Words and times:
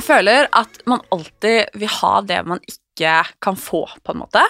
Jeg 0.00 0.06
føler 0.06 0.46
at 0.56 0.78
man 0.88 1.02
alltid 1.12 1.74
vil 1.76 1.90
ha 2.00 2.14
det 2.24 2.38
man 2.48 2.62
ikke 2.64 3.18
kan 3.44 3.58
få, 3.60 3.82
på 4.00 4.14
en 4.14 4.22
måte. 4.22 4.40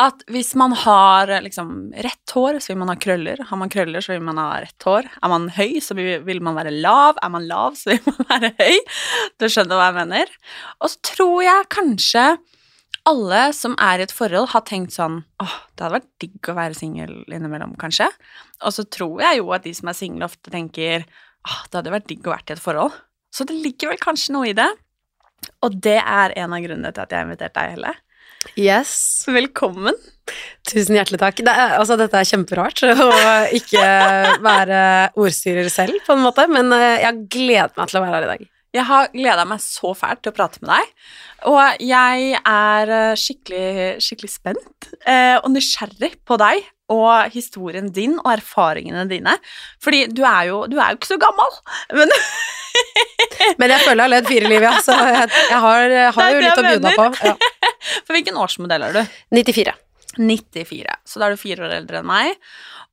At 0.00 0.22
hvis 0.32 0.54
man 0.56 0.72
har 0.80 1.28
liksom 1.44 1.90
rett 1.92 2.32
hår, 2.32 2.56
så 2.64 2.72
vil 2.72 2.78
man 2.80 2.88
ha 2.88 2.96
krøller. 2.96 3.42
Har 3.50 3.60
man 3.60 3.68
krøller, 3.72 4.00
så 4.00 4.14
vil 4.14 4.24
man 4.24 4.40
ha 4.40 4.62
rett 4.64 4.86
hår. 4.88 5.10
Er 5.20 5.28
man 5.28 5.50
høy, 5.52 5.76
så 5.84 5.92
vil 5.92 6.40
man 6.40 6.56
være 6.56 6.72
lav. 6.72 7.20
Er 7.20 7.34
man 7.34 7.44
lav, 7.50 7.76
så 7.76 7.92
vil 7.92 8.00
man 8.08 8.24
være 8.32 8.52
høy. 8.62 8.80
Du 9.36 9.44
skjønner 9.52 9.76
hva 9.76 9.90
jeg 9.90 9.98
mener. 9.98 10.34
Og 10.80 10.94
så 10.94 11.04
tror 11.12 11.36
jeg 11.44 11.70
kanskje 11.76 12.26
alle 13.12 13.44
som 13.58 13.76
er 13.82 14.00
i 14.00 14.08
et 14.08 14.16
forhold, 14.16 14.54
har 14.54 14.64
tenkt 14.64 14.96
sånn 14.96 15.20
åh, 15.42 15.54
det 15.74 15.84
hadde 15.84 15.96
vært 15.98 16.12
digg 16.22 16.48
å 16.48 16.56
være 16.56 16.78
singel 16.78 17.16
innimellom, 17.28 17.76
kanskje. 17.76 18.08
Og 18.64 18.72
så 18.72 18.88
tror 18.88 19.20
jeg 19.26 19.42
jo 19.42 19.52
at 19.52 19.68
de 19.68 19.76
som 19.76 19.92
er 19.92 19.98
single, 19.98 20.32
ofte 20.32 20.54
tenker 20.54 21.04
åh, 21.04 21.64
det 21.68 21.82
hadde 21.82 21.98
vært 21.98 22.08
digg 22.08 22.24
å 22.24 22.38
vært 22.38 22.54
i 22.54 22.56
et 22.56 22.62
forhold. 22.62 22.96
Så 23.32 23.46
det 23.48 23.56
ligger 23.64 23.92
vel 23.92 24.00
kanskje 24.00 24.34
noe 24.36 24.50
i 24.50 24.56
det. 24.56 24.68
Og 25.64 25.74
det 25.82 25.98
er 25.98 26.34
en 26.38 26.54
av 26.54 26.62
grunnene 26.62 26.92
til 26.92 27.04
at 27.04 27.12
jeg 27.12 27.22
har 27.22 27.28
invitert 27.28 27.54
deg, 27.56 27.76
Helle. 27.76 27.94
Yes. 28.58 28.92
Velkommen. 29.30 29.96
Tusen 30.68 30.96
hjertelig 30.98 31.20
takk. 31.22 31.40
Det 31.46 31.52
er, 31.52 31.76
altså, 31.78 31.96
dette 31.98 32.18
er 32.18 32.28
kjemperart 32.28 32.82
å 32.90 33.10
ikke 33.56 33.84
være 34.44 34.80
ordstyrer 35.18 35.70
selv, 35.72 36.02
på 36.06 36.16
en 36.16 36.24
måte, 36.26 36.46
men 36.50 36.70
eh, 36.76 37.02
jeg 37.06 37.24
gleder 37.32 37.74
meg 37.78 37.90
til 37.90 38.00
å 38.00 38.04
være 38.04 38.18
her 38.18 38.26
i 38.26 38.32
dag. 38.34 38.48
Jeg 38.72 38.86
har 38.88 39.10
gleda 39.12 39.44
meg 39.48 39.60
så 39.60 39.92
fælt 39.96 40.22
til 40.24 40.32
å 40.32 40.36
prate 40.36 40.62
med 40.62 40.70
deg. 40.72 40.92
Og 41.50 41.82
jeg 41.84 42.38
er 42.40 42.92
eh, 42.96 43.18
skikkelig, 43.20 43.66
skikkelig 44.00 44.30
spent 44.32 44.88
eh, 45.04 45.36
og 45.36 45.50
nysgjerrig 45.52 46.14
på 46.28 46.38
deg 46.40 46.64
og 46.92 47.32
historien 47.32 47.88
din 47.92 48.18
og 48.20 48.30
erfaringene 48.34 49.04
dine. 49.10 49.36
Fordi 49.82 50.06
du 50.12 50.24
er 50.28 50.48
jo, 50.50 50.64
du 50.70 50.78
er 50.80 50.92
jo 50.92 51.00
ikke 51.00 51.12
så 51.14 51.20
gammel, 51.20 51.60
men 52.00 52.12
Men 53.60 53.72
jeg 53.72 53.82
føler 53.82 53.98
jeg 53.98 54.04
har 54.04 54.10
levd 54.12 54.28
fire 54.30 54.48
liv, 54.48 54.64
ja, 54.64 54.72
så 54.80 54.94
jeg, 54.96 55.28
jeg 55.50 55.60
har, 55.60 55.94
har 56.16 56.28
jo 56.32 56.40
litt 56.40 56.60
å 56.60 56.64
begynne 56.64 56.92
på. 56.96 57.06
Ja. 57.26 57.34
For 58.06 58.16
hvilken 58.16 58.38
årsmodell 58.40 58.86
er 58.86 58.96
du? 58.96 59.16
94. 59.36 59.74
94. 60.16 60.96
Så 61.08 61.20
da 61.20 61.26
er 61.26 61.34
du 61.34 61.40
fire 61.40 61.66
år 61.66 61.74
eldre 61.80 62.00
enn 62.00 62.08
meg. 62.08 62.38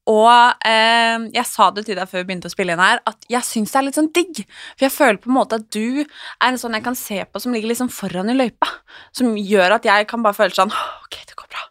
Og 0.10 0.66
eh, 0.66 1.28
jeg 1.36 1.46
sa 1.46 1.70
det 1.76 1.86
til 1.86 2.00
deg 2.00 2.10
før 2.10 2.24
vi 2.24 2.30
begynte 2.32 2.50
å 2.50 2.54
spille 2.54 2.74
inn 2.74 2.82
her, 2.82 3.02
at 3.10 3.28
jeg 3.30 3.46
syns 3.46 3.74
det 3.74 3.80
er 3.80 3.86
litt 3.86 4.00
sånn 4.00 4.12
digg. 4.16 4.42
For 4.74 4.88
jeg 4.88 4.96
føler 4.96 5.22
på 5.22 5.30
en 5.30 5.38
måte 5.38 5.60
at 5.60 5.68
du 5.76 6.02
er 6.02 6.48
en 6.50 6.58
sånn 6.62 6.78
jeg 6.78 6.86
kan 6.88 6.98
se 6.98 7.22
på 7.26 7.44
som 7.44 7.54
ligger 7.54 7.72
liksom 7.74 7.92
foran 7.94 8.32
i 8.34 8.38
løypa. 8.38 8.72
Som 9.16 9.38
gjør 9.38 9.78
at 9.78 9.86
jeg 9.86 10.10
kan 10.10 10.26
bare 10.26 10.38
føle 10.38 10.56
sånn 10.56 10.74
Ok, 10.74 11.22
det 11.30 11.38
går 11.38 11.52
bra. 11.54 11.64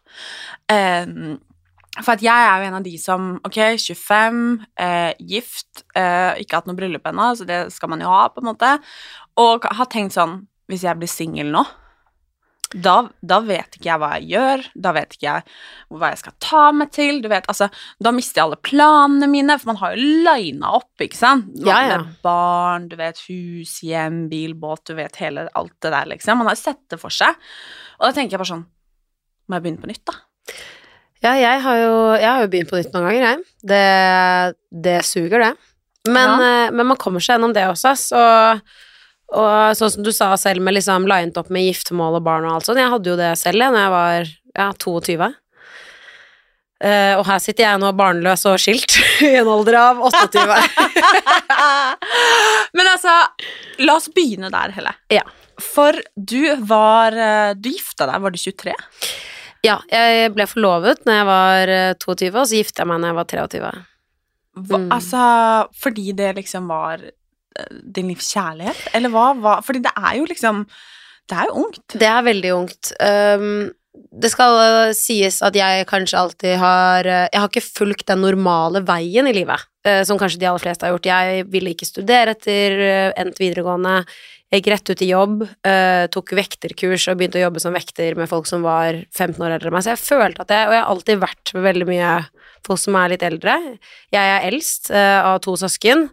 Eh, 0.71 1.35
for 1.99 2.13
at 2.13 2.23
jeg 2.23 2.47
er 2.47 2.61
jo 2.61 2.69
en 2.69 2.77
av 2.79 2.85
de 2.85 2.95
som 3.01 3.29
Ok, 3.47 3.59
25, 3.81 4.41
eh, 4.79 5.11
gift, 5.19 5.83
eh, 5.97 6.39
ikke 6.39 6.59
hatt 6.59 6.69
noe 6.69 6.77
bryllup 6.77 7.07
ennå, 7.09 7.33
så 7.35 7.47
det 7.47 7.59
skal 7.75 7.91
man 7.91 8.03
jo 8.03 8.11
ha, 8.11 8.27
på 8.31 8.43
en 8.43 8.51
måte. 8.53 8.71
Og 9.39 9.67
har 9.67 9.91
tenkt 9.91 10.15
sånn 10.15 10.45
Hvis 10.69 10.83
jeg 10.85 10.99
blir 11.01 11.09
singel 11.09 11.47
nå, 11.49 11.63
da, 12.69 12.95
da 13.25 13.39
vet 13.41 13.77
ikke 13.77 13.87
jeg 13.87 14.01
hva 14.01 14.09
jeg 14.19 14.27
gjør, 14.29 14.63
da 14.77 14.91
vet 14.93 15.15
ikke 15.15 15.25
jeg 15.25 15.45
hva 15.97 16.11
jeg 16.11 16.19
skal 16.21 16.35
ta 16.45 16.63
meg 16.75 16.91
til, 16.93 17.21
du 17.23 17.29
vet, 17.31 17.47
altså, 17.49 17.69
da 17.97 18.11
mister 18.13 18.41
jeg 18.41 18.45
alle 18.45 18.59
planene 18.69 19.29
mine, 19.31 19.55
for 19.57 19.71
man 19.71 19.79
har 19.81 19.95
jo 19.95 20.09
lina 20.27 20.73
opp, 20.77 20.91
ikke 21.01 21.17
sant? 21.17 21.47
Man, 21.55 21.65
Ja, 21.65 21.79
ja. 21.87 21.99
Barn, 22.25 22.85
du 22.91 22.93
vet, 22.99 23.21
hus, 23.25 23.79
hjem, 23.85 24.27
bil, 24.29 24.53
båt, 24.59 24.83
du 24.85 24.93
vet 24.99 25.17
hele, 25.23 25.47
alt 25.57 25.73
det 25.81 25.93
der, 25.95 26.11
liksom. 26.13 26.43
Man 26.43 26.51
har 26.51 26.59
sett 26.59 26.83
det 26.93 26.99
for 27.01 27.13
seg. 27.13 27.39
Og 27.97 28.05
da 28.05 28.11
tenker 28.13 28.37
jeg 28.37 28.43
bare 28.43 28.51
sånn, 28.51 28.67
må 29.49 29.57
jeg 29.57 29.65
begynne 29.65 29.81
på 29.81 29.89
nytt, 29.89 30.05
da? 30.05 30.19
Ja, 31.25 31.33
jeg 31.35 31.63
har, 31.65 31.79
jo, 31.81 31.95
jeg 32.15 32.29
har 32.29 32.43
jo 32.45 32.51
begynt 32.53 32.69
på 32.69 32.77
nytt 32.77 32.93
noen 32.93 33.09
ganger, 33.09 33.25
jeg. 33.25 33.47
Det, 33.73 33.81
det 34.85 34.99
suger, 35.09 35.41
det. 35.41 35.51
Men, 36.07 36.37
ja. 36.37 36.69
men 36.69 36.87
man 36.93 37.01
kommer 37.01 37.23
seg 37.23 37.35
gjennom 37.35 37.55
det 37.57 37.65
også, 37.67 37.95
så 37.97 38.21
Og 39.29 39.75
sånn 39.77 39.91
som 39.93 40.05
du 40.05 40.09
sa 40.15 40.31
selv, 40.41 40.63
med 40.65 40.73
liksom 40.73 41.05
linet 41.09 41.37
opp 41.37 41.51
med 41.53 41.67
giftermål 41.67 42.17
og 42.17 42.25
barn 42.25 42.47
og 42.49 42.55
alt 42.57 42.65
sånt. 42.69 42.81
Jeg 42.81 42.89
hadde 42.89 43.11
jo 43.11 43.17
det 43.19 43.33
selv 43.37 43.61
da 43.61 43.83
jeg 43.83 43.93
var 43.93 44.31
ja, 44.57 44.69
22. 44.81 45.29
Uh, 46.79 47.13
og 47.19 47.25
her 47.27 47.41
sitter 47.43 47.65
jeg 47.65 47.79
nå 47.81 47.89
barnløs 47.99 48.45
og 48.47 48.55
skilt 48.63 48.93
i 49.27 49.33
en 49.41 49.49
alder 49.51 49.75
av 49.81 49.99
28. 50.07 50.45
Men 52.77 52.87
altså, 52.87 53.15
la 53.83 53.97
oss 53.99 54.07
begynne 54.15 54.49
der, 54.53 54.71
Helle. 54.77 54.93
Ja. 55.11 55.25
For 55.59 55.97
du 56.15 56.55
var 56.63 57.11
eh, 57.19 57.49
Du 57.59 57.67
gifta 57.67 58.05
deg, 58.07 58.21
var 58.23 58.31
du 58.31 58.37
23? 58.39 58.71
ja, 59.67 59.73
jeg 59.91 60.29
ble 60.31 60.45
forlovet 60.47 61.01
når 61.03 61.17
jeg 61.17 61.25
var 61.27 61.71
eh, 61.73 61.93
22, 61.99 62.29
og 62.31 62.45
så 62.47 62.59
gifta 62.61 62.85
jeg 62.85 62.87
meg 62.87 63.01
når 63.03 63.09
jeg 63.11 63.17
var 63.17 63.27
23. 63.33 63.59
Hva, 64.69 64.77
Mm. 64.79 64.87
Altså, 64.91 65.19
fordi 65.79 66.11
det 66.15 66.29
liksom 66.39 66.65
var 66.71 67.03
eh, 67.03 67.11
din 67.83 68.09
livs 68.11 68.31
kjærlighet? 68.33 68.79
Eller 68.95 69.11
hva 69.13 69.31
hva 69.39 69.59
Fordi 69.65 69.81
det 69.83 69.93
er 69.95 70.19
jo 70.19 70.29
liksom 70.29 70.63
Det 71.29 71.37
er 71.37 71.49
jo 71.49 71.65
ungt. 71.65 71.83
Det 71.93 72.07
er 72.09 72.25
veldig 72.25 72.53
ungt. 72.55 72.91
Um, 72.99 73.69
det 74.09 74.31
skal 74.31 74.55
uh, 74.57 74.93
sies 74.97 75.41
at 75.45 75.57
jeg 75.57 75.85
kanskje 75.89 76.17
alltid 76.17 76.55
har 76.61 77.05
uh, 77.05 77.27
Jeg 77.27 77.41
har 77.41 77.49
ikke 77.49 77.65
fulgt 77.65 78.07
den 78.09 78.23
normale 78.23 78.81
veien 78.85 79.27
i 79.29 79.35
livet, 79.35 79.61
uh, 79.87 80.01
som 80.07 80.17
kanskje 80.17 80.39
de 80.41 80.47
aller 80.49 80.63
fleste 80.63 80.85
har 80.85 80.95
gjort. 80.95 81.09
Jeg 81.09 81.45
ville 81.51 81.73
ikke 81.75 81.89
studere 81.89 82.33
etter 82.37 83.13
endt 83.19 83.41
videregående. 83.41 84.01
Jeg 84.49 84.63
gikk 84.63 84.71
rett 84.73 84.89
ut 84.89 85.01
i 85.05 85.07
jobb, 85.11 85.41
uh, 85.45 86.05
tok 86.09 86.31
vekterkurs 86.33 87.03
og 87.11 87.19
begynte 87.19 87.37
å 87.37 87.43
jobbe 87.43 87.61
som 87.61 87.75
vekter 87.75 88.15
med 88.17 88.29
folk 88.31 88.47
som 88.49 88.63
var 88.65 88.97
15 89.13 89.37
år 89.45 89.53
eldre 89.53 89.69
enn 89.69 89.75
meg. 89.75 89.83
Så 89.85 89.93
jeg 89.93 90.01
følte 90.01 90.41
at 90.41 90.53
jeg 90.53 90.69
Og 90.69 90.73
jeg 90.73 90.81
har 90.81 90.89
alltid 90.89 91.21
vært 91.21 91.51
med 91.53 91.65
veldig 91.67 91.87
mye 91.89 92.13
folk 92.65 92.81
som 92.81 92.97
er 92.97 93.11
litt 93.13 93.25
eldre. 93.27 93.55
Jeg 94.09 94.31
er 94.33 94.47
eldst 94.47 94.89
uh, 94.89 95.21
av 95.29 95.37
to 95.45 95.53
søsken, 95.61 96.07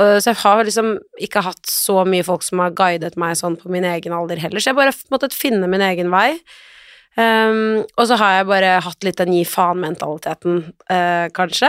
uh, 0.00 0.16
så 0.16 0.32
jeg 0.32 0.40
har 0.40 0.64
liksom 0.64 0.94
ikke 1.20 1.44
hatt 1.44 1.68
så 1.68 1.98
mye 2.08 2.24
folk 2.24 2.46
som 2.46 2.64
har 2.64 2.72
guidet 2.76 3.18
meg 3.20 3.36
sånn 3.36 3.58
på 3.60 3.68
min 3.72 3.84
egen 3.84 4.16
alder 4.16 4.40
heller, 4.40 4.62
så 4.62 4.72
jeg 4.72 4.80
bare 4.80 4.96
måttet 5.12 5.36
finne 5.36 5.68
min 5.68 5.84
egen 5.84 6.08
vei. 6.14 6.40
Um, 7.12 7.84
og 8.00 8.08
så 8.08 8.16
har 8.16 8.38
jeg 8.38 8.48
bare 8.48 8.72
hatt 8.88 9.04
litt 9.04 9.20
den 9.20 9.36
gi 9.36 9.44
faen-mentaliteten, 9.44 10.62
kanskje. 11.36 11.68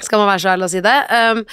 Skal 0.00 0.22
man 0.22 0.30
være 0.32 0.40
så 0.46 0.54
ærlig 0.54 0.70
å 0.70 0.72
si 0.72 0.80
det. 0.84 0.96
Um, 1.12 1.44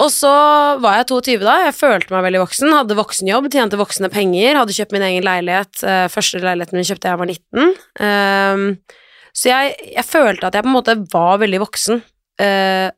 og 0.00 0.08
så 0.12 0.32
var 0.80 1.00
jeg 1.00 1.08
22 1.10 1.44
da, 1.44 1.56
jeg 1.66 1.76
følte 1.76 2.14
meg 2.14 2.24
veldig 2.28 2.40
voksen, 2.44 2.72
hadde 2.72 2.96
voksenjobb, 2.96 3.50
tjente 3.52 3.80
voksne 3.80 4.08
penger, 4.12 4.56
hadde 4.56 4.76
kjøpt 4.76 4.94
min 4.96 5.04
egen 5.10 5.26
leilighet, 5.26 5.82
uh, 5.84 6.06
første 6.12 6.40
leiligheten 6.40 6.78
min 6.78 6.88
kjøpte 6.88 7.10
jeg 7.10 7.10
da 7.10 7.12
jeg 7.12 7.20
var 7.20 7.30
19. 7.34 7.76
Um, 8.00 8.64
så 9.36 9.52
jeg, 9.52 9.76
jeg 9.92 10.06
følte 10.08 10.48
at 10.48 10.56
jeg 10.56 10.66
på 10.66 10.72
en 10.72 10.78
måte 10.78 10.96
var 11.12 11.42
veldig 11.42 11.60
voksen 11.62 12.00
uh, 12.00 12.88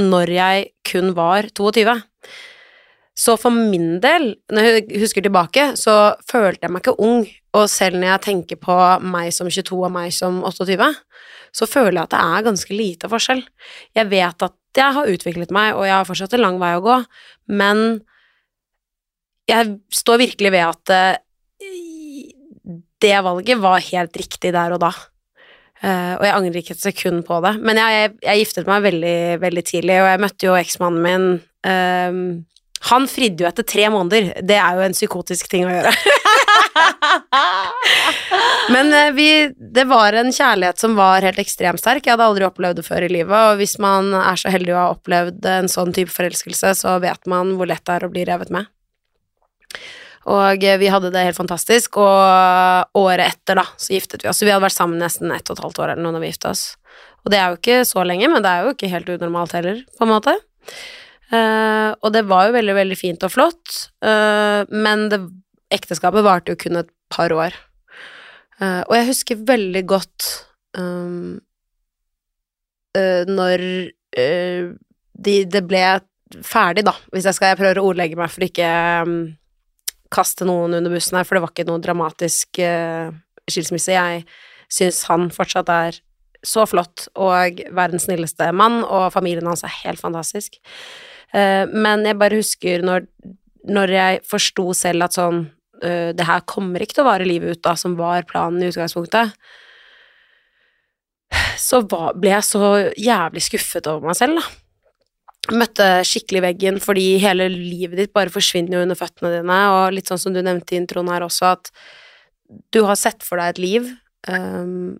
når 0.00 0.34
jeg 0.36 0.70
kun 0.90 1.14
var 1.16 1.48
22. 1.56 1.96
Så 3.20 3.34
for 3.40 3.52
min 3.52 3.98
del, 4.00 4.30
når 4.52 4.68
jeg 4.68 5.02
husker 5.02 5.24
tilbake, 5.24 5.72
så 5.76 6.14
følte 6.30 6.64
jeg 6.64 6.72
meg 6.72 6.84
ikke 6.84 7.00
ung, 7.04 7.26
og 7.56 7.66
selv 7.68 7.98
når 7.98 8.14
jeg 8.14 8.26
tenker 8.28 8.60
på 8.60 8.76
meg 9.04 9.32
som 9.34 9.50
22 9.50 9.80
og 9.80 9.92
meg 9.92 10.14
som 10.14 10.38
28, 10.46 10.92
så 11.56 11.66
føler 11.66 11.98
jeg 11.98 12.06
at 12.06 12.14
det 12.14 12.22
er 12.22 12.46
ganske 12.46 12.76
lite 12.76 13.10
forskjell. 13.10 13.42
Jeg 13.98 14.10
vet 14.12 14.46
at 14.46 14.54
jeg 14.78 14.96
har 14.96 15.10
utviklet 15.10 15.50
meg, 15.54 15.74
og 15.74 15.86
jeg 15.86 15.96
har 15.96 16.06
fortsatt 16.06 16.36
en 16.36 16.44
lang 16.44 16.60
vei 16.62 16.74
å 16.78 16.84
gå, 16.84 16.96
men 17.50 18.00
jeg 19.50 19.76
står 19.94 20.20
virkelig 20.20 20.52
ved 20.54 20.66
at 20.66 20.92
eh, 20.94 21.16
det 23.00 23.16
valget 23.24 23.58
var 23.62 23.82
helt 23.82 24.18
riktig 24.20 24.52
der 24.54 24.76
og 24.76 24.82
da. 24.84 24.92
Eh, 25.80 26.14
og 26.18 26.24
jeg 26.26 26.34
angrer 26.36 26.60
ikke 26.60 26.76
et 26.76 26.84
sekund 26.84 27.24
på 27.28 27.40
det. 27.44 27.54
Men 27.64 27.80
jeg, 27.80 28.12
jeg, 28.22 28.42
giftet 28.42 28.68
meg 28.68 28.84
veldig, 28.84 29.18
veldig 29.42 29.64
tidlig, 29.66 29.96
og 30.02 30.10
jeg 30.10 30.22
møtte 30.26 30.48
jo 30.48 30.56
eksmannen 30.58 31.04
min 31.06 31.28
ehm, 31.68 32.24
Han 32.90 33.08
fridde 33.08 33.44
jo 33.44 33.48
etter 33.48 33.66
tre 33.66 33.88
måneder. 33.92 34.34
Det 34.44 34.58
er 34.60 34.76
jo 34.76 34.84
en 34.84 34.96
psykotisk 34.96 35.50
ting 35.52 35.66
å 35.68 35.72
gjøre. 35.72 35.94
Men 38.74 38.92
eh, 38.94 39.12
vi, 39.16 39.28
det 39.74 39.84
var 39.90 40.16
en 40.16 40.32
kjærlighet 40.32 40.82
som 40.82 40.96
var 40.98 41.24
helt 41.26 41.40
ekstremt 41.42 41.82
sterk. 41.82 42.06
Jeg 42.06 42.14
hadde 42.14 42.28
aldri 42.30 42.46
opplevd 42.48 42.80
det 42.80 42.86
før 42.86 43.06
i 43.06 43.12
livet, 43.12 43.36
og 43.36 43.60
hvis 43.60 43.76
man 43.82 44.12
er 44.16 44.40
så 44.40 44.52
heldig 44.52 44.74
å 44.74 44.80
ha 44.80 44.92
opplevd 44.94 45.48
en 45.50 45.70
sånn 45.70 45.94
type 45.96 46.12
forelskelse, 46.14 46.74
så 46.82 46.98
vet 47.02 47.22
man 47.30 47.54
hvor 47.58 47.70
lett 47.70 47.84
det 47.86 47.96
er 47.96 48.06
å 48.06 48.12
bli 48.12 48.26
revet 48.28 48.50
med. 48.54 48.70
Og 50.30 50.64
eh, 50.64 50.78
vi 50.80 50.90
hadde 50.92 51.12
det 51.14 51.24
helt 51.24 51.38
fantastisk, 51.38 52.00
og 52.02 53.00
året 53.00 53.26
etter, 53.26 53.62
da, 53.62 53.66
så 53.80 53.94
giftet 53.96 54.24
vi 54.24 54.30
oss. 54.30 54.42
Vi 54.44 54.52
hadde 54.52 54.66
vært 54.66 54.76
sammen 54.76 55.00
nesten 55.00 55.32
ett 55.34 55.48
og 55.48 55.56
et 55.56 55.64
halvt 55.64 55.82
år 55.82 55.94
eller 55.94 56.04
noe 56.04 56.16
da 56.16 56.22
vi 56.22 56.32
gifta 56.32 56.54
oss. 56.54 56.64
Og 57.24 57.32
det 57.32 57.40
er 57.40 57.52
jo 57.52 57.60
ikke 57.60 57.82
så 57.88 58.04
lenge, 58.06 58.30
men 58.32 58.44
det 58.44 58.50
er 58.50 58.64
jo 58.64 58.74
ikke 58.74 58.92
helt 58.92 59.12
unormalt 59.12 59.54
heller, 59.56 59.84
på 59.96 60.06
en 60.06 60.14
måte. 60.14 60.34
Uh, 61.30 61.94
og 62.02 62.10
det 62.14 62.24
var 62.26 62.48
jo 62.48 62.56
veldig, 62.56 62.74
veldig 62.74 62.96
fint 62.98 63.22
og 63.22 63.30
flott, 63.30 63.74
uh, 64.02 64.66
men 64.74 65.04
det, 65.12 65.20
ekteskapet 65.74 66.26
varte 66.26 66.54
jo 66.54 66.60
kun 66.60 66.80
et 66.82 66.90
par 67.12 67.32
år. 67.34 67.56
Uh, 68.60 68.82
og 68.90 68.94
jeg 68.98 69.08
husker 69.08 69.44
veldig 69.48 69.82
godt 69.88 70.26
um, 70.76 71.38
uh, 72.92 73.22
når 73.24 73.62
uh, 74.20 74.72
de, 75.16 75.36
det 75.48 75.62
ble 75.64 75.84
ferdig, 76.46 76.84
da, 76.86 76.92
hvis 77.10 77.26
jeg 77.26 77.36
skal 77.36 77.50
Jeg 77.50 77.58
prøver 77.58 77.80
å 77.80 77.86
ordlegge 77.88 78.18
meg 78.20 78.30
for 78.30 78.44
ikke 78.44 78.68
um, 79.06 79.14
kaste 80.12 80.44
noen 80.46 80.76
under 80.76 80.92
bussen 80.92 81.16
her, 81.16 81.24
for 81.26 81.38
det 81.38 81.42
var 81.44 81.54
ikke 81.54 81.68
noe 81.68 81.82
dramatisk 81.82 82.58
skilsmisse. 83.50 83.94
Jeg 83.94 84.24
syns 84.70 85.04
han 85.06 85.28
fortsatt 85.30 85.70
er 85.70 86.00
så 86.46 86.64
flott 86.66 87.04
og 87.14 87.60
verdens 87.76 88.08
snilleste 88.08 88.48
mann, 88.56 88.80
og 88.82 89.12
familien 89.14 89.46
hans 89.46 89.62
er 89.66 89.76
helt 89.84 90.02
fantastisk. 90.02 90.58
Men 91.30 92.02
jeg 92.08 92.18
bare 92.18 92.40
husker 92.40 92.82
når, 92.82 93.06
når 93.70 93.94
jeg 93.94 94.22
forsto 94.26 94.66
selv 94.74 95.06
at 95.06 95.14
sånn 95.14 95.44
uh, 95.84 96.10
Det 96.16 96.26
her 96.28 96.46
kommer 96.48 96.82
ikke 96.82 96.98
til 96.98 97.06
å 97.06 97.10
vare 97.10 97.28
livet 97.28 97.56
ut, 97.56 97.64
da, 97.66 97.76
som 97.78 97.98
var 97.98 98.28
planen 98.28 98.62
i 98.62 98.70
utgangspunktet. 98.72 99.36
Så 101.60 101.82
var, 101.90 102.16
ble 102.18 102.32
jeg 102.32 102.46
så 102.48 102.72
jævlig 102.98 103.44
skuffet 103.44 103.86
over 103.90 104.10
meg 104.10 104.18
selv, 104.18 104.40
da 104.40 104.48
møtte 105.56 105.86
skikkelig 106.06 106.42
veggen 106.44 106.78
fordi 106.82 107.14
hele 107.22 107.48
livet 107.50 107.98
ditt 107.98 108.14
bare 108.16 108.32
forsvinner 108.32 108.76
jo 108.76 108.84
under 108.84 108.98
føttene 108.98 109.32
dine, 109.38 109.60
og 109.74 109.94
litt 109.96 110.10
sånn 110.10 110.20
som 110.20 110.34
du 110.34 110.42
nevnte 110.44 110.76
i 110.76 110.80
introen 110.80 111.10
her 111.10 111.24
også, 111.26 111.54
at 111.56 111.70
du 112.74 112.82
har 112.86 112.98
sett 112.98 113.24
for 113.26 113.40
deg 113.40 113.54
et 113.54 113.62
liv, 113.62 113.88
um, 114.28 114.98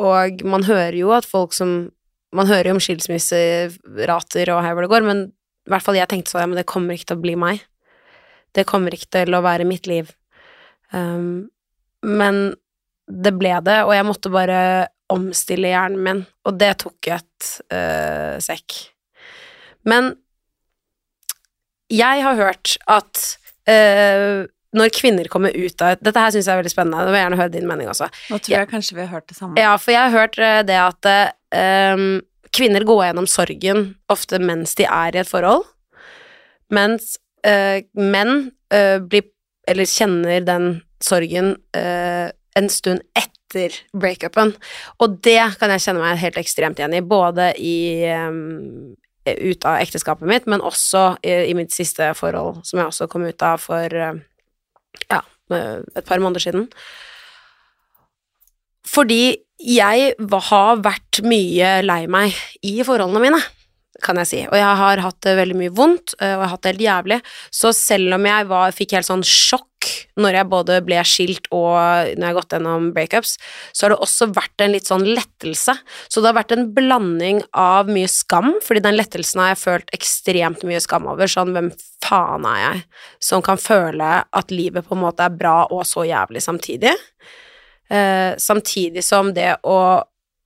og 0.00 0.44
man 0.48 0.64
hører 0.68 0.96
jo 1.00 1.14
at 1.16 1.28
folk 1.28 1.56
som 1.56 1.90
Man 2.30 2.46
hører 2.46 2.68
jo 2.68 2.76
om 2.76 2.78
skilsmisserater 2.78 4.52
og 4.54 4.60
her 4.62 4.76
hvor 4.76 4.84
det 4.84 4.90
går, 4.92 5.02
men 5.02 5.22
i 5.66 5.72
hvert 5.72 5.82
fall 5.82 5.96
jeg 5.98 6.06
tenkte 6.06 6.30
sånn, 6.30 6.44
ja, 6.44 6.46
men 6.46 6.60
det 6.60 6.62
kommer 6.70 6.94
ikke 6.94 7.08
til 7.10 7.16
å 7.18 7.22
bli 7.24 7.32
meg. 7.34 7.64
Det 8.54 8.62
kommer 8.70 8.94
ikke 8.94 9.08
til 9.16 9.34
å 9.34 9.40
være 9.42 9.66
mitt 9.66 9.88
liv. 9.90 10.12
Um, 10.92 11.50
men 12.06 12.40
det 13.10 13.32
ble 13.38 13.56
det, 13.66 13.82
og 13.86 13.92
jeg 13.94 14.06
måtte 14.06 14.32
bare 14.32 14.60
omstille 15.10 15.72
hjernen 15.72 16.02
min, 16.04 16.22
og 16.46 16.56
det 16.60 16.76
tok 16.84 17.10
et 17.10 17.50
uh, 17.74 18.38
sekk. 18.42 18.76
Men 19.88 20.14
jeg 21.90 22.22
har 22.22 22.38
hørt 22.38 22.76
at 22.90 23.22
uh, 23.66 24.46
når 24.76 24.92
kvinner 24.94 25.26
kommer 25.26 25.50
ut 25.50 25.82
av 25.82 25.98
Dette 25.98 26.22
her 26.22 26.30
syns 26.30 26.46
jeg 26.46 26.54
er 26.54 26.60
veldig 26.60 26.70
spennende, 26.70 27.00
Jeg 27.02 27.10
vil 27.10 27.18
jeg 27.18 27.24
gjerne 27.24 27.40
høre 27.40 27.54
din 27.56 27.66
mening 27.66 27.90
også. 27.90 28.06
Nå 28.30 28.38
tror 28.38 28.54
jeg 28.54 28.70
kanskje 28.70 28.98
vi 28.98 29.02
har 29.02 29.10
hørt 29.16 29.26
det 29.32 29.38
samme. 29.38 29.58
Ja, 29.58 29.72
for 29.80 29.94
jeg 29.96 30.04
har 30.04 30.14
hørt 30.14 30.38
uh, 30.38 30.60
det 30.68 30.78
at 30.78 31.10
uh, 31.10 32.04
kvinner 32.54 32.86
går 32.86 33.04
gjennom 33.08 33.26
sorgen 33.30 33.82
ofte 34.10 34.38
mens 34.42 34.76
de 34.78 34.86
er 34.86 35.18
i 35.18 35.22
et 35.24 35.30
forhold, 35.30 35.66
mens 36.70 37.16
menn 37.40 38.50
blir 39.10 39.22
Eller 39.70 39.86
kjenner 39.88 40.42
den 40.44 40.70
sorgen 41.00 41.54
en 41.72 42.68
stund 42.72 43.04
etter 43.16 43.76
breakupen. 43.96 44.54
Og 45.00 45.18
det 45.24 45.38
kan 45.60 45.72
jeg 45.72 45.84
kjenne 45.84 46.02
meg 46.02 46.20
helt 46.20 46.40
ekstremt 46.40 46.80
igjen 46.80 46.96
i, 46.98 47.02
både 47.04 47.52
i 47.56 47.76
um, 48.10 48.96
ut 49.24 49.66
av 49.68 49.78
ekteskapet 49.80 50.28
mitt, 50.28 50.48
men 50.50 50.64
også 50.64 51.04
i, 51.22 51.36
i, 51.50 51.54
mitt 51.56 51.74
siste 51.74 52.10
forhold, 52.18 52.64
som 52.66 52.80
jeg 52.80 52.90
også 52.90 53.08
kom 53.12 53.28
ut 53.28 53.46
av 53.46 53.62
for 53.62 53.94
ja, 55.06 55.22
et 55.50 56.06
par 56.08 56.22
måneder 56.22 56.42
siden. 56.42 56.66
Fordi 58.90 59.22
jeg 59.60 60.14
har 60.16 60.80
vært 60.82 61.20
mye 61.26 61.72
lei 61.84 62.04
meg 62.10 62.36
i 62.66 62.80
forholdene 62.86 63.22
mine, 63.22 63.40
kan 64.00 64.20
jeg 64.22 64.28
si, 64.30 64.38
og 64.46 64.54
jeg 64.56 64.76
har 64.80 65.02
hatt 65.02 65.18
det 65.26 65.34
veldig 65.38 65.56
mye 65.58 65.72
vondt, 65.74 66.14
og 66.14 66.22
jeg 66.24 66.38
har 66.38 66.52
hatt 66.52 66.62
det 66.62 66.70
helt 66.74 66.86
jævlig, 66.86 67.18
så 67.52 67.72
selv 67.76 68.16
om 68.16 68.28
jeg 68.30 68.46
var, 68.52 68.76
fikk 68.76 68.94
helt 68.96 69.08
sånn 69.08 69.26
sjokk 69.26 69.66
når 70.20 70.36
jeg 70.36 70.48
både 70.50 70.76
ble 70.84 71.00
skilt 71.08 71.46
og 71.56 71.74
når 71.74 72.20
jeg 72.20 72.28
har 72.28 72.36
gått 72.36 72.54
gjennom 72.54 72.88
breakups, 72.96 73.34
så 73.72 73.86
har 73.86 73.94
det 73.94 74.00
også 74.04 74.28
vært 74.36 74.64
en 74.64 74.74
litt 74.74 74.88
sånn 74.90 75.06
lettelse. 75.08 75.74
Så 76.08 76.20
det 76.20 76.30
har 76.30 76.36
vært 76.36 76.54
en 76.54 76.66
blanding 76.76 77.40
av 77.56 77.88
mye 77.90 78.08
skam, 78.10 78.52
fordi 78.64 78.84
den 78.84 78.98
lettelsen 78.98 79.42
har 79.42 79.54
jeg 79.54 79.62
følt 79.62 79.94
ekstremt 79.96 80.64
mye 80.68 80.82
skam 80.84 81.08
over. 81.10 81.30
Sånn, 81.30 81.54
hvem 81.56 81.70
faen 82.04 82.46
er 82.50 82.60
jeg 82.60 82.82
som 83.30 83.44
kan 83.44 83.60
føle 83.60 84.12
at 84.24 84.54
livet 84.54 84.86
på 84.86 84.96
en 84.98 85.04
måte 85.06 85.24
er 85.26 85.36
bra 85.40 85.62
og 85.70 85.86
så 85.88 86.04
jævlig 86.08 86.44
samtidig? 86.44 86.92
Eh, 87.90 88.36
samtidig 88.38 89.02
som 89.02 89.32
det 89.34 89.54
å 89.66 89.80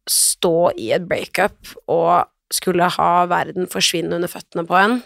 stå 0.09 0.59
i 0.81 0.93
et 0.95 1.05
breakup 1.09 1.75
og 1.91 2.31
skulle 2.53 2.89
ha 2.97 3.11
verden 3.31 3.69
forsvinne 3.71 4.19
under 4.19 4.31
føttene 4.31 4.67
på 4.69 4.77
en 4.79 4.99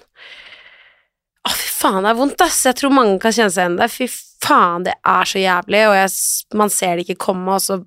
å, 1.48 1.52
fy 1.54 1.68
faen, 1.72 2.02
det 2.04 2.12
er 2.12 2.18
vondt, 2.18 2.42
ass. 2.44 2.64
Jeg 2.66 2.76
tror 2.78 2.94
mange 2.94 3.18
kan 3.22 3.34
kjenne 3.34 3.52
seg 3.54 3.64
igjen 3.64 3.78
i 3.78 3.82
det. 3.82 3.88
Fy 3.94 4.08
faen, 4.44 4.84
det 4.86 4.94
er 5.06 5.30
så 5.30 5.40
jævlig, 5.42 5.82
og 5.88 5.96
jeg, 5.96 6.14
man 6.60 6.72
ser 6.72 6.98
det 6.98 7.06
ikke 7.06 7.22
komme, 7.28 7.56
og 7.56 7.64
så 7.64 7.78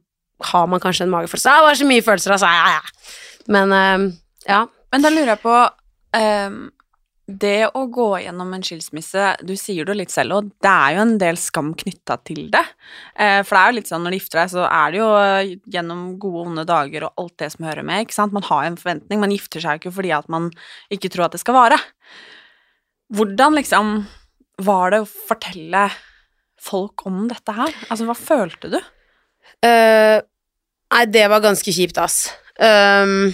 har 0.51 0.69
man 0.71 0.81
kanskje 0.81 1.05
en 1.05 1.13
magefølelse. 1.13 1.51
Det 1.51 1.67
var 1.67 1.79
så 1.79 1.89
mye 1.89 2.05
følelser, 2.05 2.35
altså. 2.35 2.49
Ja, 2.49 2.77
ja. 2.77 3.17
Men 3.51 3.75
uh, 3.75 4.07
ja. 4.47 4.61
Men 4.91 5.05
da 5.05 5.11
lurer 5.13 5.33
jeg 5.35 5.43
på 5.43 5.57
um, 5.57 6.57
Det 7.29 7.69
å 7.77 7.83
gå 7.93 8.07
gjennom 8.23 8.49
en 8.55 8.63
skilsmisse, 8.65 9.25
du 9.45 9.53
sier 9.59 9.85
det 9.85 9.93
jo 9.93 9.99
litt 9.99 10.13
selv, 10.13 10.35
og 10.39 10.47
det 10.63 10.71
er 10.71 10.95
jo 10.95 11.03
en 11.03 11.13
del 11.21 11.37
skam 11.39 11.69
knytta 11.77 12.17
til 12.27 12.47
det. 12.51 12.63
Uh, 13.13 13.39
for 13.45 13.55
det 13.55 13.61
er 13.61 13.69
jo 13.69 13.77
litt 13.77 13.91
sånn 13.91 14.03
når 14.03 14.13
du 14.13 14.17
gifter 14.17 14.41
deg, 14.41 14.53
så 14.55 14.65
er 14.67 14.91
det 14.91 14.99
jo 14.99 15.09
uh, 15.13 15.51
gjennom 15.75 16.01
gode 16.21 16.45
onde 16.49 16.65
dager 16.67 17.05
og 17.07 17.21
alt 17.21 17.35
det 17.43 17.51
som 17.53 17.67
hører 17.69 17.87
med, 17.87 18.03
ikke 18.03 18.17
sant. 18.17 18.35
Man 18.35 18.47
har 18.49 18.65
en 18.67 18.79
forventning, 18.79 19.21
man 19.21 19.35
gifter 19.35 19.63
seg 19.63 19.77
jo 19.77 19.83
ikke 19.83 19.95
fordi 19.99 20.15
at 20.17 20.31
man 20.33 20.49
ikke 20.91 21.11
tror 21.13 21.27
at 21.27 21.37
det 21.37 21.43
skal 21.43 21.57
vare. 21.59 21.77
Hvordan 23.15 23.59
liksom 23.59 23.93
var 24.65 24.93
det 24.93 25.03
å 25.03 25.09
fortelle 25.09 25.85
folk 26.61 27.05
om 27.09 27.23
dette 27.29 27.55
her? 27.55 27.71
Altså, 27.87 28.09
hva 28.09 28.17
følte 28.17 28.73
du? 28.73 28.81
Uh, 29.61 30.17
nei, 30.91 31.05
det 31.13 31.27
var 31.31 31.45
ganske 31.45 31.73
kjipt, 31.75 32.01
ass. 32.01 32.25
Um, 32.57 33.31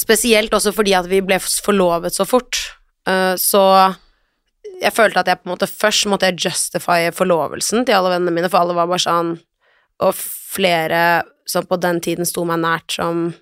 spesielt 0.00 0.54
også 0.56 0.72
fordi 0.76 0.94
at 0.96 1.08
vi 1.10 1.20
ble 1.24 1.38
forlovet 1.40 2.16
så 2.16 2.26
fort. 2.28 2.58
Uh, 3.08 3.34
så 3.40 3.62
jeg 4.80 4.94
følte 4.96 5.22
at 5.22 5.28
jeg 5.28 5.40
på 5.40 5.48
en 5.48 5.54
måte 5.54 5.68
først 5.68 6.08
måtte 6.10 6.30
jeg 6.30 6.40
justify 6.48 7.10
forlovelsen 7.14 7.84
til 7.84 7.96
alle 7.96 8.14
vennene 8.14 8.34
mine, 8.34 8.50
for 8.52 8.62
alle 8.62 8.76
var 8.76 8.88
bare 8.90 9.04
sånn 9.04 9.34
Og 10.00 10.16
flere 10.16 11.22
som 11.48 11.66
på 11.68 11.76
den 11.80 11.98
tiden 12.00 12.28
sto 12.28 12.46
meg 12.48 12.62
nært, 12.62 12.94
som 12.94 13.32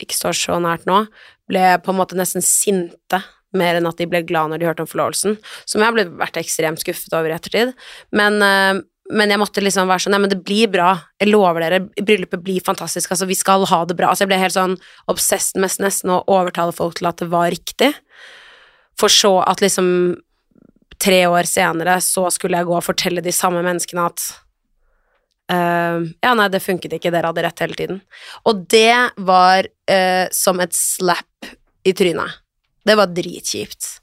ikke 0.00 0.16
står 0.16 0.36
så 0.36 0.58
nært 0.60 0.84
nå, 0.88 1.04
ble 1.48 1.62
på 1.80 1.92
en 1.92 1.98
måte 2.00 2.18
nesten 2.18 2.44
sinte 2.44 3.22
mer 3.56 3.78
enn 3.78 3.88
at 3.88 3.98
de 3.98 4.06
ble 4.10 4.20
glad 4.26 4.52
når 4.52 4.60
de 4.60 4.68
hørte 4.68 4.84
om 4.84 4.90
forlovelsen, 4.90 5.38
som 5.66 5.82
jeg 5.82 5.90
har 5.90 6.12
vært 6.20 6.38
ekstremt 6.40 6.82
skuffet 6.82 7.14
over 7.16 7.32
i 7.32 7.36
ettertid. 7.36 7.72
Men, 8.14 8.38
uh, 8.44 8.82
men 9.10 9.32
jeg 9.32 9.40
måtte 9.40 9.62
liksom 9.62 9.90
være 9.90 10.04
sånn 10.04 10.14
Nei, 10.14 10.22
men 10.24 10.32
det 10.32 10.40
blir 10.46 10.70
bra. 10.70 10.92
Jeg 11.20 11.30
lover 11.30 11.64
dere, 11.64 11.80
bryllupet 11.98 12.42
blir 12.44 12.64
fantastisk. 12.64 13.12
Altså, 13.12 13.28
vi 13.30 13.36
skal 13.38 13.66
ha 13.70 13.82
det 13.88 13.96
bra. 13.98 14.10
Altså, 14.10 14.24
jeg 14.24 14.32
ble 14.32 14.40
helt 14.40 14.56
sånn 14.56 14.76
obsessed 15.10 15.60
med 15.60 15.74
nesten 15.82 16.12
å 16.14 16.22
overtale 16.30 16.74
folk 16.76 16.98
til 16.98 17.10
at 17.10 17.22
det 17.22 17.30
var 17.32 17.50
riktig, 17.52 17.92
for 19.00 19.12
så 19.12 19.38
at 19.46 19.62
liksom 19.64 19.88
tre 21.00 21.22
år 21.30 21.48
senere 21.48 21.96
så 22.04 22.26
skulle 22.32 22.60
jeg 22.60 22.68
gå 22.68 22.76
og 22.76 22.84
fortelle 22.84 23.24
de 23.24 23.32
samme 23.32 23.62
menneskene 23.64 24.02
at 24.10 24.24
uh, 25.54 26.04
ja, 26.04 26.34
nei, 26.36 26.50
det 26.52 26.60
funket 26.60 26.98
ikke, 26.98 27.12
dere 27.14 27.30
hadde 27.30 27.46
rett 27.46 27.64
hele 27.64 27.78
tiden. 27.78 28.02
Og 28.44 28.66
det 28.70 29.16
var 29.16 29.64
uh, 29.64 30.26
som 30.34 30.60
et 30.60 30.76
slap 30.76 31.50
i 31.88 31.96
trynet. 31.96 32.42
Det 32.84 32.96
var 32.96 33.12
dritkjipt. 33.16 33.96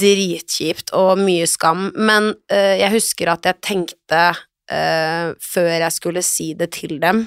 Dritkjipt 0.00 0.92
og 0.96 1.20
mye 1.20 1.46
skam. 1.50 1.88
Men 1.94 2.32
uh, 2.52 2.74
jeg 2.80 2.92
husker 2.96 3.32
at 3.32 3.48
jeg 3.48 3.60
tenkte 3.64 4.22
uh, 4.34 5.32
før 5.42 5.72
jeg 5.76 5.96
skulle 5.96 6.24
si 6.24 6.52
det 6.58 6.72
til 6.78 6.96
dem 7.02 7.26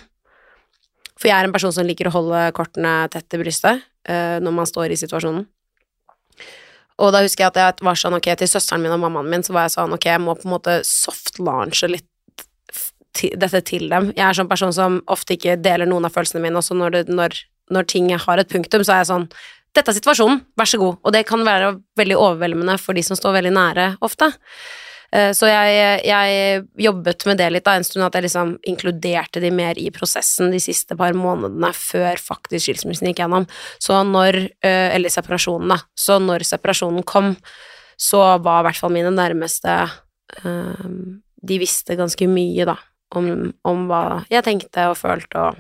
For 1.18 1.30
jeg 1.30 1.38
er 1.38 1.48
en 1.48 1.54
person 1.56 1.74
som 1.74 1.88
liker 1.88 2.10
å 2.10 2.16
holde 2.18 2.48
kortene 2.58 3.00
tett 3.14 3.30
til 3.30 3.44
brystet 3.44 3.86
uh, 4.10 4.38
når 4.44 4.60
man 4.62 4.70
står 4.70 4.94
i 4.94 5.00
situasjonen. 5.00 5.48
Og 6.98 7.12
da 7.14 7.22
husker 7.22 7.46
jeg 7.46 7.54
at 7.54 7.60
jeg 7.62 7.86
var 7.86 8.00
sånn, 8.00 8.16
ok, 8.18 8.32
til 8.40 8.50
søsteren 8.50 8.82
min 8.82 8.94
og 8.96 9.02
mammaen 9.04 9.30
min 9.30 9.44
så 9.46 9.54
var 9.54 9.68
jeg 9.68 9.76
sånn, 9.76 9.94
ok, 9.94 10.08
jeg 10.10 10.22
må 10.24 10.34
på 10.38 10.48
en 10.48 10.56
måte 10.56 10.80
soft 10.88 11.38
launche 11.38 11.90
litt 11.92 12.08
dette 13.18 13.62
til 13.66 13.88
dem. 13.90 14.12
Jeg 14.16 14.26
er 14.28 14.38
sånn 14.38 14.50
person 14.50 14.74
som 14.74 15.00
ofte 15.10 15.38
ikke 15.38 15.58
deler 15.62 15.90
noen 15.90 16.06
av 16.08 16.14
følelsene 16.14 16.44
mine, 16.44 16.60
også 16.60 16.78
når, 16.78 16.96
det, 16.96 17.04
når, 17.14 17.38
når 17.74 17.88
ting 17.90 18.10
har 18.14 18.42
et 18.42 18.50
punktum, 18.52 18.86
så 18.86 18.96
er 18.96 19.04
jeg 19.04 19.12
sånn 19.12 19.28
Dette 19.78 19.94
er 19.94 20.00
situasjonen, 20.00 20.42
vær 20.58 20.70
så 20.70 20.80
god. 20.82 20.98
Og 21.06 21.14
det 21.14 21.28
kan 21.30 21.44
være 21.46 21.76
veldig 22.00 22.18
overveldende 22.18 22.80
for 22.82 22.98
de 22.98 23.04
som 23.06 23.18
står 23.20 23.36
veldig 23.38 23.54
nære, 23.54 23.88
ofte. 24.02 24.32
Eh, 25.14 25.32
Så 25.38 25.48
jeg, 25.48 26.02
jeg 26.08 26.64
jobbet 26.88 27.26
med 27.30 27.38
det 27.40 27.52
litt 27.54 27.68
da, 27.68 27.76
en 27.78 27.86
stund, 27.86 28.04
at 28.08 28.18
jeg 28.18 28.26
liksom 28.26 28.56
inkluderte 28.68 29.44
de 29.44 29.52
mer 29.54 29.78
i 29.80 29.92
prosessen 29.94 30.52
de 30.52 30.60
siste 30.64 30.98
par 31.00 31.14
månedene 31.16 31.70
før 31.78 32.20
faktisk 32.20 32.66
skilsmissen 32.66 33.12
gikk 33.12 33.22
gjennom. 33.24 33.48
Så 33.80 34.02
når, 34.04 34.40
eh, 34.66 34.96
eller 34.98 35.14
separasjonen 35.14 35.76
da, 35.76 35.80
så 35.96 36.18
når 36.20 36.48
separasjonen 36.48 37.06
kom, 37.08 37.36
så 37.98 38.26
var 38.42 38.62
i 38.62 38.68
hvert 38.68 38.82
fall 38.82 38.94
mine 38.94 39.14
nærmeste 39.14 39.78
eh, 40.44 40.92
De 41.48 41.60
visste 41.62 41.96
ganske 41.96 42.26
mye, 42.28 42.66
da, 42.66 42.76
om, 43.16 43.54
om 43.64 43.88
hva 43.88 44.26
jeg 44.34 44.44
tenkte 44.44 44.90
og 44.90 44.98
følte 44.98 45.40
og, 45.40 45.60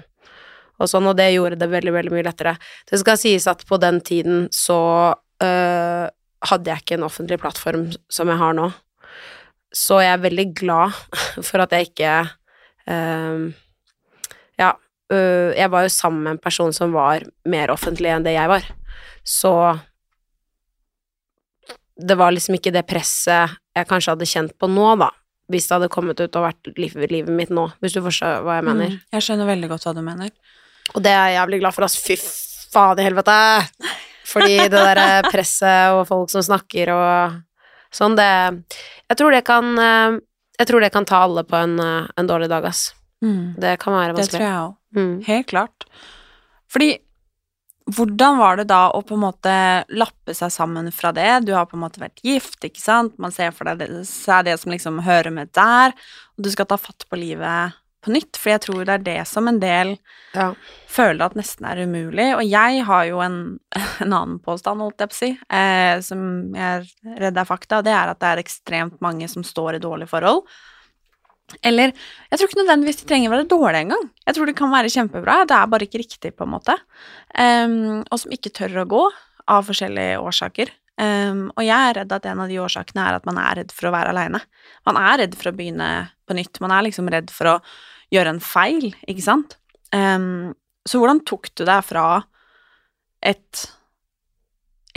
og 0.77 0.89
sånn, 0.91 1.07
og 1.09 1.17
det 1.17 1.31
gjorde 1.33 1.57
det 1.59 1.69
veldig, 1.71 1.93
veldig 1.95 2.13
mye 2.13 2.25
lettere. 2.27 2.55
Det 2.89 2.99
skal 3.01 3.19
sies 3.19 3.47
at 3.49 3.63
på 3.67 3.79
den 3.81 3.99
tiden 4.05 4.45
så 4.53 4.79
øh, 5.43 6.05
hadde 6.51 6.71
jeg 6.71 6.83
ikke 6.83 6.97
en 6.99 7.07
offentlig 7.07 7.39
plattform 7.41 7.87
som 8.13 8.29
jeg 8.29 8.41
har 8.41 8.57
nå. 8.57 8.69
Så 9.73 9.99
jeg 10.03 10.13
er 10.13 10.23
veldig 10.23 10.47
glad 10.57 10.95
for 11.47 11.65
at 11.65 11.73
jeg 11.75 11.89
ikke 11.91 12.13
øh, 12.93 13.47
Ja, 14.57 14.71
øh, 15.13 15.51
jeg 15.57 15.71
var 15.73 15.85
jo 15.85 15.93
sammen 15.93 16.23
med 16.23 16.37
en 16.37 16.45
person 16.45 16.73
som 16.73 16.93
var 16.93 17.25
mer 17.45 17.73
offentlig 17.73 18.13
enn 18.13 18.25
det 18.25 18.37
jeg 18.37 18.49
var. 18.49 18.65
Så 19.27 19.53
det 21.97 22.17
var 22.17 22.31
liksom 22.31 22.57
ikke 22.57 22.73
det 22.73 22.85
presset 22.87 23.57
jeg 23.77 23.89
kanskje 23.89 24.13
hadde 24.13 24.29
kjent 24.29 24.53
på 24.57 24.69
nå, 24.69 24.91
da. 25.01 25.11
Hvis 25.51 25.67
det 25.67 25.77
hadde 25.77 25.91
kommet 25.93 26.19
ut 26.19 26.35
og 26.35 26.43
vært 26.43 26.69
livet, 26.75 27.11
livet 27.11 27.33
mitt 27.33 27.51
nå, 27.53 27.69
hvis 27.81 27.95
du 27.95 28.01
forstår 28.03 28.41
hva 28.43 28.57
jeg 28.57 28.65
mener. 28.67 28.95
Mm, 28.97 29.03
jeg 29.15 29.25
skjønner 29.25 29.47
veldig 29.47 29.69
godt 29.71 29.87
hva 29.87 29.93
du 29.95 30.01
mener. 30.03 30.33
Og 30.95 31.03
det 31.03 31.13
er 31.13 31.31
jeg 31.31 31.39
jævlig 31.39 31.61
glad 31.63 31.75
for, 31.75 31.87
ass. 31.87 31.97
Fy 31.99 32.17
faen 32.73 33.01
i 33.01 33.07
helvete! 33.07 33.37
Fordi 34.27 34.57
det 34.67 34.75
derre 34.75 35.23
presset 35.31 35.95
og 35.95 36.03
folk 36.09 36.31
som 36.31 36.43
snakker 36.43 36.91
og 36.91 37.37
sånn, 37.95 38.17
det 38.19 38.27
Jeg 39.07 39.19
tror 39.19 39.31
det 39.31 39.43
kan 39.47 39.69
eh, 39.79 40.19
Jeg 40.59 40.67
tror 40.67 40.83
det 40.83 40.91
kan 40.91 41.07
ta 41.07 41.23
alle 41.27 41.45
på 41.47 41.55
en, 41.55 41.77
eh, 41.79 42.09
en 42.17 42.27
dårlig 42.27 42.49
dag, 42.51 42.65
ass. 42.67 42.91
Mm. 43.23 43.55
Det 43.57 43.77
kan 43.79 43.95
være 43.95 44.17
Det 44.17 44.29
tror 44.31 44.43
jeg 44.43 44.63
òg. 44.65 44.73
Mm. 44.97 45.13
Helt 45.27 45.47
klart. 45.47 45.85
Fordi 46.71 46.97
hvordan 47.87 48.37
var 48.41 48.57
det 48.59 48.67
da 48.67 48.89
å 48.91 48.99
på 49.05 49.15
en 49.15 49.23
måte 49.23 49.51
lappe 49.95 50.35
seg 50.35 50.51
sammen 50.51 50.89
fra 50.91 51.13
det? 51.15 51.45
Du 51.47 51.53
har 51.55 51.69
på 51.69 51.77
en 51.77 51.85
måte 51.85 52.01
vært 52.01 52.19
gift, 52.25 52.59
ikke 52.67 52.81
sant? 52.83 53.15
Man 53.21 53.31
ser 53.31 53.53
for 53.55 53.69
deg 53.69 53.79
det, 53.79 54.03
det 54.03 54.55
som 54.59 54.73
liksom 54.73 54.99
hører 55.05 55.31
med 55.31 55.53
der, 55.55 55.95
og 56.35 56.43
du 56.43 56.51
skal 56.51 56.67
ta 56.67 56.75
fatt 56.81 57.07
på 57.07 57.19
livet 57.19 57.77
på 58.07 58.13
nytt, 58.15 58.39
for 58.39 58.53
jeg 58.53 58.63
tror 58.65 58.85
det 58.87 58.95
er 58.95 59.03
det 59.05 59.17
som 59.29 59.47
en 59.51 59.59
del 59.61 59.97
Ja. 60.33 60.53
føler 60.87 61.25
at 61.27 61.35
nesten 61.37 61.67
er 61.67 61.83
umulig. 61.83 62.29
Og 62.37 62.43
jeg 62.47 62.85
har 62.87 63.03
jo 63.09 63.19
en, 63.23 63.37
en 64.03 64.13
annen 64.13 64.39
påstand, 64.43 64.81
holdt 64.81 65.03
jeg 65.03 65.11
på 65.11 65.17
å 65.17 65.21
si, 65.21 65.31
eh, 65.51 65.99
som 66.05 66.55
jeg 66.55 66.81
er 66.81 67.21
redd 67.27 67.37
er 67.37 67.49
fakta, 67.49 67.79
og 67.81 67.85
det 67.87 67.93
er 67.93 68.13
at 68.15 68.19
det 68.23 68.31
er 68.31 68.43
ekstremt 68.43 68.97
mange 69.03 69.27
som 69.31 69.45
står 69.45 69.77
i 69.77 69.83
dårlige 69.83 70.09
forhold. 70.11 70.47
Eller 71.63 71.93
jeg 71.93 72.39
tror 72.39 72.49
ikke 72.49 72.59
nødvendigvis 72.59 72.97
de 73.01 73.05
trenger 73.07 73.29
å 73.29 73.35
være 73.37 73.47
dårlige 73.53 73.85
engang. 73.85 74.09
Jeg 74.27 74.35
tror 74.35 74.49
det 74.49 74.57
kan 74.57 74.73
være 74.73 74.91
kjempebra, 74.91 75.37
det 75.47 75.55
er 75.55 75.69
bare 75.71 75.87
ikke 75.87 76.01
riktig, 76.01 76.33
på 76.35 76.43
en 76.43 76.51
måte. 76.51 76.75
Um, 77.39 78.01
og 78.03 78.19
som 78.19 78.33
ikke 78.35 78.51
tør 78.51 78.81
å 78.83 78.89
gå 78.91 79.03
av 79.47 79.63
forskjellige 79.69 80.17
årsaker. 80.19 80.73
Ehm, 80.97 81.47
og 81.53 81.61
jeg 81.61 81.77
er 81.77 81.99
redd 81.99 82.13
at 82.15 82.25
en 82.25 82.41
av 82.41 82.49
de 82.49 82.57
årsakene 82.61 83.03
er 83.05 83.19
at 83.19 83.27
man 83.29 83.37
er 83.41 83.59
redd 83.61 83.73
for 83.75 83.89
å 83.89 83.93
være 83.93 84.13
aleine. 84.13 84.41
Man 84.87 84.97
er 84.99 85.21
redd 85.23 85.37
for 85.37 85.51
å 85.51 85.57
begynne 85.57 85.89
på 86.27 86.37
nytt. 86.37 86.61
Man 86.63 86.73
er 86.73 86.87
liksom 86.87 87.09
redd 87.13 87.29
for 87.33 87.53
å 87.53 87.57
gjøre 88.13 88.33
en 88.35 88.43
feil, 88.43 88.89
ikke 89.05 89.25
sant? 89.25 89.57
Um, 89.93 90.55
så 90.87 90.99
hvordan 90.99 91.21
tok 91.27 91.51
du 91.59 91.65
deg 91.67 91.85
fra 91.85 92.07
et 93.25 93.67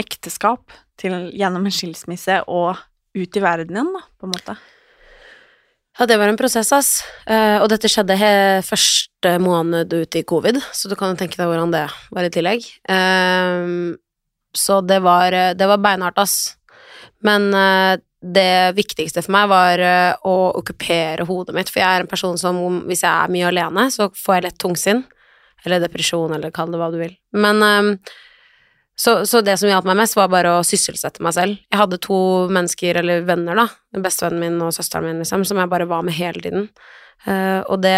ekteskap 0.01 0.73
til 1.01 1.29
gjennom 1.37 1.67
en 1.67 1.75
skilsmisse 1.75 2.41
og 2.49 2.79
ut 3.11 3.37
i 3.37 3.43
verden 3.43 3.75
igjen, 3.75 3.91
da, 3.93 4.05
på 4.17 4.27
en 4.27 4.33
måte? 4.33 4.55
Ja, 5.99 6.07
det 6.07 6.15
var 6.17 6.31
en 6.31 6.39
prosess, 6.39 6.71
ass. 6.73 6.91
Uh, 7.27 7.59
og 7.61 7.67
dette 7.69 7.91
skjedde 7.91 8.17
første 8.65 9.35
måned 9.43 9.91
ut 9.91 10.17
i 10.17 10.23
covid, 10.25 10.57
så 10.73 10.89
du 10.89 10.95
kan 10.97 11.11
jo 11.11 11.19
tenke 11.19 11.37
deg 11.37 11.51
hvordan 11.51 11.75
det 11.75 11.83
var 12.15 12.25
i 12.25 12.31
tillegg. 12.33 12.65
Eh, 12.89 13.99
så 14.57 14.81
det 14.83 14.99
var, 15.03 15.35
det 15.55 15.67
var 15.67 15.81
beinhardt, 15.81 16.19
ass. 16.21 16.55
Men 17.25 17.53
eh, 17.53 17.99
det 18.21 18.73
viktigste 18.77 19.23
for 19.25 19.33
meg 19.33 19.49
var 19.49 19.81
eh, 19.81 20.13
å 20.27 20.35
okkupere 20.59 21.25
hodet 21.29 21.55
mitt, 21.57 21.71
for 21.71 21.81
jeg 21.81 21.89
er 21.89 22.03
en 22.03 22.11
person 22.11 22.37
som 22.37 22.59
hvis 22.89 23.01
jeg 23.05 23.11
er 23.11 23.33
mye 23.33 23.49
alene, 23.49 23.87
så 23.93 24.11
får 24.13 24.37
jeg 24.37 24.45
lett 24.47 24.59
tungsinn. 24.61 25.05
Eller 25.65 25.81
depresjon, 25.81 26.33
eller 26.33 26.53
kall 26.53 26.71
det 26.73 26.79
hva 26.81 26.89
du 26.93 26.97
vil. 27.01 27.13
Men 27.37 27.65
eh, 27.65 28.13
så, 29.01 29.21
så 29.25 29.41
det 29.45 29.57
som 29.57 29.69
hjalp 29.71 29.87
meg 29.89 29.97
mest, 30.01 30.17
var 30.17 30.29
bare 30.29 30.55
å 30.57 30.65
sysselsette 30.65 31.23
meg 31.25 31.33
selv. 31.37 31.61
Jeg 31.71 31.81
hadde 31.81 32.01
to 32.01 32.17
mennesker, 32.53 33.01
eller 33.01 33.25
venner, 33.25 33.57
da, 33.57 34.01
bestevennen 34.01 34.43
min 34.43 34.65
og 34.65 34.75
søsteren 34.75 35.07
min, 35.09 35.21
liksom, 35.23 35.45
som 35.47 35.61
jeg 35.61 35.71
bare 35.71 35.89
var 35.89 36.05
med 36.05 36.17
hele 36.17 36.43
tiden. 36.43 36.67
Eh, 37.25 37.61
og 37.65 37.81
det 37.81 37.97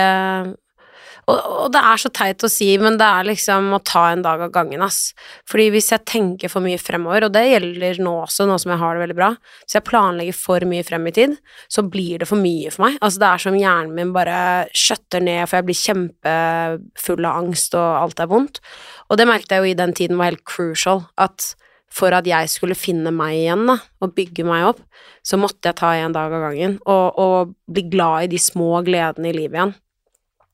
og, 1.30 1.38
og 1.64 1.72
det 1.74 1.82
er 1.88 2.02
så 2.02 2.12
teit 2.14 2.44
å 2.44 2.50
si, 2.52 2.68
men 2.82 2.98
det 3.00 3.08
er 3.08 3.28
liksom 3.30 3.70
å 3.76 3.80
ta 3.86 4.06
en 4.12 4.24
dag 4.26 4.42
av 4.44 4.52
gangen, 4.56 4.84
ass. 4.84 5.14
Fordi 5.50 5.70
hvis 5.74 5.92
jeg 5.94 6.06
tenker 6.10 6.52
for 6.52 6.66
mye 6.66 6.82
fremover, 6.82 7.28
og 7.28 7.36
det 7.36 7.46
gjelder 7.48 8.02
nå 8.04 8.16
også, 8.26 8.48
nå 8.50 8.58
som 8.62 8.74
jeg 8.74 8.82
har 8.84 8.98
det 8.98 9.06
veldig 9.06 9.18
bra, 9.20 9.32
hvis 9.64 9.78
jeg 9.78 9.88
planlegger 9.88 10.38
for 10.38 10.68
mye 10.70 10.86
frem 10.88 11.08
i 11.10 11.16
tid, 11.16 11.38
så 11.72 11.86
blir 11.88 12.24
det 12.24 12.30
for 12.30 12.42
mye 12.42 12.74
for 12.74 12.88
meg. 12.88 13.00
Altså, 13.00 13.24
det 13.24 13.32
er 13.32 13.46
som 13.46 13.60
hjernen 13.60 13.98
min 13.98 14.14
bare 14.16 14.38
skjøtter 14.76 15.24
ned, 15.24 15.46
for 15.48 15.60
jeg 15.60 15.70
blir 15.70 15.82
kjempefull 15.82 17.30
av 17.30 17.42
angst, 17.44 17.80
og 17.80 18.00
alt 18.04 18.24
er 18.24 18.32
vondt. 18.32 18.64
Og 19.10 19.20
det 19.20 19.30
merket 19.30 19.56
jeg 19.56 19.64
jo 19.64 19.74
i 19.74 19.82
den 19.84 19.96
tiden 19.96 20.20
var 20.20 20.34
helt 20.34 20.48
crucial, 20.50 21.06
at 21.22 21.54
for 21.94 22.16
at 22.18 22.26
jeg 22.26 22.50
skulle 22.50 22.78
finne 22.78 23.12
meg 23.14 23.38
igjen, 23.38 23.68
da, 23.70 23.78
og 24.02 24.16
bygge 24.18 24.46
meg 24.48 24.66
opp, 24.72 24.82
så 25.26 25.38
måtte 25.38 25.70
jeg 25.70 25.78
ta 25.78 25.94
en 25.94 26.16
dag 26.16 26.34
av 26.34 26.48
gangen, 26.48 26.80
og, 26.90 27.20
og 27.22 27.54
bli 27.70 27.86
glad 27.94 28.26
i 28.26 28.32
de 28.34 28.42
små 28.42 28.82
gledene 28.86 29.30
i 29.30 29.36
livet 29.36 29.60
igjen. 29.60 29.76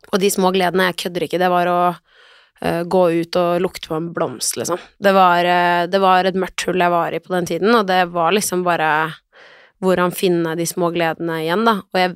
Og 0.10 0.22
de 0.22 0.32
små 0.34 0.52
gledene, 0.56 0.90
jeg 0.90 1.00
kødder 1.06 1.26
ikke, 1.26 1.42
det 1.42 1.50
var 1.54 1.70
å 1.70 1.80
uh, 1.94 2.84
gå 2.84 3.04
ut 3.22 3.40
og 3.40 3.64
lukte 3.64 3.92
på 3.92 3.98
en 3.98 4.12
blomst, 4.16 4.58
liksom. 4.60 4.80
Det 4.98 5.14
var, 5.16 5.46
uh, 5.46 5.84
det 5.92 6.02
var 6.04 6.30
et 6.30 6.40
mørkt 6.40 6.66
hull 6.68 6.82
jeg 6.82 6.94
var 6.94 7.16
i 7.16 7.22
på 7.24 7.34
den 7.36 7.50
tiden, 7.50 7.74
og 7.76 7.86
det 7.90 8.06
var 8.14 8.34
liksom 8.36 8.66
bare 8.68 8.90
hvordan 9.84 10.12
finne 10.16 10.56
de 10.60 10.66
små 10.68 10.92
gledene 10.96 11.44
igjen, 11.44 11.64
da. 11.68 11.78
Og, 11.94 12.00
jeg, 12.00 12.16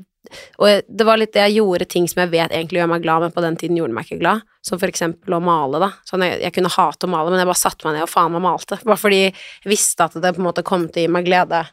og 0.59 0.67
jeg, 0.67 0.83
det 0.89 1.07
var 1.07 1.19
litt 1.19 1.33
det 1.35 1.45
jeg 1.45 1.59
gjorde 1.61 1.87
ting 1.93 2.09
som 2.11 2.23
jeg 2.23 2.33
vet 2.33 2.51
egentlig 2.51 2.81
gjør 2.81 2.91
meg 2.91 3.05
glad, 3.05 3.23
men 3.23 3.35
på 3.35 3.43
den 3.45 3.59
tiden 3.59 3.79
gjorde 3.79 3.95
meg 3.95 4.09
ikke 4.09 4.19
glad. 4.23 4.43
Som 4.63 4.81
for 4.81 4.91
eksempel 4.91 5.37
å 5.37 5.41
male, 5.43 5.79
da. 5.83 5.91
Sånn 6.07 6.25
jeg, 6.27 6.41
jeg 6.43 6.55
kunne 6.57 6.73
hate 6.73 7.07
å 7.07 7.13
male, 7.13 7.31
men 7.31 7.43
jeg 7.43 7.49
bare 7.51 7.61
satte 7.61 7.87
meg 7.87 7.97
ned 7.97 8.07
og 8.07 8.11
faen 8.11 8.35
meg 8.35 8.43
malte. 8.43 8.79
Bare 8.83 8.99
fordi 8.99 9.21
jeg 9.23 9.71
visste 9.71 10.07
at 10.07 10.17
det 10.19 10.33
på 10.35 10.43
en 10.43 10.49
måte 10.49 10.65
kom 10.67 10.89
til 10.89 11.03
å 11.03 11.05
gi 11.05 11.13
meg 11.15 11.29
glede. 11.29 11.63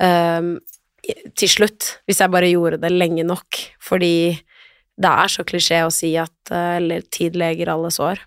Um, 0.00 0.54
til 1.36 1.50
slutt, 1.50 1.96
hvis 2.06 2.22
jeg 2.22 2.32
bare 2.32 2.50
gjorde 2.50 2.80
det 2.82 2.92
lenge 2.94 3.24
nok, 3.26 3.58
fordi 3.82 4.14
det 5.00 5.08
er 5.08 5.32
så 5.32 5.44
klisjé 5.48 5.80
å 5.86 5.92
si 5.94 6.12
at 6.20 6.52
eh, 6.52 6.76
eller 6.80 7.06
tid 7.14 7.38
leger 7.38 7.70
alle 7.72 7.90
sår. 7.94 8.20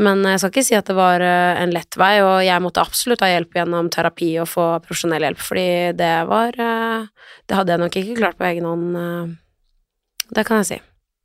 Men 0.00 0.22
jeg 0.24 0.40
skal 0.40 0.52
ikke 0.52 0.64
si 0.64 0.76
at 0.78 0.88
det 0.88 0.96
var 0.96 1.22
eh, 1.24 1.60
en 1.60 1.72
lett 1.74 1.96
vei, 2.00 2.14
og 2.24 2.40
jeg 2.46 2.64
måtte 2.64 2.82
absolutt 2.82 3.24
ha 3.24 3.30
hjelp 3.32 3.56
gjennom 3.58 3.90
terapi 3.92 4.30
og 4.40 4.48
få 4.48 4.66
profesjonell 4.84 5.26
hjelp, 5.26 5.40
fordi 5.44 5.68
det 5.98 6.12
var 6.30 6.56
eh, 6.56 7.08
Det 7.48 7.58
hadde 7.58 7.74
jeg 7.74 7.82
nok 7.84 7.98
ikke 8.00 8.18
klart 8.20 8.38
på 8.38 8.48
egen 8.48 8.68
hånd. 8.68 9.00
eh, 9.00 10.28
Det 10.36 10.46
kan 10.48 10.62
jeg 10.62 10.70
si. 10.70 10.80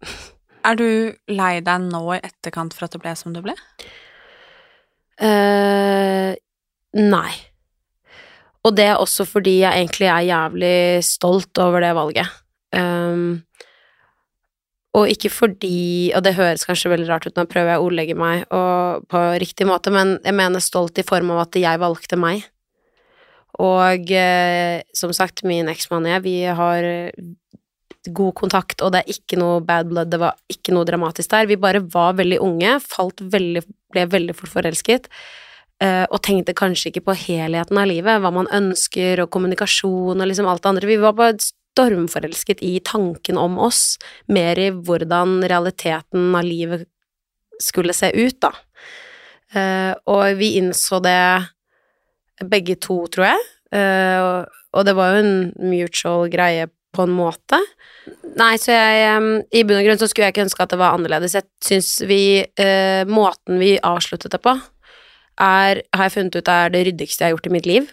Er 0.65 0.79
du 0.79 0.87
lei 1.29 1.59
deg 1.61 1.83
nå 1.91 2.01
i 2.15 2.23
etterkant 2.25 2.73
for 2.73 2.87
at 2.87 2.95
det 2.95 3.03
ble 3.03 3.11
som 3.19 3.35
det 3.35 3.43
ble? 3.45 3.53
Uh, 5.21 6.33
nei. 6.97 7.33
Og 8.65 8.73
det 8.73 8.87
er 8.89 8.97
også 8.97 9.27
fordi 9.29 9.59
jeg 9.61 9.83
egentlig 9.83 10.09
er 10.09 10.25
jævlig 10.25 10.79
stolt 11.05 11.61
over 11.61 11.85
det 11.85 11.91
valget. 11.95 12.33
Um, 12.73 13.45
og 14.95 15.11
ikke 15.11 15.31
fordi 15.33 16.13
Og 16.15 16.23
det 16.23 16.35
høres 16.37 16.65
kanskje 16.67 16.91
veldig 16.93 17.07
rart 17.09 17.25
ut, 17.27 17.35
nå 17.35 17.45
prøver 17.51 17.73
jeg 17.73 17.81
å 17.81 17.87
ordlegge 17.87 18.17
meg 18.17 18.45
på 19.11 19.23
riktig 19.43 19.67
måte, 19.67 19.91
men 19.91 20.17
jeg 20.23 20.35
mener 20.37 20.63
stolt 20.63 20.99
i 21.01 21.07
form 21.07 21.33
av 21.35 21.45
at 21.45 21.57
jeg 21.59 21.81
valgte 21.81 22.19
meg. 22.19 22.45
Og 23.63 24.11
eh, 24.11 24.83
som 24.95 25.13
sagt, 25.15 25.45
min 25.47 25.71
eksmann 25.71 26.07
og 26.07 26.11
jeg, 26.11 26.23
vi 26.25 26.37
har 26.59 26.87
god 28.13 28.35
kontakt, 28.37 28.83
og 28.83 28.93
det 28.93 29.01
er 29.01 29.15
ikke 29.15 29.39
noe 29.39 29.61
bad 29.65 29.89
blood, 29.89 30.11
det 30.11 30.19
var 30.21 30.35
ikke 30.51 30.75
noe 30.75 30.87
dramatisk 30.87 31.31
der. 31.31 31.49
Vi 31.49 31.57
bare 31.61 31.81
var 31.93 32.17
veldig 32.19 32.39
unge, 32.43 32.77
falt 32.83 33.23
veldig, 33.33 33.63
ble 33.93 34.05
veldig 34.11 34.35
fort 34.37 34.53
forelsket, 34.53 35.09
eh, 35.83 36.03
og 36.05 36.21
tenkte 36.25 36.57
kanskje 36.57 36.91
ikke 36.91 37.05
på 37.09 37.17
helheten 37.25 37.79
av 37.81 37.89
livet, 37.89 38.21
hva 38.21 38.33
man 38.35 38.51
ønsker, 38.53 39.23
og 39.23 39.31
kommunikasjon 39.33 40.19
og 40.19 40.29
liksom 40.29 40.49
alt 40.51 40.63
det 40.63 40.73
andre. 40.73 40.91
Vi 40.91 41.01
var 41.01 41.17
bare 41.17 41.39
stormforelsket 41.75 42.63
i 42.63 42.79
tanken 42.79 43.37
om 43.37 43.59
oss, 43.59 43.97
mer 44.31 44.59
i 44.59 44.71
hvordan 44.71 45.41
realiteten 45.43 46.35
av 46.35 46.47
livet 46.47 46.87
skulle 47.61 47.95
se 47.95 48.11
ut, 48.15 48.39
da. 48.43 48.51
Eh, 49.55 49.91
og 50.11 50.39
vi 50.39 50.55
innså 50.59 51.01
det 51.03 51.19
begge 52.43 52.77
to, 52.79 53.05
tror 53.11 53.29
jeg, 53.29 53.43
eh, 53.75 54.45
og, 54.75 54.81
det 54.87 54.95
var 54.95 55.13
jo 55.13 55.23
en 55.23 55.37
mutual 55.71 56.31
greie 56.31 56.67
på 56.95 57.05
en 57.05 57.15
måte. 57.15 57.59
Nei, 58.39 58.55
så 58.59 58.75
jeg 58.75 59.19
I 59.55 59.63
bunn 59.67 59.79
og 59.79 59.87
grunn 59.87 59.99
så 59.99 60.07
skulle 60.07 60.27
jeg 60.27 60.35
ikke 60.35 60.45
ønske 60.45 60.63
at 60.63 60.71
det 60.71 60.79
var 60.79 60.95
annerledes. 60.95 61.35
Jeg 61.35 61.47
syns 61.63 61.91
vi 62.07 62.43
eh, 62.43 63.03
Måten 63.07 63.59
vi 63.59 63.75
avsluttet 63.79 64.35
det 64.35 64.41
på, 64.43 64.55
er, 65.39 65.81
har 65.95 66.07
jeg 66.07 66.13
funnet 66.15 66.37
ut 66.39 66.51
er 66.51 66.71
det 66.71 66.85
ryddigste 66.87 67.23
jeg 67.23 67.31
har 67.31 67.35
gjort 67.35 67.49
i 67.49 67.55
mitt 67.55 67.67
liv. 67.67 67.87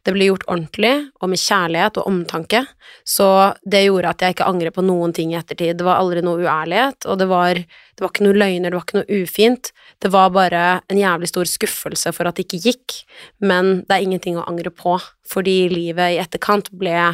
Det 0.00 0.14
ble 0.14 0.30
gjort 0.30 0.46
ordentlig 0.48 0.92
og 1.20 1.28
med 1.28 1.40
kjærlighet 1.42 1.98
og 2.00 2.06
omtanke, 2.08 2.62
så 3.04 3.26
det 3.68 3.82
gjorde 3.84 4.14
at 4.14 4.24
jeg 4.24 4.34
ikke 4.34 4.48
angrer 4.48 4.72
på 4.72 4.84
noen 4.86 5.12
ting 5.16 5.34
i 5.34 5.36
ettertid. 5.36 5.76
Det 5.76 5.84
var 5.84 6.00
aldri 6.00 6.22
noe 6.24 6.40
uærlighet, 6.40 7.04
og 7.04 7.20
det 7.20 7.28
var, 7.28 7.60
det 7.60 8.04
var 8.04 8.12
ikke 8.12 8.24
noe 8.24 8.38
løgner, 8.40 8.72
det 8.72 8.78
var 8.78 8.86
ikke 8.86 9.00
noe 9.02 9.20
ufint. 9.20 9.72
Det 10.00 10.12
var 10.14 10.32
bare 10.32 10.64
en 10.88 11.00
jævlig 11.00 11.28
stor 11.28 11.50
skuffelse 11.52 12.14
for 12.16 12.30
at 12.30 12.40
det 12.40 12.46
ikke 12.48 12.62
gikk, 12.70 12.98
men 13.44 13.82
det 13.84 13.98
er 13.98 14.08
ingenting 14.08 14.40
å 14.40 14.46
angre 14.48 14.72
på, 14.72 14.96
fordi 15.28 15.58
livet 15.72 16.16
i 16.16 16.20
etterkant 16.22 16.72
ble 16.72 17.12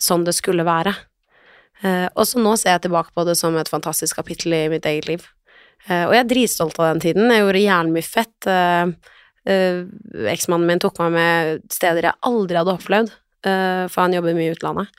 sånn 0.00 0.24
det 0.24 0.36
skulle 0.38 0.64
være. 0.64 0.94
Eh, 1.82 2.06
og 2.14 2.26
så 2.28 2.40
nå 2.40 2.54
ser 2.60 2.76
jeg 2.76 2.86
tilbake 2.86 3.14
på 3.16 3.24
det 3.26 3.36
som 3.40 3.56
et 3.58 3.70
fantastisk 3.70 4.20
kapittel 4.20 4.54
i 4.56 4.66
mitt 4.72 4.86
eget 4.86 5.08
liv. 5.08 5.26
Eh, 5.88 6.04
og 6.06 6.14
jeg 6.14 6.22
er 6.22 6.30
dritstolt 6.30 6.78
av 6.78 6.92
den 6.92 7.02
tiden. 7.02 7.32
Jeg 7.32 7.42
gjorde 7.42 7.64
jævlig 7.64 7.96
mye 7.96 8.06
fett. 8.06 8.50
Eh, 9.48 9.82
eh, 9.86 10.28
Eksmannen 10.32 10.68
min 10.68 10.82
tok 10.82 11.00
meg 11.04 11.14
med 11.16 11.64
steder 11.72 12.10
jeg 12.10 12.20
aldri 12.28 12.58
hadde 12.60 12.76
opplevd, 12.76 13.12
uh, 13.46 13.86
for 13.88 14.04
han 14.04 14.16
jobber 14.16 14.36
mye 14.36 14.50
i 14.50 14.54
utlandet. 14.54 14.90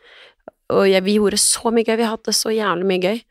Og 0.71 0.87
jeg, 0.87 1.03
vi 1.05 1.17
gjorde 1.19 1.39
så 1.41 1.71
mye 1.73 1.85
gøy, 1.85 1.97
vi 1.99 2.09
hadde 2.09 2.33
så 2.35 2.53
jævlig 2.53 2.87
mye 2.87 3.03
gøy. 3.03 3.21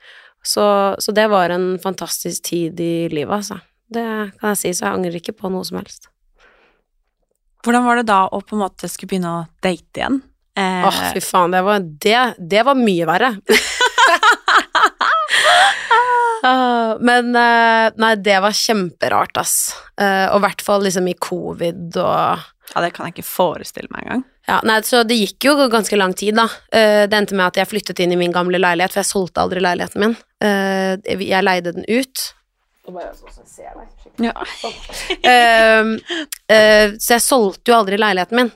Så, 0.46 0.64
så 1.00 1.12
det 1.12 1.26
var 1.32 1.52
en 1.52 1.74
fantastisk 1.82 2.46
tid 2.52 2.80
i 2.80 3.08
livet, 3.12 3.32
altså. 3.42 3.60
Det 3.90 4.04
kan 4.38 4.52
jeg 4.52 4.60
si, 4.60 4.72
så 4.76 4.86
jeg 4.86 4.98
angrer 4.98 5.18
ikke 5.18 5.36
på 5.36 5.50
noe 5.52 5.66
som 5.66 5.80
helst. 5.80 6.08
Hvordan 7.64 7.84
var 7.84 8.00
det 8.00 8.08
da 8.08 8.22
å 8.30 8.40
på 8.40 8.56
en 8.56 8.62
måte 8.62 8.88
skulle 8.88 9.10
begynne 9.10 9.32
å 9.34 9.46
date 9.64 10.00
igjen? 10.00 10.20
Eh, 10.56 10.86
Åh, 10.86 11.00
fy 11.14 11.22
faen, 11.24 11.52
det 11.52 11.60
var, 11.66 11.82
det, 11.82 12.20
det 12.38 12.62
var 12.66 12.78
mye 12.78 13.08
verre. 13.08 13.34
Ah, 16.42 16.96
Men 17.08 17.34
eh, 17.36 17.90
nei, 18.00 18.14
det 18.22 18.38
var 18.44 18.56
kjemperart, 18.56 19.36
ass. 19.40 19.74
Eh, 20.00 20.26
og 20.30 20.40
i 20.40 20.44
hvert 20.46 20.64
fall 20.64 20.86
liksom 20.86 21.08
i 21.10 21.18
covid 21.20 21.98
og 22.00 22.48
ja, 22.70 22.82
det 22.84 22.92
kan 22.94 23.08
jeg 23.08 23.16
ikke 23.16 23.26
forestille 23.26 23.90
meg 23.90 24.04
engang. 24.04 24.20
ja, 24.46 24.60
nei, 24.66 24.76
så 24.86 25.02
det 25.06 25.16
gikk 25.18 25.48
jo 25.48 25.54
ganske 25.72 25.96
lang 25.98 26.12
tid, 26.14 26.36
da. 26.38 26.46
Eh, 26.70 27.04
det 27.10 27.16
endte 27.18 27.34
med 27.34 27.48
at 27.48 27.58
jeg 27.58 27.70
flyttet 27.70 28.02
inn 28.02 28.14
i 28.14 28.18
min 28.20 28.34
gamle 28.34 28.60
leilighet, 28.62 28.94
for 28.94 29.02
jeg 29.02 29.10
solgte 29.10 29.42
aldri 29.42 29.62
leiligheten 29.62 30.04
min. 30.04 30.14
Eh, 30.42 30.92
jeg 31.26 31.42
leide 31.46 31.74
den 31.74 31.86
ut. 31.88 32.28
Ja. 34.20 34.34
Så 37.00 37.14
jeg 37.14 37.22
solgte 37.24 37.72
jo 37.72 37.76
aldri 37.78 37.98
leiligheten 37.98 38.38
min, 38.38 38.50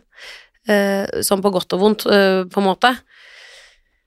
eh, 0.71 1.23
sånn 1.27 1.43
på 1.43 1.53
godt 1.55 1.75
og 1.77 1.83
vondt, 1.83 2.07
på 2.07 2.63
en 2.63 2.69
måte. 2.69 2.95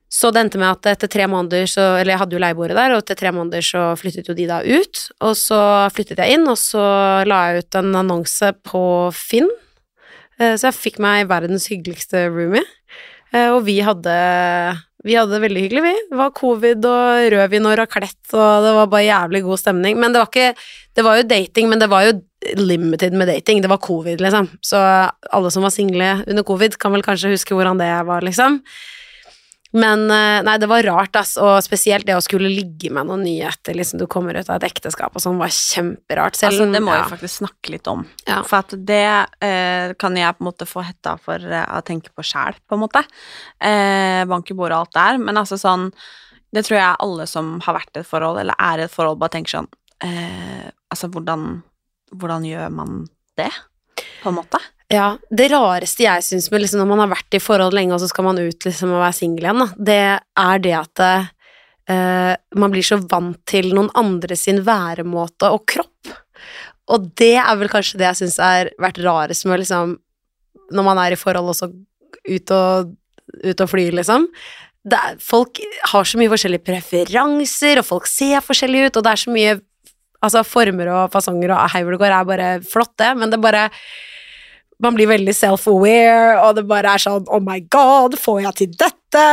Så 0.09 0.31
det 0.31 0.39
endte 0.45 0.59
med 0.61 0.69
at 0.71 0.87
etter 0.93 1.09
tre 1.11 1.25
måneder 1.27 1.67
så 1.67 1.83
Eller 1.99 2.13
jeg 2.13 2.21
hadde 2.21 2.35
jo 2.37 2.39
leieboere 2.39 2.75
der, 2.77 2.93
og 2.95 3.01
etter 3.03 3.17
tre 3.19 3.31
måneder 3.35 3.65
så 3.65 3.83
flyttet 3.99 4.29
jo 4.29 4.35
de 4.37 4.47
da 4.47 4.61
ut. 4.63 5.01
Og 5.21 5.35
så 5.35 5.59
flyttet 5.91 6.21
jeg 6.23 6.37
inn, 6.37 6.47
og 6.47 6.55
så 6.59 6.81
la 7.27 7.41
jeg 7.51 7.65
ut 7.65 7.79
en 7.81 7.93
annonse 8.03 8.53
på 8.63 8.83
Finn. 9.15 9.49
Eh, 10.39 10.55
Så 10.55 10.69
jeg 10.71 10.79
fikk 10.79 10.99
meg 11.03 11.27
verdens 11.27 11.67
hyggeligste 11.67 12.27
roomie. 12.31 12.63
Eh, 13.33 13.49
Og 13.51 13.63
vi 13.65 13.79
hadde 13.81 14.17
vi 15.05 15.13
hadde 15.15 15.31
det 15.37 15.43
veldig 15.43 15.61
hyggelig, 15.61 15.81
vi. 15.85 15.93
Det 16.09 16.17
var 16.17 16.31
covid 16.35 16.85
og 16.89 17.27
rødvin 17.31 17.67
og 17.69 17.77
raclette, 17.79 18.33
og 18.33 18.63
det 18.65 18.71
var 18.75 18.87
bare 18.91 19.05
jævlig 19.05 19.43
god 19.45 19.59
stemning. 19.61 19.95
Men 19.99 20.11
det 20.11 20.19
var 20.19 20.27
ikke 20.31 20.55
Det 20.97 21.03
var 21.05 21.17
jo 21.17 21.27
dating, 21.29 21.69
men 21.69 21.79
det 21.79 21.89
var 21.89 22.01
jo 22.07 22.21
limited 22.57 23.13
med 23.13 23.27
dating. 23.27 23.61
Det 23.61 23.69
var 23.69 23.77
covid, 23.77 24.17
liksom. 24.19 24.49
Så 24.65 24.77
alle 25.31 25.51
som 25.51 25.61
var 25.61 25.69
single 25.69 26.23
under 26.27 26.43
covid, 26.43 26.77
kan 26.79 26.91
vel 26.91 27.03
kanskje 27.03 27.29
huske 27.29 27.53
hvordan 27.53 27.77
det 27.77 27.91
var, 28.07 28.21
liksom. 28.21 28.63
Men 29.75 30.05
eh, 30.11 30.39
nei, 30.45 30.55
det 30.61 30.69
var 30.69 30.85
rart, 30.87 31.17
ass, 31.19 31.35
og 31.41 31.57
spesielt 31.65 32.07
det 32.07 32.15
å 32.15 32.23
skulle 32.23 32.49
ligge 32.51 32.91
med 32.93 33.09
noen 33.09 33.25
nye 33.27 33.49
etter 33.49 33.75
liksom, 33.75 33.99
du 33.99 34.07
kommer 34.11 34.37
ut 34.37 34.47
av 34.47 34.61
et 34.61 34.67
ekteskap 34.69 35.17
og 35.17 35.23
sånn, 35.23 35.39
var 35.41 35.51
kjemperart. 35.53 36.37
Selv 36.39 36.55
Altså, 36.57 36.69
det 36.71 36.81
må 36.83 36.93
ja. 36.95 37.01
vi 37.03 37.15
faktisk 37.17 37.41
snakke 37.41 37.73
litt 37.73 37.89
om. 37.91 38.05
Ja. 38.29 38.39
For 38.47 38.61
at 38.61 38.75
det 38.87 39.03
eh, 39.43 39.95
kan 39.99 40.15
jeg 40.19 40.37
på 40.37 40.43
en 40.43 40.49
måte 40.49 40.69
få 40.69 40.85
hetta 40.87 41.17
for 41.21 41.43
eh, 41.43 41.65
å 41.67 41.83
tenke 41.87 42.13
på 42.15 42.25
sjæl, 42.25 42.59
på 42.63 42.77
en 42.77 42.83
måte. 42.85 43.03
Eh, 43.59 44.23
bank 44.29 44.53
i 44.53 44.57
bordet 44.57 44.77
og 44.77 44.87
alt 44.87 44.95
der. 44.95 45.21
Men 45.21 45.43
altså 45.43 45.59
sånn 45.59 45.91
Det 46.55 46.63
tror 46.63 46.77
jeg 46.77 46.99
alle 47.03 47.25
som 47.27 47.57
har 47.65 47.75
vært 47.75 47.97
i 47.97 48.01
et 48.01 48.07
forhold, 48.07 48.39
eller 48.39 48.55
er 48.55 48.79
i 48.79 48.87
et 48.87 48.93
forhold, 48.93 49.19
bare 49.19 49.35
tenker 49.35 49.57
sånn 49.57 49.69
eh, 50.05 50.69
Altså, 50.87 51.09
hvordan, 51.11 51.59
hvordan 52.15 52.45
gjør 52.47 52.71
man 52.71 53.01
det, 53.35 53.51
på 54.21 54.31
en 54.31 54.37
måte? 54.37 54.61
Ja, 54.91 55.17
det 55.27 55.49
rareste 55.51 56.05
jeg 56.05 56.23
syns 56.23 56.47
med 56.51 56.63
liksom, 56.63 56.79
når 56.79 56.87
man 56.87 57.01
har 57.03 57.09
vært 57.11 57.35
i 57.35 57.43
forhold 57.43 57.75
lenge, 57.75 57.95
og 57.95 57.99
så 57.99 58.07
skal 58.07 58.29
man 58.29 58.39
ut 58.39 58.67
liksom 58.67 58.93
og 58.95 59.01
være 59.03 59.17
singel 59.17 59.49
igjen, 59.49 59.63
da, 59.63 59.67
det 59.89 59.97
er 60.43 60.61
det 60.63 60.75
at 60.77 61.01
uh, 61.03 62.35
man 62.55 62.71
blir 62.71 62.87
så 62.87 62.99
vant 63.01 63.41
til 63.49 63.73
noen 63.75 63.91
andre 63.99 64.37
sin 64.39 64.61
væremåte 64.67 65.51
og 65.51 65.65
kropp. 65.73 66.13
Og 66.87 67.09
det 67.19 67.35
er 67.41 67.59
vel 67.59 67.71
kanskje 67.71 67.99
det 67.99 68.07
jeg 68.13 68.21
syns 68.21 68.39
har 68.39 68.71
vært 68.79 69.01
rarest 69.03 69.43
med 69.49 69.59
liksom 69.59 69.97
Når 70.71 70.85
man 70.85 70.99
er 71.01 71.11
i 71.11 71.19
forhold 71.19 71.49
og 71.51 71.57
så 71.57 71.67
ut 71.67 72.51
og, 72.55 72.93
ut 73.43 73.63
og 73.63 73.69
fly, 73.71 73.89
liksom. 73.95 74.29
Er, 74.87 75.17
folk 75.19 75.59
har 75.91 76.07
så 76.07 76.19
mye 76.19 76.31
forskjellige 76.31 76.63
preferanser, 76.63 77.81
og 77.81 77.87
folk 77.87 78.07
ser 78.07 78.43
forskjellige 78.43 78.87
ut, 78.87 78.99
og 78.99 79.03
det 79.03 79.13
er 79.15 79.25
så 79.25 79.33
mye 79.35 79.57
Altså, 80.17 80.41
former 80.41 80.87
og 80.89 81.11
fasonger 81.13 81.51
og 81.53 81.67
hei 81.69 81.83
det 81.85 81.97
går, 82.01 82.09
er 82.09 82.25
bare 82.25 82.45
flott, 82.65 82.95
det, 82.97 83.11
men 83.19 83.29
det 83.29 83.37
bare 83.37 83.67
man 84.83 84.93
blir 84.93 85.09
veldig 85.09 85.33
self-aware, 85.33 86.37
og 86.43 86.57
det 86.57 86.63
bare 86.69 86.93
er 86.93 87.01
sånn 87.01 87.25
Oh 87.33 87.41
my 87.41 87.57
god, 87.73 88.17
får 88.21 88.43
jeg 88.43 88.57
til 88.59 88.75
dette? 88.77 89.23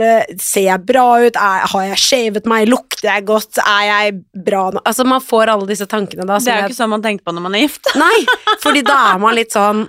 Det, 0.00 0.40
ser 0.42 0.64
jeg 0.66 0.84
bra 0.88 1.04
ut? 1.22 1.36
Er, 1.38 1.66
har 1.70 1.84
jeg 1.92 2.00
shavet 2.02 2.48
meg? 2.50 2.66
Lukter 2.72 3.06
jeg 3.10 3.26
godt? 3.28 3.60
Er 3.62 3.84
jeg 3.90 4.16
bra 4.48 4.64
nå? 4.74 4.82
Altså, 4.88 5.06
man 5.06 5.22
får 5.22 5.52
alle 5.52 5.68
disse 5.70 5.86
tankene 5.90 6.26
da. 6.26 6.40
Det 6.42 6.50
er 6.50 6.64
jo 6.64 6.72
ikke 6.72 6.80
sånn 6.80 6.94
man 6.96 7.04
tenker 7.04 7.26
på 7.28 7.34
når 7.36 7.44
man 7.46 7.58
er 7.58 7.66
gift. 7.66 7.92
Nei, 8.02 8.16
fordi 8.64 8.82
da 8.86 8.96
er 9.12 9.20
man 9.22 9.36
litt 9.38 9.54
sånn 9.54 9.86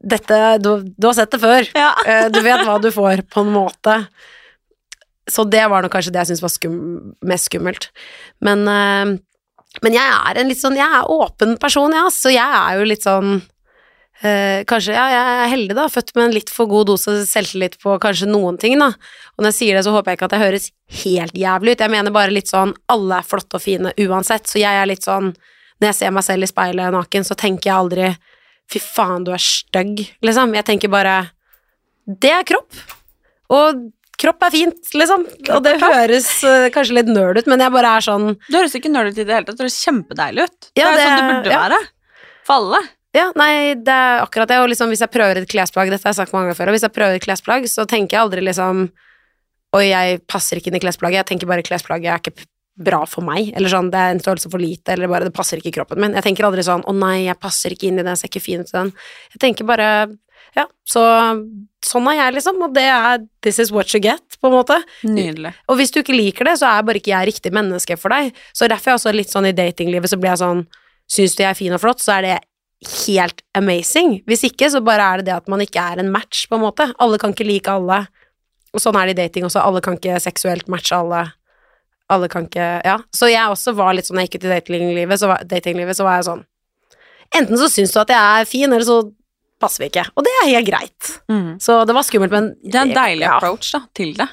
Dette 0.00 0.36
Du, 0.62 0.70
du 0.96 1.06
har 1.08 1.16
sett 1.16 1.32
det 1.34 1.40
før. 1.42 1.66
Ja. 1.76 1.90
Eh, 2.06 2.28
Du 2.32 2.38
vet 2.44 2.62
hva 2.64 2.78
du 2.80 2.88
får, 2.94 3.24
på 3.32 3.42
en 3.42 3.50
måte. 3.52 3.96
Så 5.30 5.44
det 5.50 5.64
var 5.70 5.82
nok 5.82 5.92
kanskje 5.92 6.12
det 6.14 6.22
jeg 6.22 6.30
syntes 6.30 6.44
var 6.44 6.52
skum, 6.54 6.76
mest 7.26 7.50
skummelt. 7.50 7.90
Men, 8.44 8.62
eh, 8.70 9.16
men 9.84 9.96
jeg 9.96 10.14
er 10.30 10.40
en 10.40 10.48
litt 10.50 10.58
sånn 10.62 10.78
Jeg 10.78 10.86
er 10.86 11.10
åpen 11.10 11.56
person, 11.62 11.92
ja, 11.94 12.06
så 12.10 12.32
jeg 12.32 12.46
er 12.62 12.78
jo 12.80 12.86
litt 12.88 13.04
sånn 13.06 13.40
eh, 14.22 14.62
kanskje, 14.68 14.94
ja, 14.96 15.04
jeg 15.12 15.36
er 15.44 15.52
heldig 15.52 15.76
da, 15.78 15.86
født 15.92 16.12
med 16.16 16.24
en 16.28 16.34
litt 16.36 16.50
for 16.52 16.70
god 16.70 16.90
dose 16.92 17.14
selvtillit 17.28 17.78
på 17.82 17.96
kanskje 18.02 18.28
noen 18.30 18.58
ting 18.60 18.78
da, 18.80 18.90
og 19.36 19.44
når 19.44 19.52
jeg 19.52 19.58
sier 19.58 19.78
det 19.78 19.84
så 19.86 19.94
håper 19.94 20.12
jeg 20.12 20.20
ikke 20.20 20.28
at 20.30 20.36
jeg 20.36 20.44
høres 20.46 20.66
helt 21.04 21.38
jævlig 21.38 21.76
ut, 21.76 21.84
jeg 21.86 21.94
mener 21.94 22.14
bare 22.14 22.34
litt 22.34 22.50
sånn, 22.50 22.74
alle 22.92 23.20
er 23.20 23.28
flotte 23.30 23.60
og 23.60 23.64
fine 23.64 23.94
uansett, 24.06 24.50
så 24.50 24.60
jeg 24.62 24.80
er 24.82 24.90
litt 24.90 25.06
sånn, 25.06 25.32
når 25.80 25.92
jeg 25.92 25.98
ser 26.00 26.16
meg 26.16 26.26
selv 26.26 26.44
i 26.44 26.50
speilet 26.50 26.92
naken, 26.96 27.24
så 27.26 27.38
tenker 27.38 27.70
jeg 27.70 27.76
aldri, 27.76 28.10
fy 28.70 28.82
faen 28.84 29.24
du 29.26 29.32
er 29.34 29.42
stygg, 29.42 30.04
liksom, 30.26 30.52
jeg 30.58 30.68
tenker 30.68 30.92
bare, 30.92 31.16
det 32.06 32.34
er 32.36 32.46
kropp, 32.46 32.84
og 33.50 33.88
kropp 34.20 34.44
er 34.44 34.52
fint, 34.52 34.92
liksom, 35.00 35.24
og 35.56 35.62
det 35.64 35.78
høres 35.80 36.28
uh, 36.44 36.68
kanskje 36.74 36.98
litt 36.98 37.08
nerd 37.08 37.40
ut, 37.40 37.48
men 37.48 37.62
jeg 37.64 37.72
bare 37.72 37.96
er 37.96 38.04
sånn, 38.04 38.34
Du 38.50 38.58
høres 38.58 38.76
ikke 38.76 38.92
nerd 38.92 39.14
ut 39.14 39.18
i 39.18 39.24
det 39.24 39.32
hele 39.32 39.48
tatt, 39.48 39.56
du 39.56 39.64
høres 39.64 39.80
kjempedeilig 39.80 40.44
ut. 40.44 40.70
Ja, 40.76 40.90
det 40.92 40.92
er 40.92 40.98
det- 40.98 41.06
sånn 41.08 41.16
det 41.20 41.36
burde 41.38 41.54
ja. 41.54 41.60
være. 41.64 41.78
For 42.44 42.60
alle. 42.60 42.82
Ja, 43.16 43.30
nei, 43.34 43.74
det 43.74 43.90
er 43.90 44.22
akkurat 44.22 44.50
det, 44.50 44.60
og 44.62 44.68
liksom 44.70 44.92
hvis 44.92 45.02
jeg 45.02 45.10
prøver 45.10 45.40
et 45.40 45.50
klesplagg, 45.50 45.90
dette 45.90 46.06
har 46.06 46.14
jeg 46.14 46.20
sagt 46.20 46.34
mange 46.34 46.50
ganger 46.50 46.60
før, 46.60 46.70
og 46.70 46.76
hvis 46.76 46.86
jeg 46.86 46.94
prøver 46.94 47.18
et 47.18 47.24
klesplagg, 47.24 47.66
så 47.70 47.86
tenker 47.90 48.16
jeg 48.16 48.22
aldri 48.22 48.44
liksom, 48.46 48.84
oi, 49.74 49.84
jeg 49.88 50.20
passer 50.30 50.60
ikke 50.60 50.70
inn 50.70 50.78
i 50.78 50.82
klesplagget, 50.84 51.24
jeg 51.24 51.30
tenker 51.32 51.50
bare 51.50 51.66
klesplagget 51.66 52.12
er 52.12 52.22
ikke 52.22 52.46
bra 52.80 53.02
for 53.10 53.26
meg, 53.26 53.50
eller 53.58 53.72
sånn, 53.72 53.90
det 53.92 53.98
er 54.00 54.14
en 54.14 54.22
størrelse 54.22 54.50
for 54.52 54.62
lite, 54.62 54.94
eller 54.94 55.10
bare 55.10 55.26
det 55.28 55.34
passer 55.36 55.60
ikke 55.60 55.72
i 55.72 55.76
kroppen 55.80 56.00
min. 56.00 56.14
Jeg 56.16 56.24
tenker 56.28 56.46
aldri 56.46 56.62
sånn, 56.64 56.86
å 56.88 56.94
nei, 56.96 57.26
jeg 57.26 57.36
passer 57.42 57.74
ikke 57.74 57.90
inn 57.90 57.98
i 57.98 58.04
den, 58.04 58.12
jeg 58.14 58.22
ser 58.22 58.30
ikke 58.30 58.44
fin 58.46 58.62
ut 58.62 58.70
i 58.70 58.76
den. 58.78 58.92
Jeg 59.34 59.42
tenker 59.42 59.68
bare, 59.68 59.88
ja, 60.56 60.64
så 60.88 61.02
sånn 61.84 62.08
er 62.12 62.18
jeg 62.20 62.36
liksom, 62.38 62.62
og 62.62 62.74
det 62.76 62.86
er 62.94 63.24
this 63.44 63.58
is 63.60 63.72
what 63.74 63.90
you 63.92 64.00
get, 64.04 64.38
på 64.38 64.48
en 64.48 64.54
måte. 64.54 64.78
Nydelig. 65.04 65.52
Og 65.68 65.80
hvis 65.80 65.92
du 65.92 66.00
ikke 66.00 66.16
liker 66.16 66.48
det, 66.48 66.56
så 66.62 66.70
er 66.70 66.86
bare 66.86 67.02
ikke 67.02 67.12
jeg 67.12 67.32
riktig 67.32 67.52
menneske 67.56 67.98
for 68.00 68.14
deg. 68.14 68.30
Så 68.54 68.70
derfor 68.70 68.92
er 68.92 68.94
jeg 68.94 69.02
også 69.02 69.16
litt 69.18 69.34
sånn 69.34 69.50
i 69.50 69.56
datinglivet, 69.56 70.12
så 70.12 70.20
blir 70.20 70.32
jeg 70.32 70.42
sånn, 70.44 70.64
syns 71.10 71.36
du 71.36 71.42
jeg 71.44 71.50
er 71.50 71.58
fin 71.58 71.74
og 71.76 71.82
flott, 71.82 72.00
så 72.04 72.16
er 72.16 72.26
det 72.28 72.38
helt 72.80 73.42
amazing. 73.54 74.20
Hvis 74.28 74.44
ikke, 74.48 74.70
så 74.72 74.80
bare 74.84 75.04
er 75.04 75.20
det 75.20 75.28
det 75.28 75.36
at 75.36 75.50
man 75.52 75.60
ikke 75.60 75.82
er 75.82 76.00
en 76.00 76.12
match, 76.12 76.46
på 76.48 76.56
en 76.56 76.64
måte. 76.64 76.88
Alle 76.98 77.18
kan 77.20 77.34
ikke 77.34 77.48
like 77.48 77.72
alle. 77.72 78.06
Og 78.72 78.82
sånn 78.82 78.96
er 78.96 79.10
det 79.10 79.16
i 79.16 79.20
dating 79.24 79.46
også, 79.48 79.62
alle 79.62 79.82
kan 79.84 79.98
ikke 79.98 80.20
seksuelt 80.22 80.70
matche 80.70 80.96
alle. 80.96 81.24
Alle 82.10 82.28
kan 82.30 82.46
ikke, 82.48 82.68
ja. 82.86 82.96
Så 83.14 83.28
jeg 83.30 83.52
også 83.52 83.74
var 83.78 83.94
litt 83.94 84.08
sånn, 84.08 84.18
når 84.18 84.26
jeg 84.26 84.32
gikk 84.32 84.40
ut 84.40 84.48
i 84.48 84.54
datinglivet, 84.54 85.20
så 85.20 85.30
var, 85.30 85.44
datinglivet, 85.46 85.98
så 85.98 86.06
var 86.06 86.18
jeg 86.18 86.28
sånn, 86.30 86.44
enten 87.38 87.60
så 87.60 87.68
syns 87.70 87.94
du 87.94 88.00
at 88.02 88.12
jeg 88.14 88.40
er 88.40 88.48
fin, 88.50 88.70
eller 88.70 88.86
så 88.86 89.00
passer 89.60 89.84
vi 89.84 89.90
ikke. 89.90 90.06
Og 90.16 90.24
det 90.26 90.32
er 90.38 90.52
helt 90.54 90.70
greit. 90.70 91.10
Mm. 91.30 91.58
Så 91.62 91.82
det 91.86 91.94
var 91.94 92.06
skummelt, 92.06 92.32
men 92.32 92.54
Det 92.64 92.78
er 92.78 92.88
en 92.88 92.96
deilig 92.96 93.26
ja. 93.26 93.36
approach 93.36 93.74
da, 93.76 93.84
til 93.94 94.14
det. 94.16 94.26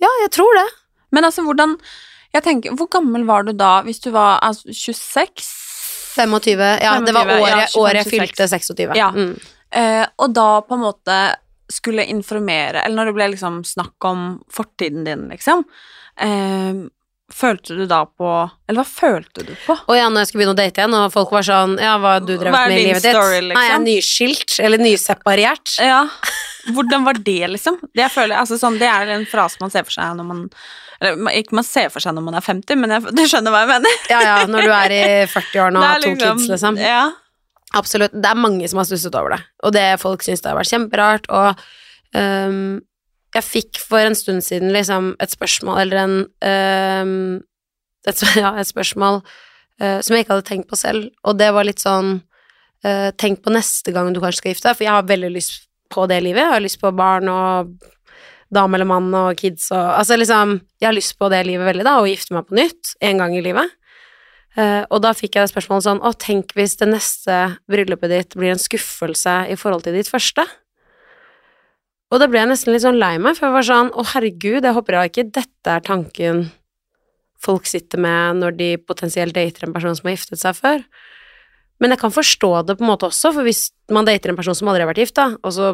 Ja, 0.00 0.08
jeg 0.22 0.30
tror 0.32 0.54
det. 0.56 0.68
Men 1.12 1.26
altså, 1.26 1.42
hvordan 1.44 1.76
jeg 2.32 2.44
tenker, 2.46 2.74
Hvor 2.78 2.86
gammel 2.86 3.26
var 3.26 3.42
du 3.42 3.52
da, 3.52 3.82
hvis 3.82 4.00
du 4.00 4.10
var 4.14 4.38
altså, 4.46 4.70
26? 4.70 5.48
25. 6.26 6.66
Ja, 6.82 6.94
det 7.00 7.14
var 7.16 7.28
25, 7.28 7.38
ja, 7.38 7.40
året, 7.40 7.72
25, 7.72 7.82
året 7.82 8.00
jeg 8.00 8.12
fylte 8.14 8.48
26. 8.48 8.96
Ja. 8.98 9.10
Mm. 9.14 9.34
Eh, 9.70 10.04
og 10.18 10.34
da 10.34 10.50
på 10.66 10.76
en 10.76 10.84
måte 10.84 11.18
skulle 11.70 12.04
informere, 12.10 12.82
eller 12.82 12.96
når 12.98 13.10
det 13.10 13.18
ble 13.18 13.28
liksom 13.36 13.60
snakk 13.64 14.08
om 14.08 14.30
fortiden 14.50 15.04
din, 15.06 15.28
liksom, 15.30 15.62
eh, 16.18 16.88
følte 17.30 17.76
du 17.78 17.84
da 17.86 18.04
på 18.06 18.26
Eller 18.66 18.80
hva 18.80 18.86
følte 18.86 19.44
du 19.46 19.52
på? 19.66 19.76
Og 19.86 19.94
ja, 19.94 20.08
når 20.10 20.24
jeg 20.24 20.30
skulle 20.30 20.42
begynne 20.42 20.56
å 20.56 20.60
date 20.60 20.82
igjen, 20.82 20.96
og 20.98 21.12
folk 21.14 21.30
var 21.36 21.46
sånn 21.46 21.76
Ja, 21.78 21.92
hva 22.02 22.16
har 22.16 22.24
du 22.24 22.32
drevet 22.34 22.56
er 22.58 22.72
med 22.72 22.74
i 22.74 22.86
livet 22.88 23.04
ditt? 23.06 23.14
Liksom? 23.14 23.52
Nei, 23.54 23.66
jeg 23.68 23.76
er 23.76 23.84
nyskilt, 23.84 24.56
eller 24.66 24.82
nyseparert. 24.82 25.76
Ja. 25.78 26.00
Hvordan 26.74 27.04
var 27.06 27.18
det, 27.24 27.48
liksom? 27.54 27.78
Det, 27.96 28.06
føler, 28.12 28.36
altså, 28.40 28.58
sånn, 28.60 28.78
det 28.80 28.88
er 28.90 29.14
en 29.14 29.26
frase 29.28 29.60
man 29.62 29.72
ser 29.72 29.86
for 29.86 29.94
seg 29.96 30.12
når 30.18 30.28
man 30.28 30.42
Eller 31.00 31.40
ikke 31.40 31.56
man 31.56 31.66
ser 31.66 31.88
for 31.92 32.04
seg 32.04 32.14
når 32.16 32.26
man 32.26 32.36
er 32.38 32.44
50, 32.44 32.80
men 32.80 32.94
jeg, 32.96 33.08
du 33.18 33.24
skjønner 33.24 33.54
hva 33.54 33.64
jeg 33.64 33.72
mener. 33.72 33.98
Ja, 34.12 34.20
ja, 34.26 34.36
når 34.50 34.68
du 34.68 34.74
er 34.76 34.94
i 34.94 35.02
40-årene 35.32 35.80
og 35.80 35.88
har 35.88 36.04
to 36.04 36.14
kids, 36.20 36.46
liksom. 36.52 36.80
Ja. 36.80 37.02
Absolutt. 37.78 38.14
Det 38.16 38.26
er 38.26 38.38
mange 38.38 38.68
som 38.68 38.80
har 38.82 38.88
stusset 38.88 39.14
over 39.14 39.36
det, 39.36 39.42
og 39.62 39.74
det 39.76 39.84
folk 40.02 40.24
syns 40.26 40.42
det 40.42 40.50
har 40.50 40.58
vært 40.58 40.72
kjemperart, 40.72 41.28
og 41.30 41.60
um, 42.18 42.80
jeg 43.36 43.46
fikk 43.46 43.78
for 43.78 44.02
en 44.02 44.18
stund 44.18 44.42
siden 44.42 44.74
liksom 44.74 45.12
et 45.22 45.30
spørsmål, 45.30 45.84
eller 45.84 46.00
en 46.00 46.16
øhm, 46.42 47.36
et, 48.10 48.24
Ja, 48.42 48.56
et 48.58 48.66
spørsmål 48.66 49.20
uh, 49.22 50.00
som 50.02 50.16
jeg 50.16 50.26
ikke 50.26 50.34
hadde 50.34 50.48
tenkt 50.50 50.68
på 50.72 50.80
selv, 50.80 51.12
og 51.22 51.38
det 51.38 51.52
var 51.54 51.68
litt 51.68 51.82
sånn 51.82 52.18
Uh, 52.80 53.10
Tenk 53.20 53.42
på 53.44 53.52
neste 53.52 53.92
gang 53.92 54.08
du 54.08 54.22
kanskje 54.22 54.40
skal 54.40 54.54
gifte 54.54 54.70
deg, 54.70 54.76
for 54.78 54.86
jeg 54.86 54.94
har 54.94 55.08
veldig 55.08 55.30
lyst 55.34 55.66
på 55.92 56.06
det 56.10 56.20
livet. 56.24 56.44
Jeg 56.44 56.54
har 56.54 56.64
lyst 56.64 56.80
på 56.82 56.92
barn 56.96 57.28
og 57.32 57.74
dame 58.50 58.78
eller 58.78 58.88
mann 58.88 59.12
og 59.14 59.38
kids 59.38 59.68
og 59.70 59.78
Altså 59.78 60.16
liksom 60.18 60.56
Jeg 60.80 60.88
har 60.88 60.96
lyst 60.96 61.14
på 61.18 61.28
det 61.30 61.44
livet 61.46 61.66
veldig, 61.68 61.84
da, 61.86 61.98
og 62.00 62.08
gifte 62.10 62.34
meg 62.34 62.48
på 62.48 62.58
nytt 62.58 62.94
en 63.00 63.22
gang 63.22 63.36
i 63.36 63.44
livet. 63.44 63.76
Uh, 64.58 64.82
og 64.90 64.98
da 65.04 65.12
fikk 65.14 65.36
jeg 65.36 65.46
det 65.46 65.52
spørsmålet 65.52 65.86
sånn 65.86 66.00
Å, 66.02 66.10
tenk 66.18 66.56
hvis 66.58 66.74
det 66.80 66.88
neste 66.90 67.36
bryllupet 67.70 68.10
ditt 68.10 68.34
blir 68.34 68.50
en 68.50 68.62
skuffelse 68.62 69.36
i 69.52 69.58
forhold 69.58 69.86
til 69.86 69.94
ditt 69.94 70.10
første. 70.10 70.46
Og 72.10 72.18
da 72.18 72.26
ble 72.26 72.40
jeg 72.42 72.50
nesten 72.50 72.74
litt 72.74 72.82
sånn 72.82 72.98
lei 72.98 73.14
meg, 73.22 73.36
for 73.38 73.46
jeg 73.46 73.58
var 73.58 73.68
sånn 73.68 73.92
Å, 73.94 74.06
herregud, 74.16 74.64
jeg 74.66 74.74
håper 74.74 74.98
da 74.98 75.04
ikke 75.06 75.28
dette 75.30 75.76
er 75.76 75.86
tanken 75.86 76.48
folk 77.40 77.68
sitter 77.68 78.00
med 78.02 78.42
når 78.42 78.56
de 78.58 78.70
potensielt 78.84 79.36
dater 79.36 79.64
en 79.64 79.72
person 79.72 79.94
som 79.96 80.08
har 80.08 80.16
giftet 80.16 80.42
seg 80.42 80.58
før. 80.58 80.82
Men 81.80 81.94
jeg 81.94 82.02
kan 82.02 82.12
forstå 82.12 82.50
det 82.68 82.76
på 82.78 82.84
en 82.84 82.90
måte 82.92 83.08
også, 83.08 83.32
for 83.36 83.46
hvis 83.46 83.70
man 83.92 84.08
dater 84.08 84.32
en 84.32 84.38
person 84.38 84.56
som 84.56 84.68
aldri 84.68 84.84
har 84.84 84.90
vært 84.90 85.02
gift, 85.02 85.16
da, 85.16 85.30
og 85.40 85.54
så 85.56 85.70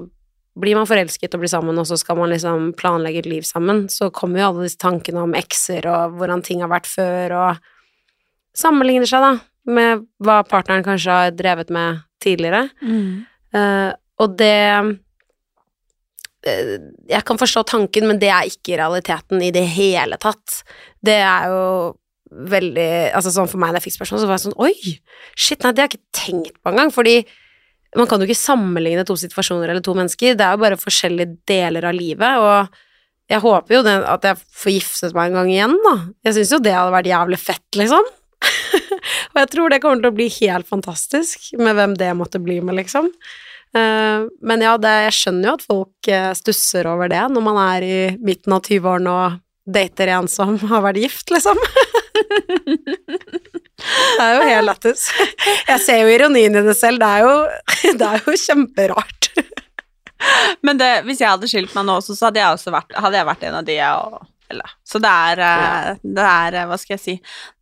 blir 0.57 0.77
man 0.79 0.89
forelsket 0.89 1.35
og 1.37 1.43
blir 1.43 1.53
sammen, 1.53 1.77
og 1.77 1.89
så 1.89 1.99
skal 2.01 2.17
man 2.17 2.31
liksom 2.33 2.71
planlegge 2.79 3.25
et 3.25 3.29
liv 3.29 3.45
sammen, 3.45 3.87
så 3.93 4.09
kommer 4.15 4.41
jo 4.41 4.47
alle 4.51 4.69
disse 4.69 4.81
tankene 4.81 5.25
om 5.27 5.35
ekser 5.37 5.89
og 5.91 6.17
hvordan 6.17 6.45
ting 6.47 6.63
har 6.65 6.73
vært 6.73 6.89
før, 6.89 7.35
og 7.37 8.57
sammenligner 8.57 9.11
seg 9.11 9.25
da 9.25 9.35
med 9.77 10.07
hva 10.23 10.41
partneren 10.47 10.87
kanskje 10.87 11.19
har 11.19 11.35
drevet 11.37 11.73
med 11.75 12.01
tidligere. 12.23 12.69
Eh, 13.57 13.91
og 14.23 14.39
det 14.39 14.59
eh, 16.47 16.79
Jeg 17.11 17.25
kan 17.27 17.39
forstå 17.39 17.63
tanken, 17.67 18.07
men 18.09 18.21
det 18.23 18.31
er 18.31 18.47
ikke 18.49 18.79
realiteten 18.79 19.43
i 19.43 19.51
det 19.55 19.67
hele 19.75 20.17
tatt. 20.23 20.63
Det 21.03 21.19
er 21.19 21.51
jo 21.51 21.65
veldig 22.31 22.91
Altså 23.17 23.31
sånn 23.35 23.51
for 23.51 23.63
meg 23.63 23.73
da 23.73 23.81
jeg 23.81 23.89
fikk 23.89 23.99
spørsmål, 23.99 24.23
så 24.23 24.29
var 24.29 24.39
jeg 24.39 24.45
sånn 24.47 24.57
Oi! 24.67 24.95
Shit, 25.37 25.63
nei, 25.63 25.73
det 25.73 25.83
har 25.83 25.89
jeg 25.89 25.99
ikke 25.99 26.17
tenkt 26.19 26.57
på 26.61 26.73
engang, 26.73 26.91
fordi 26.95 27.21
man 27.97 28.09
kan 28.11 28.21
jo 28.21 28.27
ikke 28.29 28.39
sammenligne 28.39 29.07
to 29.09 29.15
situasjoner 29.17 29.71
eller 29.71 29.85
to 29.85 29.95
mennesker, 29.97 30.35
det 30.37 30.45
er 30.45 30.57
jo 30.57 30.63
bare 30.65 30.81
forskjellige 30.81 31.39
deler 31.49 31.87
av 31.89 31.97
livet, 31.97 32.43
og 32.43 33.31
jeg 33.31 33.43
håper 33.43 33.79
jo 33.79 33.83
det, 33.87 33.95
at 34.11 34.27
jeg 34.29 34.39
får 34.61 34.75
giftet 34.75 35.17
meg 35.17 35.31
en 35.31 35.39
gang 35.41 35.49
igjen, 35.51 35.77
da. 35.83 35.95
Jeg 36.29 36.37
syns 36.37 36.53
jo 36.55 36.61
det 36.63 36.75
hadde 36.77 36.95
vært 36.95 37.09
jævlig 37.11 37.39
fett, 37.41 37.79
liksom. 37.79 38.11
og 39.33 39.41
jeg 39.41 39.51
tror 39.55 39.73
det 39.73 39.81
kommer 39.83 40.03
til 40.03 40.13
å 40.13 40.19
bli 40.19 40.29
helt 40.37 40.69
fantastisk, 40.69 41.49
med 41.59 41.79
hvem 41.79 41.97
det 41.99 42.13
måtte 42.19 42.43
bli 42.43 42.61
med, 42.61 42.77
liksom. 42.83 43.09
Eh, 43.77 44.29
men 44.47 44.63
ja, 44.63 44.77
det, 44.81 44.93
jeg 45.09 45.17
skjønner 45.21 45.51
jo 45.51 45.57
at 45.57 45.67
folk 45.67 46.11
eh, 46.13 46.31
stusser 46.39 46.87
over 46.91 47.11
det 47.13 47.25
når 47.33 47.45
man 47.45 47.59
er 47.65 47.87
i 47.87 47.99
midten 48.23 48.55
av 48.57 48.63
20-årene 48.65 49.17
og 49.17 49.41
dater 49.67 50.13
en 50.15 50.29
som 50.31 50.55
har 50.71 50.85
vært 50.85 51.01
gift, 51.03 51.31
liksom. 51.35 51.59
det 52.87 54.23
er 54.23 54.37
jo 54.37 54.47
helt 54.47 54.69
lættis. 54.71 55.09
Jeg 55.67 55.83
ser 55.85 56.05
jo 56.05 56.15
ironien 56.15 56.55
i 56.57 56.65
det 56.67 56.77
selv, 56.79 57.03
det 57.03 57.11
er 57.19 57.27
jo, 57.27 57.35
det 57.99 58.13
er 58.13 58.23
jo 58.23 58.37
kjemperart. 58.47 59.31
Men 60.65 60.79
det, 60.81 60.93
hvis 61.09 61.21
jeg 61.21 61.29
hadde 61.29 61.51
skilt 61.51 61.75
meg 61.77 61.85
nå 61.87 61.99
også, 62.01 62.17
så 62.17 62.31
hadde 62.31 62.41
jeg 62.41 62.57
også 62.57 62.73
vært, 62.75 62.97
hadde 62.97 63.21
jeg 63.21 63.29
vært 63.29 63.47
en 63.47 63.59
av 63.61 63.67
de 63.67 63.77
jeg 63.77 64.25
eller, 64.47 64.71
Så 64.87 65.01
det 65.03 65.11
er, 65.11 65.41
eh, 65.43 65.87
det 66.17 66.23
er 66.23 66.55
eh, 66.55 66.67
Hva 66.71 66.77
skal 66.79 66.93
jeg 66.95 67.01
si? 67.03 67.15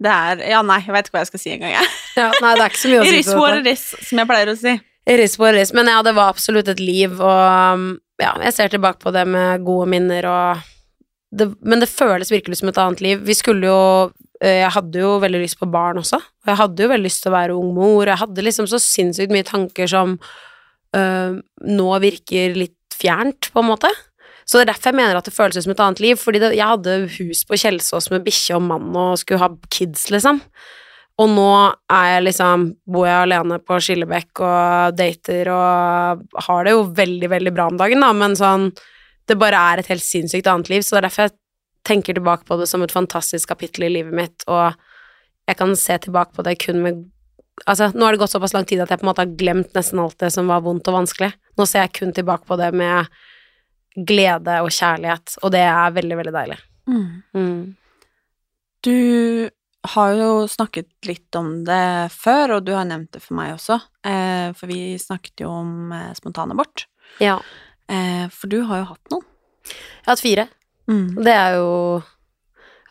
Det 0.04 0.10
er 0.12 0.42
Ja, 0.52 0.58
nei, 0.60 0.82
jeg 0.84 0.92
vet 0.92 1.06
ikke 1.08 1.16
hva 1.16 1.22
jeg 1.22 1.30
skal 1.30 1.40
si 1.40 1.52
engang, 1.54 1.72
jeg. 1.78 1.92
Ja, 2.20 2.26
nei, 2.44 2.50
det 2.58 2.60
er 2.66 2.74
ikke 2.74 2.80
så 2.82 2.90
mye 2.90 2.98
å 3.00 3.06
si 3.06 3.14
Iris 3.14 3.30
what 3.38 3.56
it 3.56 3.70
is, 3.72 3.84
som 4.04 4.20
jeg 4.20 4.28
pleier 4.28 4.52
å 4.52 4.56
si. 4.60 4.74
Iris 5.14 5.36
på 5.40 5.48
iris. 5.48 5.72
Men 5.76 5.88
ja, 5.88 5.98
det 6.04 6.14
var 6.16 6.32
absolutt 6.32 6.68
et 6.72 6.80
liv, 6.80 7.16
og 7.20 7.88
ja, 8.20 8.30
jeg 8.46 8.54
ser 8.56 8.72
tilbake 8.72 9.00
på 9.02 9.12
det 9.16 9.24
med 9.28 9.64
gode 9.66 9.88
minner, 9.92 10.28
og 10.28 10.62
det, 11.38 11.48
Men 11.60 11.82
det 11.82 11.90
føles 11.90 12.32
virkelig 12.32 12.60
som 12.60 12.70
et 12.70 12.80
annet 12.80 13.02
liv. 13.04 13.24
Vi 13.26 13.36
skulle 13.36 13.66
jo 13.68 13.82
eh, 14.40 14.62
Jeg 14.62 14.72
hadde 14.76 15.02
jo 15.02 15.16
veldig 15.22 15.42
lyst 15.42 15.58
på 15.60 15.70
barn 15.70 16.00
også, 16.00 16.20
og 16.20 16.52
jeg 16.52 16.60
hadde 16.60 16.86
jo 16.86 16.92
veldig 16.92 17.08
lyst 17.08 17.24
til 17.24 17.32
å 17.32 17.36
være 17.36 17.58
ung 17.58 17.74
mor, 17.76 18.06
jeg 18.08 18.20
hadde 18.20 18.46
liksom 18.46 18.68
så 18.70 18.80
sinnssykt 18.82 19.34
mye 19.34 19.46
tanker 19.46 19.90
som 19.90 20.18
øh, 20.96 21.38
nå 21.64 21.88
virker 22.04 22.58
litt 22.58 22.78
fjernt, 22.94 23.50
på 23.52 23.62
en 23.62 23.72
måte. 23.72 23.90
Så 24.44 24.58
det 24.58 24.66
er 24.66 24.72
derfor 24.74 24.92
jeg 24.92 25.00
mener 25.00 25.18
at 25.18 25.26
det 25.26 25.34
føles 25.34 25.64
som 25.64 25.72
et 25.72 25.82
annet 25.82 26.02
liv, 26.04 26.20
fordi 26.20 26.40
det, 26.42 26.52
jeg 26.58 26.68
hadde 26.68 26.96
hus 27.16 27.44
på 27.48 27.58
Kjelsås 27.58 28.10
med 28.12 28.24
bikkje 28.26 28.58
og 28.58 28.66
mann 28.66 28.90
og 28.92 29.18
skulle 29.20 29.40
ha 29.40 29.50
kids, 29.72 30.10
liksom. 30.12 30.42
Og 31.22 31.30
nå 31.30 31.50
er 31.94 32.08
jeg 32.10 32.24
liksom 32.26 32.64
Bor 32.90 33.06
jeg 33.06 33.28
alene 33.28 33.60
på 33.62 33.76
Skillebekk 33.78 34.40
og 34.42 34.96
dater 34.98 35.50
og 35.54 36.24
har 36.48 36.66
det 36.66 36.72
jo 36.74 36.88
veldig, 36.96 37.28
veldig 37.30 37.52
bra 37.54 37.68
om 37.70 37.78
dagen, 37.78 38.02
da, 38.02 38.10
men 38.16 38.34
sånn 38.38 38.72
Det 39.28 39.38
bare 39.40 39.60
er 39.72 39.80
et 39.80 39.90
helt 39.92 40.04
sinnssykt 40.04 40.48
annet 40.50 40.70
liv, 40.72 40.84
så 40.84 40.96
det 40.96 41.02
er 41.02 41.08
derfor 41.08 41.28
jeg 41.28 41.36
tenker 41.84 42.16
tilbake 42.16 42.48
på 42.48 42.58
det 42.60 42.68
som 42.68 42.84
et 42.84 42.92
fantastisk 42.92 43.48
kapittel 43.52 43.88
i 43.88 43.92
livet 43.98 44.16
mitt, 44.16 44.44
og 44.48 44.74
jeg 45.48 45.58
kan 45.60 45.74
se 45.76 45.98
tilbake 46.06 46.36
på 46.36 46.46
det 46.46 46.58
kun 46.64 46.84
med 46.84 47.04
Altså, 47.70 47.86
nå 47.94 48.02
har 48.02 48.10
det 48.10 48.18
gått 48.18 48.32
såpass 48.32 48.50
lang 48.50 48.64
tid 48.66 48.80
at 48.82 48.90
jeg 48.90 48.98
på 48.98 49.04
en 49.06 49.08
måte 49.12 49.22
har 49.22 49.34
glemt 49.38 49.76
nesten 49.76 50.00
alt 50.02 50.16
det 50.18 50.32
som 50.34 50.48
var 50.50 50.64
vondt 50.64 50.88
og 50.90 50.96
vanskelig. 50.96 51.28
Nå 51.54 51.66
ser 51.70 51.84
jeg 51.84 51.92
kun 52.00 52.10
tilbake 52.10 52.48
på 52.48 52.56
det 52.58 52.72
med 52.74 53.06
glede 53.94 54.56
og 54.64 54.72
kjærlighet, 54.74 55.36
og 55.38 55.52
det 55.54 55.60
er 55.62 55.94
veldig, 55.94 56.16
veldig 56.18 56.32
deilig. 56.34 56.56
Mm. 56.90 57.76
Du 58.82 58.98
har 59.94 60.16
jo 60.18 60.30
snakket 60.50 60.88
litt 61.06 61.38
om 61.38 61.52
det 61.66 62.10
før, 62.14 62.56
og 62.56 62.66
du 62.66 62.72
har 62.74 62.88
nevnt 62.88 63.12
det 63.14 63.22
for 63.22 63.36
meg 63.38 63.54
også, 63.54 63.78
eh, 64.06 64.50
for 64.56 64.70
vi 64.70 64.96
snakket 65.00 65.44
jo 65.44 65.52
om 65.60 65.92
eh, 65.94 66.10
spontanabort. 66.18 66.86
Ja. 67.22 67.38
Eh, 67.90 68.26
for 68.32 68.50
du 68.52 68.62
har 68.68 68.82
jo 68.82 68.90
hatt 68.94 69.14
noen. 69.14 69.26
Jeg 69.64 70.06
har 70.06 70.12
hatt 70.14 70.24
fire. 70.24 70.48
Det 71.24 71.32
er 71.32 71.56
jo 71.56 71.70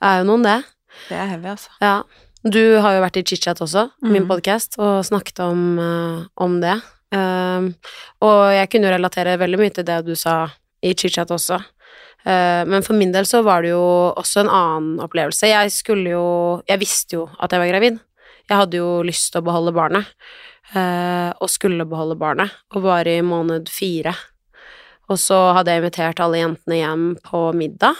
er 0.03 0.21
jo 0.21 0.27
noen, 0.27 0.45
det. 0.45 0.59
Det 1.07 1.17
er 1.17 1.29
heavy, 1.33 1.49
altså. 1.53 1.73
Ja. 1.83 1.97
Du 2.43 2.59
har 2.83 2.97
jo 2.97 3.03
vært 3.05 3.21
i 3.21 3.23
chit-chat 3.23 3.61
også, 3.63 3.85
min 4.03 4.25
podkast, 4.27 4.75
podcast, 4.75 4.81
og 4.83 5.05
snakket 5.07 5.39
om, 5.45 5.61
uh, 5.79 6.25
om 6.43 6.57
det. 6.59 6.75
Um, 7.15 7.69
og 8.25 8.39
jeg 8.51 8.67
kunne 8.71 8.89
jo 8.89 8.95
relatere 8.97 9.37
veldig 9.39 9.59
mye 9.61 9.71
til 9.71 9.85
det 9.87 10.01
du 10.03 10.11
sa 10.19 10.49
i 10.83 10.91
chit-chat 10.91 11.31
også. 11.31 11.61
Uh, 12.27 12.63
men 12.67 12.83
for 12.83 12.99
min 12.99 13.13
del 13.15 13.27
så 13.29 13.39
var 13.47 13.63
det 13.63 13.71
jo 13.71 13.85
også 14.11 14.43
en 14.43 14.51
annen 14.51 14.99
opplevelse. 15.03 15.47
Jeg 15.47 15.71
skulle 15.75 16.17
jo 16.17 16.25
Jeg 16.67 16.83
visste 16.83 17.15
jo 17.15 17.29
at 17.39 17.55
jeg 17.55 17.63
var 17.63 17.71
gravid. 17.71 18.01
Jeg 18.49 18.59
hadde 18.59 18.81
jo 18.81 18.89
lyst 19.07 19.31
til 19.31 19.39
å 19.39 19.47
beholde 19.47 19.71
barnet, 19.71 20.09
eh, 20.75 21.31
og 21.39 21.47
skulle 21.47 21.87
beholde 21.87 22.17
barnet, 22.19 22.51
og 22.75 22.83
var 22.83 23.07
i 23.07 23.21
måned 23.23 23.71
fire. 23.71 24.11
Og 25.11 25.19
så 25.19 25.37
hadde 25.57 25.73
jeg 25.73 25.83
invitert 25.83 26.21
alle 26.23 26.39
jentene 26.39 26.79
hjem 26.79 27.07
på 27.25 27.47
middag. 27.57 27.99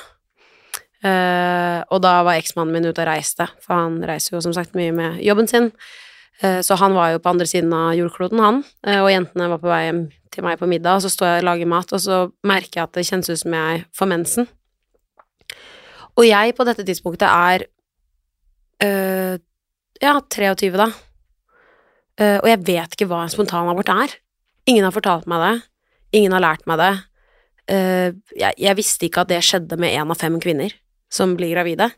Uh, 1.03 1.83
og 1.91 1.99
da 1.99 2.21
var 2.23 2.39
eksmannen 2.39 2.71
min 2.71 2.87
ute 2.87 3.01
og 3.03 3.09
reiste, 3.09 3.49
for 3.59 3.75
han 3.75 3.97
reiser 4.07 4.37
jo 4.37 4.43
som 4.45 4.53
sagt 4.55 4.75
mye 4.77 4.93
med 4.95 5.19
jobben 5.25 5.49
sin. 5.51 5.67
Uh, 6.39 6.61
så 6.63 6.77
han 6.79 6.95
var 6.95 7.11
jo 7.11 7.19
på 7.19 7.33
andre 7.33 7.47
siden 7.49 7.73
av 7.75 7.91
jordkloden, 7.99 8.39
han, 8.39 8.61
Uh, 8.87 9.01
og 9.03 9.11
jentene 9.11 9.49
var 9.51 9.59
på 9.59 9.71
vei 9.71 9.81
hjem 9.89 10.01
til 10.31 10.45
meg 10.47 10.61
på 10.61 10.67
middag, 10.71 10.97
og 10.97 11.03
så 11.03 11.11
står 11.11 11.27
jeg 11.27 11.43
og 11.43 11.47
lager 11.49 11.69
mat, 11.73 11.91
og 11.91 12.01
så 12.03 12.19
merker 12.47 12.79
jeg 12.79 12.87
at 12.87 12.95
det 12.95 13.05
kjennes 13.09 13.29
ut 13.29 13.41
som 13.43 13.55
jeg 13.57 13.83
får 13.95 14.09
mensen. 14.09 14.47
Og 16.13 16.25
jeg 16.27 16.55
på 16.55 16.65
dette 16.67 16.85
tidspunktet 16.87 17.27
er 17.27 17.67
ja, 18.83 20.13
23, 20.35 20.73
da. 20.75 20.89
Og 22.41 22.47
jeg 22.49 22.59
vet 22.67 22.95
ikke 22.97 23.07
hva 23.07 23.21
en 23.23 23.31
spontanabort 23.31 23.87
er. 23.93 24.11
Ingen 24.67 24.83
har 24.83 24.91
fortalt 24.91 25.29
meg 25.31 25.39
det. 25.39 25.53
Ingen 26.13 26.36
har 26.36 26.43
lært 26.43 26.67
meg 26.69 26.80
det. 26.82 26.93
Eh, 27.73 28.10
jeg, 28.38 28.58
jeg 28.60 28.78
visste 28.78 29.08
ikke 29.08 29.23
at 29.23 29.32
det 29.32 29.41
skjedde 29.45 29.80
med 29.82 29.95
én 29.95 30.10
av 30.10 30.19
fem 30.19 30.36
kvinner 30.43 30.73
som 31.13 31.36
blir 31.38 31.54
gravide. 31.56 31.89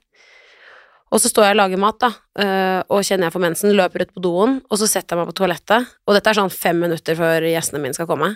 Og 1.14 1.22
så 1.22 1.30
står 1.30 1.48
jeg 1.48 1.56
og 1.56 1.60
lager 1.62 1.80
mat, 1.80 2.00
da, 2.02 2.10
eh, 2.42 2.80
og 2.92 3.06
kjenner 3.06 3.30
jeg 3.30 3.36
får 3.36 3.44
mensen, 3.46 3.76
løper 3.78 4.04
ut 4.04 4.16
på 4.16 4.24
doen, 4.26 4.56
og 4.66 4.80
så 4.82 4.88
setter 4.90 5.16
jeg 5.16 5.22
meg 5.22 5.30
på 5.30 5.38
toalettet, 5.40 5.92
og 6.04 6.18
dette 6.18 6.32
er 6.32 6.40
sånn 6.40 6.54
fem 6.54 6.82
minutter 6.82 7.18
før 7.20 7.46
gjestene 7.46 7.82
mine 7.84 7.98
skal 7.98 8.10
komme, 8.10 8.34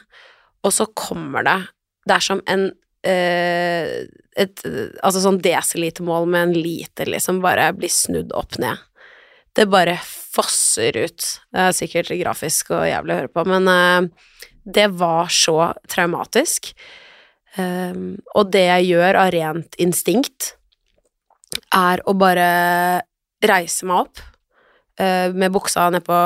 og 0.63 0.76
så 0.76 0.89
kommer 0.92 1.46
det 1.48 1.60
Det 2.08 2.15
er 2.15 2.24
som 2.24 2.39
en 2.48 2.63
eh, 3.06 4.08
et 4.39 4.62
altså 5.04 5.20
sånn 5.22 5.42
desilitermål 5.44 6.30
med 6.32 6.48
en 6.48 6.54
liter, 6.56 7.10
liksom, 7.12 7.42
bare 7.44 7.68
blir 7.76 7.92
snudd 7.92 8.32
opp 8.38 8.56
ned. 8.62 8.80
Det 9.54 9.65
bare 9.68 9.98
fosser 10.00 10.96
ut. 10.96 11.26
Det 11.52 11.65
er 11.65 11.76
sikkert 11.76 12.13
grafisk 12.22 12.72
og 12.72 12.88
jævlig 12.88 13.13
å 13.13 13.20
høre 13.20 13.34
på, 13.34 13.44
men 13.50 13.68
det 14.69 14.88
var 14.99 15.29
så 15.34 15.73
traumatisk. 15.89 16.73
Um, 17.58 18.19
og 18.38 18.51
det 18.53 18.67
jeg 18.67 18.91
gjør 18.91 19.17
av 19.23 19.32
rent 19.34 19.77
instinkt, 19.82 20.53
er 21.73 22.03
å 22.05 22.13
bare 22.13 22.49
reise 23.41 23.88
meg 23.89 24.05
opp 24.05 24.21
uh, 25.01 25.34
med 25.34 25.51
buksa 25.55 25.88
nedpå 25.93 26.19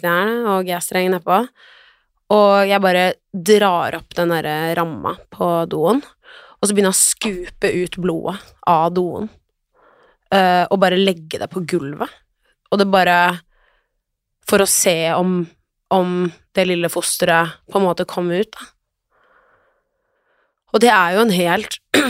knærne 0.00 0.56
og 0.56 0.66
G-strengen 0.66 1.14
nedpå, 1.16 1.38
og 2.34 2.52
jeg 2.66 2.82
bare 2.82 3.06
drar 3.30 4.00
opp 4.00 4.16
den 4.18 4.34
derre 4.34 4.74
ramma 4.74 5.14
på 5.30 5.48
doen, 5.70 6.02
og 6.02 6.66
så 6.66 6.74
begynner 6.74 6.90
jeg 6.90 6.98
å 6.98 7.04
skupe 7.04 7.72
ut 7.84 7.98
blodet 8.02 8.38
av 8.66 8.88
doen, 8.96 9.30
uh, 10.34 10.64
og 10.66 10.80
bare 10.82 10.98
legge 10.98 11.38
det 11.38 11.50
på 11.52 11.62
gulvet. 11.68 12.10
Og 12.72 12.80
det 12.80 12.88
bare 12.90 13.18
For 14.46 14.62
å 14.62 14.66
se 14.70 15.10
om, 15.14 15.40
om 15.94 16.30
det 16.56 16.66
lille 16.66 16.90
fosteret 16.90 17.60
på 17.70 17.78
en 17.78 17.86
måte 17.86 18.06
kom 18.08 18.30
ut, 18.32 18.50
da. 18.52 18.72
Og 20.74 20.82
det 20.82 20.90
er 20.92 21.14
jo 21.14 21.22
en 21.24 21.32
helt 21.32 21.78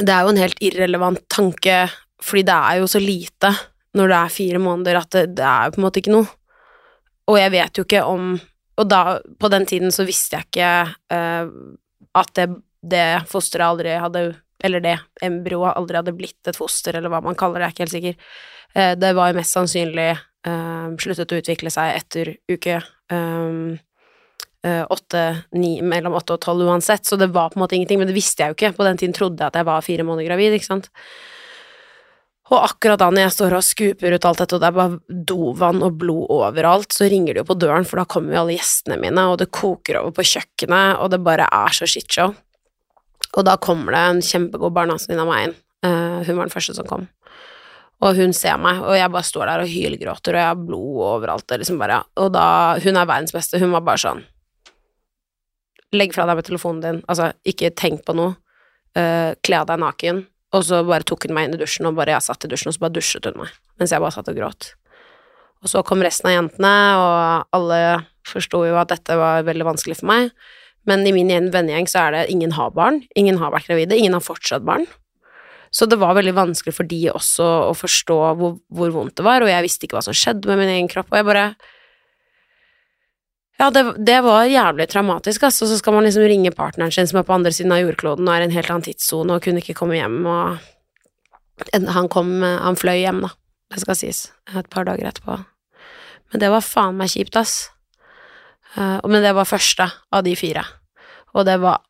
Det 0.00 0.12
er 0.14 0.22
jo 0.24 0.30
en 0.30 0.38
helt 0.40 0.60
irrelevant 0.64 1.20
tanke, 1.28 1.82
fordi 2.22 2.44
det 2.48 2.54
er 2.56 2.78
jo 2.78 2.86
så 2.88 3.00
lite 3.02 3.50
når 3.98 4.12
det 4.12 4.18
er 4.20 4.32
fire 4.32 4.60
måneder 4.62 5.00
at 5.00 5.10
det, 5.12 5.24
det 5.40 5.44
er 5.44 5.66
jo 5.66 5.74
på 5.74 5.80
en 5.80 5.84
måte 5.84 6.00
ikke 6.00 6.14
noe. 6.14 6.28
Og 7.28 7.36
jeg 7.36 7.52
vet 7.52 7.78
jo 7.78 7.84
ikke 7.86 8.04
om 8.06 8.30
Og 8.80 8.86
da, 8.88 9.18
på 9.20 9.48
den 9.52 9.66
tiden, 9.68 9.90
så 9.92 10.06
visste 10.08 10.38
jeg 10.38 10.46
ikke 10.46 10.70
uh, 11.12 11.50
at 12.16 12.30
det, 12.38 12.46
det 12.80 13.04
fosteret 13.28 13.66
aldri 13.66 13.92
hadde 14.00 14.22
Eller 14.64 14.80
det 14.80 14.94
embryoet 15.26 15.76
aldri 15.76 15.98
hadde 15.98 16.14
blitt 16.16 16.48
et 16.48 16.56
foster, 16.56 16.96
eller 16.96 17.12
hva 17.12 17.20
man 17.24 17.36
kaller 17.36 17.60
det, 17.60 17.66
jeg 17.66 17.68
er 17.68 17.74
ikke 17.74 17.84
helt 17.84 17.96
sikker. 17.96 18.32
Uh, 18.72 18.94
det 19.02 19.12
var 19.18 19.30
jo 19.30 19.40
mest 19.40 19.58
sannsynlig 19.58 20.08
uh, 20.48 20.90
sluttet 21.00 21.32
å 21.32 21.40
utvikle 21.40 21.72
seg 21.72 21.96
etter 21.98 22.34
uke 22.50 22.80
um, 23.12 23.78
åtte, 24.60 25.20
ni, 25.56 25.78
mellom 25.80 26.18
åtte 26.18 26.34
og 26.36 26.42
tolv 26.44 26.68
uansett, 26.68 27.06
så 27.08 27.16
det 27.16 27.30
var 27.32 27.48
på 27.48 27.56
en 27.56 27.62
måte 27.62 27.78
ingenting, 27.78 27.96
men 27.96 28.10
det 28.10 28.16
visste 28.16 28.42
jeg 28.44 28.52
jo 28.52 28.56
ikke. 28.58 28.74
På 28.76 28.84
den 28.84 28.98
tiden 29.00 29.14
trodde 29.16 29.40
jeg 29.40 29.48
at 29.48 29.56
jeg 29.56 29.64
var 29.64 29.86
fire 29.86 30.04
måneder 30.04 30.28
gravid, 30.28 30.56
ikke 30.58 30.68
sant. 30.68 30.90
Og 32.50 32.58
akkurat 32.58 32.98
da 32.98 33.06
når 33.12 33.28
jeg 33.28 33.34
står 33.36 33.54
og 33.54 33.64
skuper 33.64 34.16
ut 34.16 34.26
alt 34.26 34.42
dette, 34.42 34.58
og 34.58 34.62
det 34.62 34.68
er 34.68 34.76
bare 34.76 35.24
dovann 35.30 35.84
og 35.86 35.96
blod 36.00 36.32
overalt, 36.34 36.90
så 36.92 37.06
ringer 37.08 37.36
det 37.36 37.44
jo 37.44 37.48
på 37.52 37.58
døren, 37.62 37.86
for 37.86 38.02
da 38.02 38.06
kommer 38.10 38.34
jo 38.34 38.42
alle 38.42 38.56
gjestene 38.56 38.98
mine, 39.00 39.26
og 39.30 39.38
det 39.40 39.52
koker 39.54 40.00
over 40.00 40.16
på 40.16 40.26
kjøkkenet, 40.32 40.98
og 40.98 41.12
det 41.14 41.22
bare 41.24 41.46
er 41.46 41.76
så 41.76 41.88
shitshow. 41.88 42.34
Og 43.38 43.46
da 43.46 43.54
kommer 43.62 43.94
det 43.94 44.02
en 44.02 44.24
kjempegod 44.26 44.74
barndomsvenninne 44.74 45.24
av 45.24 45.30
meg 45.30 45.46
inn. 45.46 45.56
Uh, 45.86 46.18
hun 46.26 46.36
var 46.36 46.48
den 46.48 46.52
første 46.52 46.74
som 46.76 46.88
kom. 46.90 47.06
Og 48.00 48.16
hun 48.16 48.32
ser 48.32 48.56
meg, 48.60 48.80
og 48.80 48.96
jeg 48.96 49.12
bare 49.12 49.28
står 49.28 49.50
der 49.50 49.62
og 49.62 49.70
hylgråter, 49.70 50.36
og 50.36 50.40
jeg 50.40 50.48
har 50.48 50.60
blod 50.60 51.00
overalt, 51.04 51.46
og 51.52 51.60
liksom 51.60 51.80
bare 51.80 52.02
Og 52.16 52.30
da 52.32 52.78
Hun 52.80 52.96
er 52.96 53.08
verdens 53.08 53.34
beste, 53.36 53.60
hun 53.60 53.74
var 53.76 53.84
bare 53.84 54.00
sånn 54.00 54.22
Legg 55.92 56.14
fra 56.14 56.24
deg 56.28 56.38
med 56.38 56.46
telefonen 56.46 56.80
din, 56.84 57.00
altså, 57.10 57.32
ikke 57.42 57.72
tenk 57.74 58.04
på 58.06 58.14
noe. 58.14 58.36
Uh, 58.94 59.34
kle 59.42 59.58
av 59.58 59.66
deg 59.66 59.80
naken. 59.82 60.20
Og 60.54 60.62
så 60.62 60.84
bare 60.86 61.02
tok 61.02 61.26
hun 61.26 61.34
meg 61.34 61.48
inn 61.48 61.56
i 61.56 61.58
dusjen, 61.58 61.88
og 61.88 61.96
bare 61.98 62.14
jeg 62.14 62.26
satt 62.28 62.46
i 62.46 62.50
dusjen, 62.52 62.70
og 62.70 62.76
så 62.76 62.84
bare 62.84 62.94
dusjet 62.94 63.26
hun 63.26 63.40
meg. 63.42 63.56
Mens 63.74 63.90
jeg 63.90 64.02
bare 64.04 64.14
satt 64.14 64.30
og 64.30 64.38
gråt. 64.38 64.68
Og 65.66 65.72
så 65.72 65.82
kom 65.82 66.04
resten 66.06 66.30
av 66.30 66.36
jentene, 66.36 66.72
og 67.02 67.58
alle 67.58 67.80
forsto 68.26 68.62
jo 68.68 68.78
at 68.78 68.94
dette 68.94 69.18
var 69.18 69.42
veldig 69.48 69.66
vanskelig 69.66 69.98
for 69.98 70.12
meg. 70.12 70.30
Men 70.88 71.02
i 71.06 71.12
min 71.12 71.50
vennegjeng 71.52 71.90
så 71.90 72.06
er 72.06 72.16
det 72.16 72.24
ingen 72.32 72.54
har 72.56 72.70
barn, 72.76 73.02
ingen 73.18 73.42
har 73.42 73.50
vært 73.50 73.68
gravide, 73.68 73.98
ingen 73.98 74.16
har 74.16 74.24
fortsatt 74.24 74.62
barn. 74.66 74.86
Så 75.70 75.86
det 75.86 76.00
var 76.00 76.16
veldig 76.18 76.34
vanskelig 76.34 76.74
for 76.74 76.88
de 76.90 77.04
også 77.12 77.46
å 77.68 77.74
forstå 77.78 78.16
hvor, 78.38 78.56
hvor 78.74 78.94
vondt 78.94 79.20
det 79.20 79.26
var, 79.26 79.44
og 79.44 79.52
jeg 79.52 79.66
visste 79.66 79.86
ikke 79.86 80.00
hva 80.00 80.06
som 80.08 80.16
skjedde 80.16 80.50
med 80.50 80.58
min 80.58 80.72
egen 80.72 80.90
kropp, 80.90 81.12
og 81.12 81.20
jeg 81.20 81.28
bare 81.28 81.44
ja, 83.60 83.68
det, 83.68 83.82
det, 84.00 84.16
var 84.24 84.48
jævlig 84.48 84.86
traumatisk, 84.88 85.42
altså. 85.44 85.66
Så 85.68 85.76
skal 85.76 85.92
man 85.92 86.06
liksom 86.06 86.24
ringe 86.24 86.52
partneren 86.56 86.94
sin 86.94 87.08
som 87.10 87.18
er 87.20 87.26
på 87.28 87.34
andre 87.34 87.52
siden 87.52 87.74
av 87.76 87.82
jordkloden 87.82 88.24
og 88.24 88.32
er 88.32 88.46
i 88.46 88.48
en 88.48 88.54
helt 88.54 88.70
annen 88.72 88.86
tidssone 88.86 89.36
og 89.36 89.44
kunne 89.44 89.60
ikke 89.60 89.76
komme 89.76 89.98
hjem, 89.98 90.22
og 90.24 90.56
han 91.92 92.08
kom 92.08 92.40
Han 92.40 92.78
fløy 92.80 93.02
hjem, 93.02 93.20
da, 93.26 93.34
det 93.74 93.82
skal 93.82 93.98
sies, 94.00 94.22
et 94.48 94.70
par 94.72 94.88
dager 94.88 95.10
etterpå. 95.10 95.36
Men 96.32 96.40
det 96.40 96.48
var 96.48 96.64
faen 96.64 96.96
meg 96.96 97.12
kjipt, 97.12 97.36
ass. 97.36 97.68
Uh, 98.78 98.96
men 99.04 99.20
det 99.20 99.34
var 99.36 99.44
første 99.50 99.90
av 99.92 100.24
de 100.24 100.32
fire, 100.38 100.64
og 101.36 101.44
det 101.44 101.58
var 101.60 101.82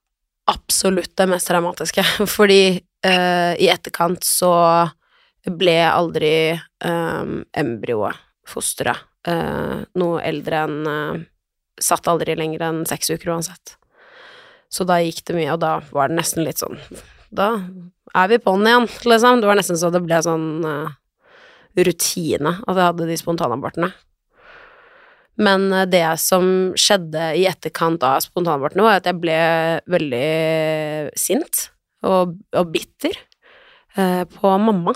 absolutt 0.51 1.15
det 1.21 1.29
mest 1.31 1.47
traumatiske, 1.53 2.03
fordi 2.37 2.81
uh, 3.07 3.53
i 3.57 3.69
etterkant 3.73 4.25
så 4.27 4.53
ble 5.47 5.79
aldri 5.89 6.33
um, 6.85 7.41
embryoet, 7.57 8.19
fosteret, 8.49 9.01
uh, 9.29 9.83
noe 9.97 10.23
eldre 10.27 10.65
enn 10.67 11.29
satt 11.81 12.09
aldri 12.13 12.37
lenger 12.37 12.65
enn 12.67 12.83
seks 12.89 13.11
uker 13.15 13.33
uansett. 13.35 13.77
Så 14.71 14.87
da 14.87 15.01
gikk 15.03 15.25
det 15.27 15.37
mye, 15.39 15.55
og 15.55 15.63
da 15.63 15.79
var 15.95 16.11
det 16.11 16.21
nesten 16.21 16.45
litt 16.47 16.61
sånn 16.63 16.79
Da 17.35 17.49
er 18.15 18.31
vi 18.31 18.39
på'n 18.43 18.67
igjen, 18.67 18.87
liksom. 18.87 19.41
Det 19.41 19.49
var 19.49 19.59
nesten 19.59 19.79
så 19.79 19.91
det 19.95 20.03
ble 20.05 20.21
sånn 20.23 20.47
uh, 20.67 20.93
rutine 21.79 22.57
at 22.67 22.77
jeg 22.77 22.87
hadde 22.87 23.09
de 23.09 23.19
spontanabortene. 23.19 23.91
Men 25.41 25.69
uh, 25.73 25.87
det 25.87 26.05
som 26.23 26.73
skjedde 26.79 27.33
i 27.39 27.47
etterkant 27.51 28.03
av 28.07 28.23
spontanabortene, 28.27 28.87
var 28.87 28.99
at 29.01 29.07
jeg 29.11 29.21
ble 29.23 29.39
veldig 29.91 31.15
sint 31.19 31.69
og, 32.07 32.37
og 32.57 32.75
bitter 32.75 33.17
eh, 33.97 34.25
på 34.31 34.53
mamma, 34.59 34.95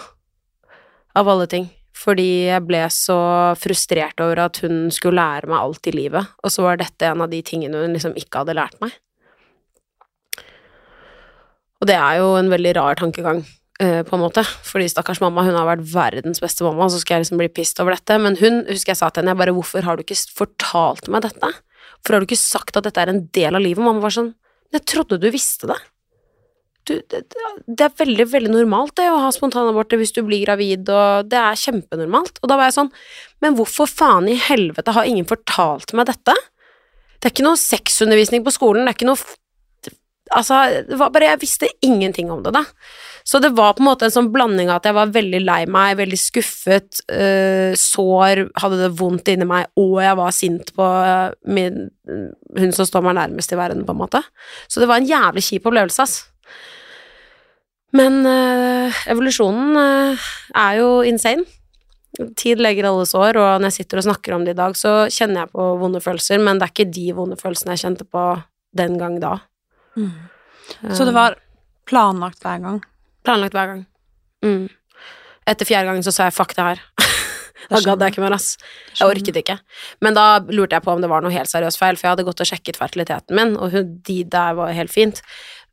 av 1.15 1.29
alle 1.31 1.47
ting 1.51 1.69
fordi 1.95 2.49
jeg 2.51 2.63
ble 2.67 2.83
så 2.93 3.17
frustrert 3.59 4.21
over 4.23 4.43
at 4.49 4.59
hun 4.65 4.89
skulle 4.93 5.21
lære 5.21 5.49
meg 5.51 5.61
alt 5.61 5.89
i 5.89 5.95
livet, 5.95 6.33
og 6.43 6.53
så 6.53 6.65
var 6.67 6.81
dette 6.81 7.07
en 7.09 7.23
av 7.25 7.31
de 7.31 7.41
tingene 7.47 7.85
hun 7.85 7.95
liksom 7.95 8.17
ikke 8.19 8.43
hadde 8.43 8.57
lært 8.59 8.81
meg. 8.83 8.97
Og 11.81 11.89
det 11.91 11.97
er 11.99 12.19
jo 12.19 12.35
en 12.39 12.51
veldig 12.51 12.75
rar 12.79 12.99
tankegang, 12.99 13.45
eh, 13.79 14.03
på 14.03 14.17
en 14.17 14.25
måte, 14.25 14.43
fordi 14.67 14.91
stakkars 14.91 15.23
mamma, 15.23 15.47
hun 15.47 15.57
har 15.57 15.71
vært 15.71 15.87
verdens 15.95 16.43
beste 16.43 16.67
mamma, 16.67 16.91
så 16.91 17.01
skal 17.01 17.19
jeg 17.19 17.27
liksom 17.27 17.41
bli 17.41 17.51
pissed 17.55 17.81
over 17.81 17.95
dette, 17.95 18.19
men 18.19 18.39
hun, 18.43 18.65
husker 18.69 18.95
jeg 18.95 19.01
sa 19.01 19.11
til 19.11 19.23
henne, 19.23 19.37
jeg 19.37 19.43
bare, 19.45 19.57
hvorfor 19.57 19.87
har 19.87 19.97
du 19.97 20.05
ikke 20.05 20.19
fortalt 20.35 21.09
meg 21.09 21.29
dette? 21.29 21.55
Hvorfor 22.01 22.17
har 22.17 22.25
du 22.25 22.29
ikke 22.29 22.43
sagt 22.43 22.77
at 22.77 22.89
dette 22.89 23.01
er 23.01 23.15
en 23.15 23.27
del 23.33 23.55
av 23.55 23.63
livet? 23.63 23.85
Mamma 23.85 24.03
var 24.03 24.19
sånn, 24.19 24.35
jeg 24.75 24.87
trodde 24.91 25.23
du 25.23 25.31
visste 25.31 25.71
det 25.71 25.79
du, 26.89 26.95
det, 27.11 27.23
det, 27.67 27.85
er 27.85 27.95
veldig, 27.99 28.27
veldig 28.33 28.53
normalt 28.53 28.95
det 29.01 29.07
å 29.11 29.21
ha 29.25 29.31
spontanaborter 29.35 30.01
hvis 30.01 30.15
du 30.17 30.23
blir 30.27 30.45
gravid, 30.45 30.89
og 30.93 31.31
det 31.31 31.41
er 31.41 31.61
kjempenormalt. 31.61 32.41
Og 32.43 32.51
da 32.51 32.59
var 32.61 32.69
jeg 32.69 32.79
sånn, 32.79 32.93
men 33.45 33.57
hvorfor 33.59 33.89
faen 33.91 34.29
i 34.31 34.37
helvete 34.41 34.95
har 34.97 35.09
ingen 35.09 35.29
fortalt 35.29 35.95
meg 35.97 36.11
dette? 36.13 36.37
Det 37.19 37.31
er 37.31 37.35
ikke 37.35 37.47
noe 37.47 37.61
sexundervisning 37.61 38.45
på 38.45 38.53
skolen, 38.55 38.85
det 38.85 38.95
er 38.95 39.01
ikke 39.01 39.11
noe 39.13 39.41
Altså, 40.33 40.57
det 40.89 40.97
var 40.99 41.11
bare 41.13 41.27
Jeg 41.29 41.43
visste 41.43 41.69
ingenting 41.85 42.31
om 42.33 42.41
det, 42.43 42.55
da. 42.57 42.63
Så 43.29 43.39
det 43.45 43.51
var 43.57 43.75
på 43.77 43.83
en 43.83 43.89
måte 43.91 44.07
en 44.09 44.13
sånn 44.13 44.31
blanding 44.33 44.71
av 44.71 44.81
at 44.81 44.89
jeg 44.89 44.97
var 44.97 45.13
veldig 45.13 45.41
lei 45.45 45.61
meg, 45.71 45.99
veldig 46.01 46.19
skuffet, 46.19 47.01
øh, 47.13 47.77
sår, 47.79 48.43
hadde 48.61 48.81
det 48.83 48.91
vondt 48.99 49.31
inni 49.33 49.47
meg, 49.49 49.71
og 49.81 49.95
jeg 50.05 50.19
var 50.19 50.35
sint 50.37 50.73
på 50.77 50.85
øh, 50.85 51.37
min, 51.49 51.87
hun 52.59 52.75
som 52.77 52.89
står 52.89 53.05
meg 53.07 53.17
nærmest 53.21 53.53
i 53.53 53.61
verden, 53.61 53.85
på 53.89 53.97
en 53.97 54.03
måte. 54.03 54.21
Så 54.69 54.83
det 54.83 54.91
var 54.91 55.01
en 55.01 55.09
jævlig 55.09 55.45
kjip 55.45 55.71
opplevelse, 55.71 56.05
ass. 56.05 56.34
Men 57.95 58.25
øh, 58.27 59.05
evolusjonen 59.13 59.77
øh, 59.79 60.25
er 60.55 60.81
jo 60.81 60.89
insane. 61.07 61.45
Tid 62.39 62.61
legger 62.63 62.87
alle 62.91 63.07
sår, 63.11 63.39
og 63.39 63.61
når 63.61 63.71
jeg 63.71 63.79
sitter 63.81 63.99
og 63.99 64.07
snakker 64.07 64.35
om 64.37 64.45
det 64.47 64.55
i 64.55 64.59
dag, 64.59 64.77
så 64.79 64.93
kjenner 65.11 65.45
jeg 65.45 65.55
på 65.55 65.65
vonde 65.81 66.03
følelser, 66.03 66.39
men 66.39 66.61
det 66.61 66.69
er 66.69 66.75
ikke 66.75 66.93
de 66.95 67.07
vonde 67.17 67.39
følelsene 67.41 67.75
jeg 67.75 67.83
kjente 67.87 68.07
på 68.07 68.23
den 68.79 68.99
gang 69.01 69.19
da. 69.23 69.33
Mm. 69.99 70.13
Så 70.95 71.07
det 71.07 71.15
var 71.15 71.35
planlagt 71.91 72.43
hver 72.43 72.63
gang? 72.63 72.79
Planlagt 73.27 73.57
hver 73.57 73.73
gang. 73.73 73.83
Mm. 74.47 74.69
Etter 75.51 75.69
fjerde 75.69 75.91
gangen 75.91 76.07
så 76.07 76.15
sa 76.15 76.29
jeg 76.29 76.37
fuck 76.37 76.55
det 76.57 76.69
her. 76.69 76.85
da 77.73 77.81
gadd 77.83 78.05
jeg 78.05 78.15
ikke 78.15 78.25
mer, 78.25 78.37
ass. 78.37 78.55
Jeg 78.95 79.11
orket 79.11 79.41
ikke. 79.43 79.59
Men 80.05 80.17
da 80.17 80.29
lurte 80.51 80.79
jeg 80.79 80.87
på 80.87 80.95
om 80.95 81.03
det 81.03 81.11
var 81.11 81.25
noe 81.25 81.35
helt 81.35 81.51
seriøst 81.51 81.81
feil, 81.81 81.99
for 81.99 82.09
jeg 82.09 82.17
hadde 82.17 82.29
gått 82.31 82.45
og 82.45 82.51
sjekket 82.51 82.79
fertiliteten 82.81 83.39
min, 83.39 83.57
og 83.59 83.75
de 84.07 84.19
der 84.31 84.59
var 84.59 84.75
helt 84.77 84.95
fint. 84.95 85.23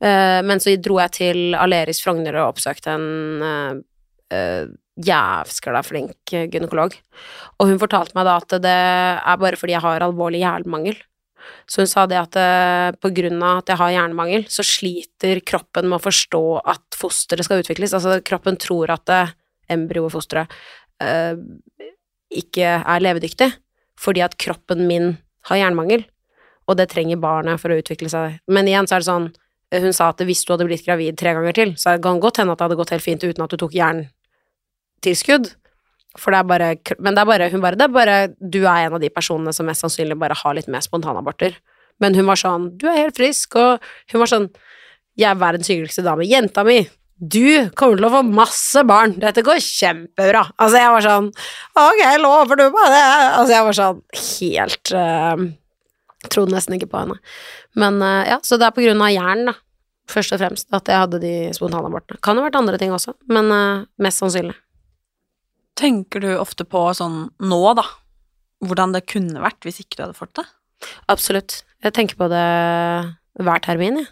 Uh, 0.01 0.41
men 0.41 0.61
så 0.61 0.73
dro 0.81 0.97
jeg 0.97 1.13
til 1.13 1.39
Aleris 1.53 2.01
Frogner 2.01 2.39
og 2.41 2.55
oppsøkte 2.55 2.95
en 2.95 3.43
uh, 3.45 3.75
uh, 4.33 4.65
jævskala 5.01 5.83
flink 5.85 6.33
gynekolog. 6.51 6.95
Og 7.61 7.69
hun 7.69 7.79
fortalte 7.81 8.17
meg 8.17 8.25
da 8.27 8.35
at 8.41 8.57
det 8.63 8.73
er 8.73 9.41
bare 9.41 9.59
fordi 9.59 9.75
jeg 9.75 9.85
har 9.85 10.05
alvorlig 10.05 10.41
hjernemangel. 10.41 10.97
Så 11.69 11.81
hun 11.81 11.89
sa 11.89 12.03
det 12.09 12.19
at 12.19 12.35
på 13.01 13.09
grunn 13.17 13.39
av 13.41 13.63
at 13.63 13.71
jeg 13.71 13.79
har 13.79 13.93
hjernemangel, 13.95 14.43
så 14.51 14.61
sliter 14.65 15.39
kroppen 15.41 15.87
med 15.89 15.97
å 15.97 16.03
forstå 16.03 16.43
at 16.69 16.97
fosteret 16.97 17.47
skal 17.47 17.63
utvikles. 17.63 17.95
Altså 17.97 18.19
kroppen 18.25 18.59
tror 18.61 18.93
at 18.93 19.09
embryo-fosteret 19.73 20.53
ikke 22.37 22.75
er 22.77 23.03
levedyktig 23.03 23.49
fordi 24.01 24.21
at 24.25 24.37
kroppen 24.41 24.85
min 24.89 25.15
har 25.49 25.63
hjernemangel, 25.63 26.05
og 26.69 26.77
det 26.77 26.91
trenger 26.93 27.19
barnet 27.21 27.61
for 27.61 27.73
å 27.73 27.79
utvikle 27.81 28.09
seg. 28.11 28.37
Men 28.51 28.69
igjen 28.69 28.87
så 28.89 28.97
er 28.97 29.03
det 29.03 29.09
sånn 29.09 29.31
hun 29.71 29.93
sa 29.95 30.09
at 30.11 30.21
hvis 30.27 30.43
du 30.43 30.51
hadde 30.53 30.67
blitt 30.67 30.85
gravid 30.85 31.17
tre 31.19 31.33
ganger 31.37 31.55
til, 31.55 31.73
så 31.79 31.95
kan 32.01 32.17
det 32.19 32.25
godt 32.25 32.41
hende 32.41 32.55
at 32.55 32.59
det 32.59 32.67
hadde 32.67 32.79
gått 32.81 32.93
helt 32.95 33.05
fint 33.05 33.23
uten 33.23 33.45
at 33.45 33.53
du 33.53 33.59
tok 33.61 33.75
jerntilskudd. 33.77 35.51
For 36.19 36.33
det 36.33 36.41
er 36.41 36.47
bare 36.47 36.69
Men 36.99 37.15
det 37.15 37.21
er 37.21 37.27
bare 37.29 37.45
Hun 37.53 37.61
bare 37.63 37.77
Det 37.79 37.85
er 37.85 37.93
bare 37.95 38.15
Du 38.35 38.57
er 38.65 38.81
en 38.81 38.97
av 38.97 38.99
de 38.99 39.07
personene 39.07 39.53
som 39.55 39.63
mest 39.63 39.79
sannsynlig 39.79 40.17
bare 40.19 40.35
har 40.35 40.57
litt 40.57 40.67
mer 40.67 40.83
spontanaborter. 40.83 41.55
Men 42.03 42.17
hun 42.17 42.25
var 42.27 42.35
sånn 42.35 42.71
'Du 42.77 42.87
er 42.89 42.97
helt 42.97 43.15
frisk', 43.15 43.55
og 43.55 43.79
hun 44.11 44.19
var 44.19 44.27
sånn 44.27 44.49
'Jeg 45.15 45.29
er 45.29 45.39
verdens 45.39 45.69
hyggeligste 45.69 46.03
dame. 46.03 46.25
Jenta 46.25 46.65
mi, 46.65 46.89
du 47.21 47.69
kommer 47.77 47.95
til 47.95 48.07
å 48.07 48.13
få 48.15 48.21
masse 48.25 48.83
barn. 48.83 49.19
Dette 49.19 49.43
går 49.45 49.61
kjempebra'. 49.61 50.51
Altså, 50.57 50.77
jeg 50.81 50.91
var 50.95 51.01
sånn 51.05 51.31
'Ok, 51.77 52.01
lover 52.17 52.55
du 52.57 52.63
meg 52.71 52.87
det?' 52.89 53.31
Altså, 53.37 53.51
jeg 53.53 53.63
var 53.63 53.77
sånn 53.79 54.01
helt 54.17 54.91
uh, 54.91 55.51
Trodde 56.31 56.55
nesten 56.55 56.77
ikke 56.77 56.89
på 56.91 57.01
henne. 57.03 57.17
Men 57.79 57.99
uh, 58.03 58.23
ja, 58.27 58.39
så 58.45 58.59
det 58.59 58.69
er 58.69 58.75
på 58.75 58.83
grunn 58.85 59.03
av 59.03 59.13
jern, 59.13 59.45
da. 59.51 59.55
Først 60.11 60.33
og 60.35 60.41
fremst 60.41 60.71
at 60.75 60.89
jeg 60.89 61.03
hadde 61.03 61.21
de 61.23 61.33
spontanabortene. 61.55 62.19
Kan 62.23 62.39
ha 62.39 62.45
vært 62.45 62.57
andre 62.59 62.79
ting 62.81 62.93
også, 62.95 63.13
men 63.31 63.51
uh, 63.53 63.83
mest 64.01 64.23
sannsynlig. 64.23 64.55
Tenker 65.79 66.23
du 66.23 66.31
ofte 66.35 66.65
på 66.67 66.83
sånn 66.97 67.29
nå, 67.39 67.61
da, 67.77 67.85
hvordan 68.65 68.95
det 68.95 69.05
kunne 69.09 69.43
vært 69.43 69.63
hvis 69.65 69.81
ikke 69.83 69.97
du 69.99 70.03
hadde 70.05 70.17
fått 70.17 70.35
det? 70.39 70.47
Absolutt. 71.11 71.61
Jeg 71.85 71.95
tenker 71.95 72.17
på 72.19 72.27
det 72.31 72.47
hver 73.41 73.63
termin, 73.63 74.01
jeg. 74.01 74.11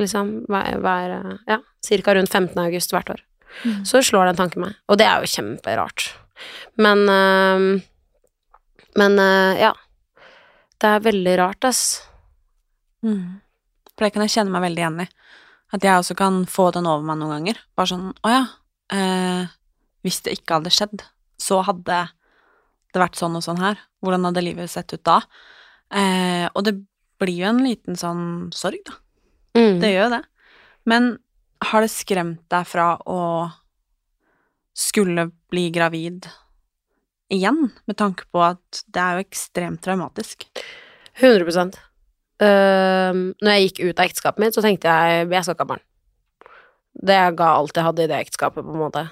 Liksom 0.00 0.30
hver, 0.48 0.78
hver 0.80 1.12
Ja, 1.50 1.58
cirka 1.84 2.14
rundt 2.16 2.30
15. 2.32 2.54
august 2.62 2.94
hvert 2.94 3.10
år. 3.12 3.22
Mm. 3.64 3.82
Så 3.84 4.00
slår 4.06 4.30
den 4.30 4.38
tanken 4.38 4.62
meg. 4.64 4.76
Og 4.88 4.98
det 5.00 5.06
er 5.08 5.20
jo 5.20 5.30
kjemperart. 5.30 6.12
Men 6.80 7.02
øh, 7.10 7.80
Men 8.96 9.18
øh, 9.18 9.60
ja. 9.60 9.72
Det 10.80 10.88
er 10.88 11.04
veldig 11.04 11.36
rart, 11.40 11.66
ass. 11.68 11.82
Mm. 13.04 13.40
For 13.92 14.06
det 14.06 14.14
kan 14.14 14.24
jeg 14.24 14.34
kjenne 14.36 14.54
meg 14.54 14.64
veldig 14.64 14.82
igjen 14.82 15.02
i. 15.04 15.08
At 15.76 15.84
jeg 15.86 16.02
også 16.02 16.16
kan 16.18 16.42
få 16.50 16.70
den 16.74 16.88
over 16.88 17.04
meg 17.06 17.20
noen 17.20 17.36
ganger. 17.36 17.60
Bare 17.78 17.92
sånn 17.92 18.08
Å 18.26 18.32
ja. 18.32 18.44
Eh, 18.90 19.50
hvis 20.02 20.22
det 20.26 20.38
ikke 20.38 20.56
hadde 20.58 20.72
skjedd, 20.74 21.04
så 21.38 21.60
hadde 21.62 22.00
det 22.90 23.02
vært 23.02 23.18
sånn 23.20 23.36
og 23.38 23.44
sånn 23.44 23.60
her. 23.62 23.78
Hvordan 24.02 24.26
hadde 24.26 24.42
livet 24.42 24.72
sett 24.72 24.90
ut 24.96 25.04
da? 25.06 25.20
Eh, 25.94 26.48
og 26.48 26.64
det 26.66 26.74
blir 27.20 27.42
jo 27.44 27.50
en 27.52 27.62
liten 27.62 27.98
sånn 28.00 28.24
sorg, 28.56 28.80
da. 28.88 28.96
Mm. 29.58 29.78
Det 29.82 29.92
gjør 29.92 30.06
jo 30.06 30.14
det. 30.16 30.22
Men 30.88 31.10
har 31.70 31.84
det 31.84 31.92
skremt 31.92 32.42
deg 32.50 32.66
fra 32.66 32.94
å 33.04 33.20
skulle 34.74 35.28
bli 35.52 35.68
gravid 35.74 36.26
igjen, 37.30 37.68
med 37.86 37.98
tanke 37.98 38.26
på 38.32 38.42
at 38.44 38.82
det 38.90 39.02
er 39.02 39.18
jo 39.18 39.26
ekstremt 39.26 39.82
traumatisk? 39.84 40.46
100 41.20 41.70
uh, 41.70 43.12
Når 43.12 43.52
jeg 43.54 43.68
gikk 43.68 43.80
ut 43.84 44.00
av 44.00 44.06
ekteskapet 44.06 44.42
mitt, 44.42 44.56
så 44.56 44.64
tenkte 44.64 44.90
jeg 44.90 45.28
jeg 45.30 45.46
skal 45.46 45.56
ikke 45.56 45.66
ha 45.66 45.72
barn. 45.74 45.86
Det 47.10 47.20
ga 47.38 47.52
alt 47.54 47.76
jeg 47.76 47.86
hadde 47.86 48.04
i 48.04 48.10
det 48.10 48.18
ekteskapet, 48.26 48.66
på 48.66 48.74
en 48.74 48.82
måte. 48.82 49.06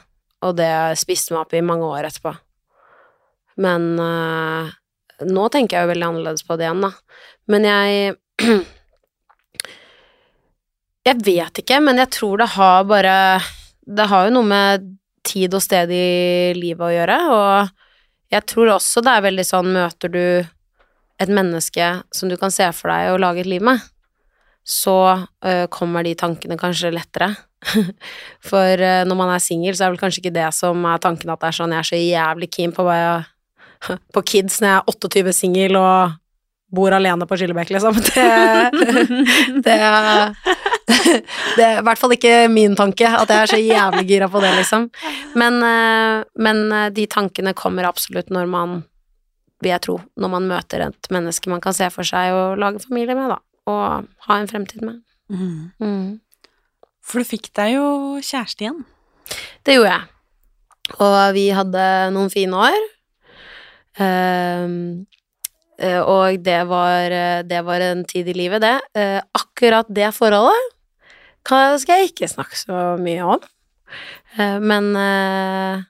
Og 0.46 0.56
det 0.58 0.72
spiste 1.00 1.34
meg 1.34 1.44
opp 1.44 1.54
i 1.54 1.64
mange 1.64 1.86
år 1.86 2.08
etterpå. 2.08 2.34
Men 3.62 3.94
uh, 3.98 4.70
nå 5.26 5.46
tenker 5.50 5.78
jeg 5.78 5.86
jo 5.86 5.92
veldig 5.92 6.08
annerledes 6.12 6.46
på 6.46 6.58
det 6.58 6.68
igjen, 6.68 6.84
da. 6.84 6.92
Men 7.50 7.70
jeg 7.70 8.18
Jeg 11.08 11.22
vet 11.24 11.58
ikke, 11.62 11.78
men 11.80 11.96
jeg 12.02 12.10
tror 12.12 12.36
det 12.42 12.50
har 12.52 12.82
bare 12.84 13.40
Det 13.80 14.06
har 14.10 14.26
jo 14.26 14.34
noe 14.34 14.44
med 14.44 14.90
tid 15.24 15.54
og 15.56 15.62
sted 15.64 15.90
i 15.92 16.52
livet 16.56 16.84
å 16.84 16.92
gjøre, 16.92 17.16
og 17.32 17.87
jeg 18.32 18.44
tror 18.50 18.74
også 18.74 19.02
det 19.04 19.14
er 19.14 19.24
veldig 19.24 19.44
sånn 19.46 19.70
Møter 19.74 20.12
du 20.12 20.24
et 21.18 21.30
menneske 21.32 21.86
som 22.14 22.30
du 22.30 22.36
kan 22.38 22.52
se 22.54 22.66
for 22.76 22.92
deg 22.92 23.12
å 23.12 23.20
lage 23.20 23.42
et 23.42 23.50
liv 23.50 23.64
med, 23.64 23.80
så 24.62 24.94
øh, 25.16 25.64
kommer 25.72 26.06
de 26.06 26.12
tankene 26.18 26.58
kanskje 26.60 26.92
lettere. 26.94 27.32
For 28.50 28.78
øh, 28.78 29.02
når 29.08 29.18
man 29.18 29.32
er 29.34 29.42
singel, 29.42 29.74
så 29.74 29.86
er 29.86 29.94
vel 29.94 29.98
kanskje 29.98 30.22
ikke 30.22 30.36
det 30.36 30.46
som 30.54 30.84
er 30.86 31.02
tanken 31.02 31.32
at 31.32 31.40
det 31.42 31.48
er 31.48 31.56
sånn 31.56 31.74
jeg 31.74 31.82
er 31.82 31.88
så 31.88 31.98
jævlig 31.98 32.50
keen 32.54 32.74
på, 32.76 32.86
jeg, 32.86 33.26
på 34.14 34.24
kids 34.30 34.60
når 34.62 34.70
jeg 34.70 34.78
er 34.78 34.94
28 34.94 35.34
singel 35.40 35.80
og 35.80 36.14
bor 36.78 36.92
alene 36.92 37.26
på 37.26 37.38
Skillebekk, 37.40 37.72
liksom. 37.74 37.96
Det, 38.14 38.28
det, 39.64 39.78
det 41.56 41.64
er 41.64 41.80
i 41.80 41.84
hvert 41.84 42.00
fall 42.00 42.14
ikke 42.14 42.34
min 42.52 42.76
tanke, 42.78 43.08
at 43.08 43.28
jeg 43.28 43.42
er 43.44 43.50
så 43.50 43.58
jævlig 43.60 44.04
gira 44.08 44.28
på 44.32 44.40
det, 44.42 44.52
liksom. 44.56 44.86
Men, 45.38 45.58
øh, 45.64 46.22
men 46.40 46.62
øh, 46.72 46.86
de 46.94 47.06
tankene 47.10 47.54
kommer 47.56 47.88
absolutt 47.88 48.32
når 48.34 48.48
man 48.48 48.78
vil 49.60 49.72
jeg 49.72 49.82
tro, 49.84 49.98
når 50.16 50.32
man 50.36 50.46
møter 50.48 50.86
et 50.86 51.10
menneske 51.10 51.50
man 51.50 51.60
kan 51.60 51.74
se 51.74 51.88
for 51.90 52.06
seg 52.06 52.30
å 52.32 52.54
lage 52.58 52.82
familie 52.84 53.16
med, 53.18 53.34
da, 53.34 53.40
og 53.68 54.06
ha 54.28 54.38
en 54.38 54.48
fremtid 54.50 54.84
med. 54.86 55.02
Mm. 55.28 55.72
Mm. 55.82 56.06
For 57.04 57.20
du 57.20 57.28
fikk 57.28 57.50
deg 57.58 57.74
jo 57.74 57.88
kjæreste 58.22 58.64
igjen. 58.64 58.84
Det 59.66 59.76
gjorde 59.76 59.96
jeg. 59.96 60.06
Og 61.04 61.18
vi 61.36 61.48
hadde 61.52 61.84
noen 62.14 62.30
fine 62.32 62.62
år. 62.68 62.78
Eh, 65.78 66.00
og 66.02 66.40
det 66.42 66.62
var, 66.66 67.10
eh, 67.10 67.42
det 67.46 67.60
var 67.64 67.80
en 67.80 68.04
tid 68.04 68.28
i 68.28 68.34
livet, 68.34 68.62
det. 68.62 68.80
Eh, 68.94 69.20
akkurat 69.34 69.86
det 69.88 70.10
forholdet 70.14 70.77
skal 71.48 72.02
jeg 72.02 72.12
ikke 72.12 72.28
snakke 72.30 72.58
så 72.58 72.82
mye 73.00 73.24
om. 73.36 73.46
Eh, 74.36 74.58
men, 74.60 74.90
eh, 74.96 75.80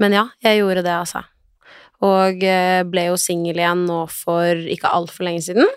men 0.00 0.16
ja, 0.16 0.26
jeg 0.44 0.60
gjorde 0.60 0.84
det, 0.86 0.96
altså. 0.96 1.24
Og 2.04 2.42
eh, 2.44 2.82
ble 2.88 3.08
jo 3.08 3.20
singel 3.20 3.60
igjen 3.62 3.86
nå 3.88 4.04
for 4.12 4.66
ikke 4.74 4.90
altfor 4.90 5.28
lenge 5.28 5.46
siden. 5.48 5.70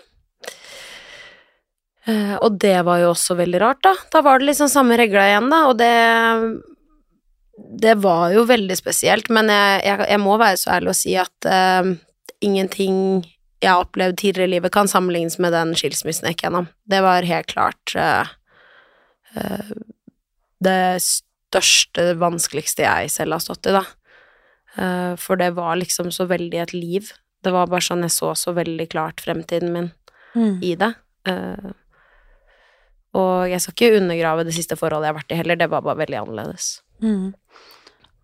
Og 2.08 2.54
det 2.56 2.78
var 2.88 3.02
jo 3.02 3.10
også 3.10 3.34
veldig 3.36 3.58
rart, 3.60 3.82
da. 3.84 3.90
Da 4.08 4.22
var 4.24 4.40
det 4.40 4.46
liksom 4.48 4.70
samme 4.72 4.96
regla 4.96 5.26
igjen, 5.28 5.50
da, 5.52 5.58
og 5.68 5.76
det 5.76 5.92
Det 7.82 7.98
var 8.00 8.30
jo 8.32 8.46
veldig 8.48 8.76
spesielt, 8.78 9.28
men 9.28 9.50
jeg, 9.52 9.82
jeg, 9.84 10.06
jeg 10.14 10.20
må 10.22 10.38
være 10.40 10.56
så 10.56 10.70
ærlig 10.78 10.94
å 10.94 10.96
si 10.96 11.16
at 11.20 11.48
uh, 11.50 11.90
ingenting 12.40 13.26
jeg 13.60 13.70
har 13.70 13.82
opplevd 13.82 14.18
tidligere 14.20 14.48
i 14.48 14.52
livet, 14.54 14.72
kan 14.72 14.88
sammenlignes 14.88 15.38
med 15.42 15.52
den 15.52 15.74
skilsmissen 15.78 16.28
jeg 16.28 16.36
gikk 16.36 16.46
gjennom. 16.46 16.68
Det 16.86 17.00
var 17.02 17.26
helt 17.26 17.48
klart 17.50 17.94
eh, 17.98 18.30
det 20.64 20.80
største, 21.04 22.12
vanskeligste 22.18 22.84
jeg 22.84 23.12
selv 23.14 23.36
har 23.36 23.44
stått 23.44 23.70
i, 23.70 23.76
da. 23.76 23.84
Eh, 24.78 25.14
for 25.20 25.40
det 25.40 25.52
var 25.56 25.78
liksom 25.80 26.10
så 26.14 26.28
veldig 26.30 26.62
et 26.62 26.74
liv. 26.76 27.12
Det 27.44 27.54
var 27.54 27.70
bare 27.70 27.84
sånn 27.84 28.04
jeg 28.06 28.14
så 28.14 28.34
så 28.38 28.54
veldig 28.56 28.88
klart 28.92 29.22
fremtiden 29.24 29.72
min 29.74 29.92
i 30.62 30.74
det. 30.78 30.92
Eh, 31.28 31.70
og 33.18 33.48
jeg 33.50 33.62
skal 33.62 33.74
ikke 33.74 34.02
undergrave 34.02 34.44
det 34.46 34.54
siste 34.56 34.76
forholdet 34.78 35.08
jeg 35.08 35.14
har 35.14 35.20
vært 35.22 35.32
i 35.32 35.38
heller, 35.40 35.58
det 35.58 35.70
var 35.72 35.86
bare 35.86 36.02
veldig 36.02 36.20
annerledes. 36.20 36.68
Mm. 37.02 37.32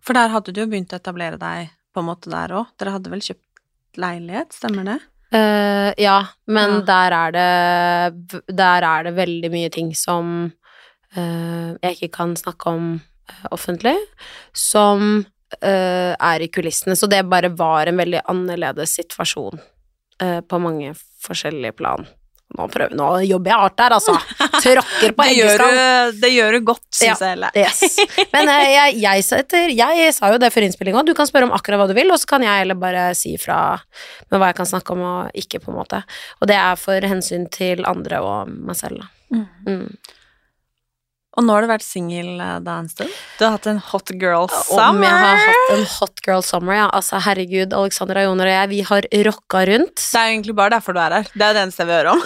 For 0.05 0.17
der 0.17 0.31
hadde 0.31 0.53
du 0.53 0.61
jo 0.61 0.69
begynt 0.69 0.93
å 0.93 0.99
etablere 0.99 1.39
deg 1.41 1.73
på 1.95 2.03
en 2.03 2.09
måte 2.09 2.31
der 2.31 2.53
òg. 2.53 2.69
Dere 2.79 2.93
hadde 2.97 3.11
vel 3.11 3.23
kjøpt 3.25 3.99
leilighet, 3.99 4.53
stemmer 4.53 4.87
det? 4.87 4.99
Uh, 5.35 5.91
ja, 5.99 6.19
men 6.45 6.77
Ja. 6.77 6.83
Der, 6.85 7.15
er 7.17 7.31
det, 7.35 8.45
der 8.53 8.85
er 8.85 9.07
det 9.07 9.15
veldig 9.17 9.51
mye 9.51 9.71
ting 9.73 9.89
som 9.97 10.29
eh, 10.45 10.64
jeg 11.21 11.97
ikke 11.97 12.11
kan 12.17 12.35
snakke 12.39 12.73
om 12.73 12.91
eh, 13.29 13.45
offentlig, 13.55 13.95
som 14.53 15.25
eh, 15.61 16.13
er 16.13 16.43
i 16.43 16.51
kulissene. 16.51 16.95
Så 16.95 17.09
det 17.11 17.23
bare 17.29 17.53
var 17.55 17.87
en 17.87 18.01
veldig 18.01 18.25
annerledes 18.31 18.97
situasjon 18.99 19.59
eh, 20.21 20.41
på 20.41 20.61
mange 20.61 20.93
forskjellige 21.25 21.77
plan. 21.79 22.07
Nå, 22.55 22.67
prøver, 22.71 22.93
nå 22.95 23.07
jobber 23.25 23.51
jeg 23.51 23.59
hardt 23.59 23.77
der, 23.79 23.93
altså. 23.97 24.13
Tråkker 24.63 25.15
på 25.17 25.25
eggeskall. 25.25 25.79
det 26.21 26.29
gjør 26.29 26.55
du 26.55 26.67
godt, 26.69 26.83
syns 26.93 27.23
Ja, 27.23 27.31
jeg. 27.31 27.39
Eller? 27.39 27.57
Yes. 27.57 28.27
Men 28.35 28.51
eh, 28.53 28.67
jeg, 28.69 28.99
jeg, 29.01 29.25
setter, 29.27 29.73
jeg 29.75 30.11
sa 30.15 30.29
jo 30.31 30.37
det 30.39 30.51
før 30.53 30.67
innspillinga, 30.67 31.03
du 31.07 31.15
kan 31.17 31.27
spørre 31.27 31.49
om 31.49 31.55
akkurat 31.57 31.81
hva 31.81 31.89
du 31.89 31.95
vil, 31.97 32.13
og 32.13 32.21
så 32.21 32.29
kan 32.35 32.45
jeg 32.45 32.61
heller 32.61 32.77
bare 32.79 33.07
si 33.17 33.33
fra 33.41 33.59
med 34.29 34.37
hva 34.37 34.51
jeg 34.51 34.59
kan 34.61 34.69
snakke 34.71 34.95
om 34.95 35.03
og 35.09 35.41
ikke, 35.41 35.63
på 35.65 35.73
en 35.73 35.79
måte. 35.81 36.03
Og 36.39 36.51
det 36.51 36.59
er 36.61 36.79
for 36.79 37.09
hensyn 37.09 37.49
til 37.51 37.83
andre 37.89 38.21
og 38.23 38.53
meg 38.53 38.79
selv, 38.79 39.03
da. 39.03 39.11
Mm. 39.65 39.89
Og 41.35 41.43
nå 41.43 41.51
har 41.51 41.65
du 41.65 41.67
vært 41.67 41.83
singel 41.83 42.39
eh, 42.39 42.59
da 42.63 42.77
en 42.79 42.89
stund. 42.91 43.11
Du 43.39 43.43
har 43.45 43.51
hatt 43.57 43.67
en 43.67 43.81
hot 43.91 44.09
girl 44.15 44.45
Om 44.47 44.53
summer. 44.69 45.03
jeg 45.03 45.15
har 45.25 45.41
hatt 45.43 45.73
en 45.75 45.85
hot 45.97 46.17
girl 46.23 46.43
summer, 46.45 46.73
ja. 46.79 46.87
Altså, 46.95 47.19
herregud, 47.25 47.75
Alexandra 47.75 48.23
Joner 48.23 48.47
og 48.47 48.55
jeg, 48.55 48.71
vi 48.71 48.81
har 48.87 49.03
rocka 49.27 49.59
rundt. 49.71 49.97
Det 49.99 50.19
er 50.21 50.29
jo 50.29 50.33
egentlig 50.37 50.55
bare 50.61 50.75
derfor 50.77 50.95
du 50.95 51.01
er 51.03 51.11
her. 51.19 51.25
Det 51.33 51.43
er 51.43 51.51
det 51.57 51.61
eneste 51.65 51.83
jeg 51.83 51.89
vil 51.91 51.99
høre 51.99 52.11
om. 52.15 52.21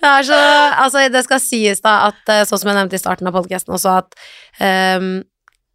Det 0.00 0.08
er 0.08 0.24
så 0.24 0.38
Altså, 0.80 1.08
det 1.12 1.22
skal 1.26 1.42
sies 1.44 1.82
da 1.84 1.96
at 2.08 2.32
eh, 2.32 2.46
sånn 2.48 2.62
som 2.62 2.70
jeg 2.70 2.78
nevnte 2.78 2.96
i 2.96 3.02
starten 3.02 3.28
av 3.28 3.36
podkasten 3.36 3.74
også, 3.76 3.98
at 4.00 4.08
um, 4.96 5.20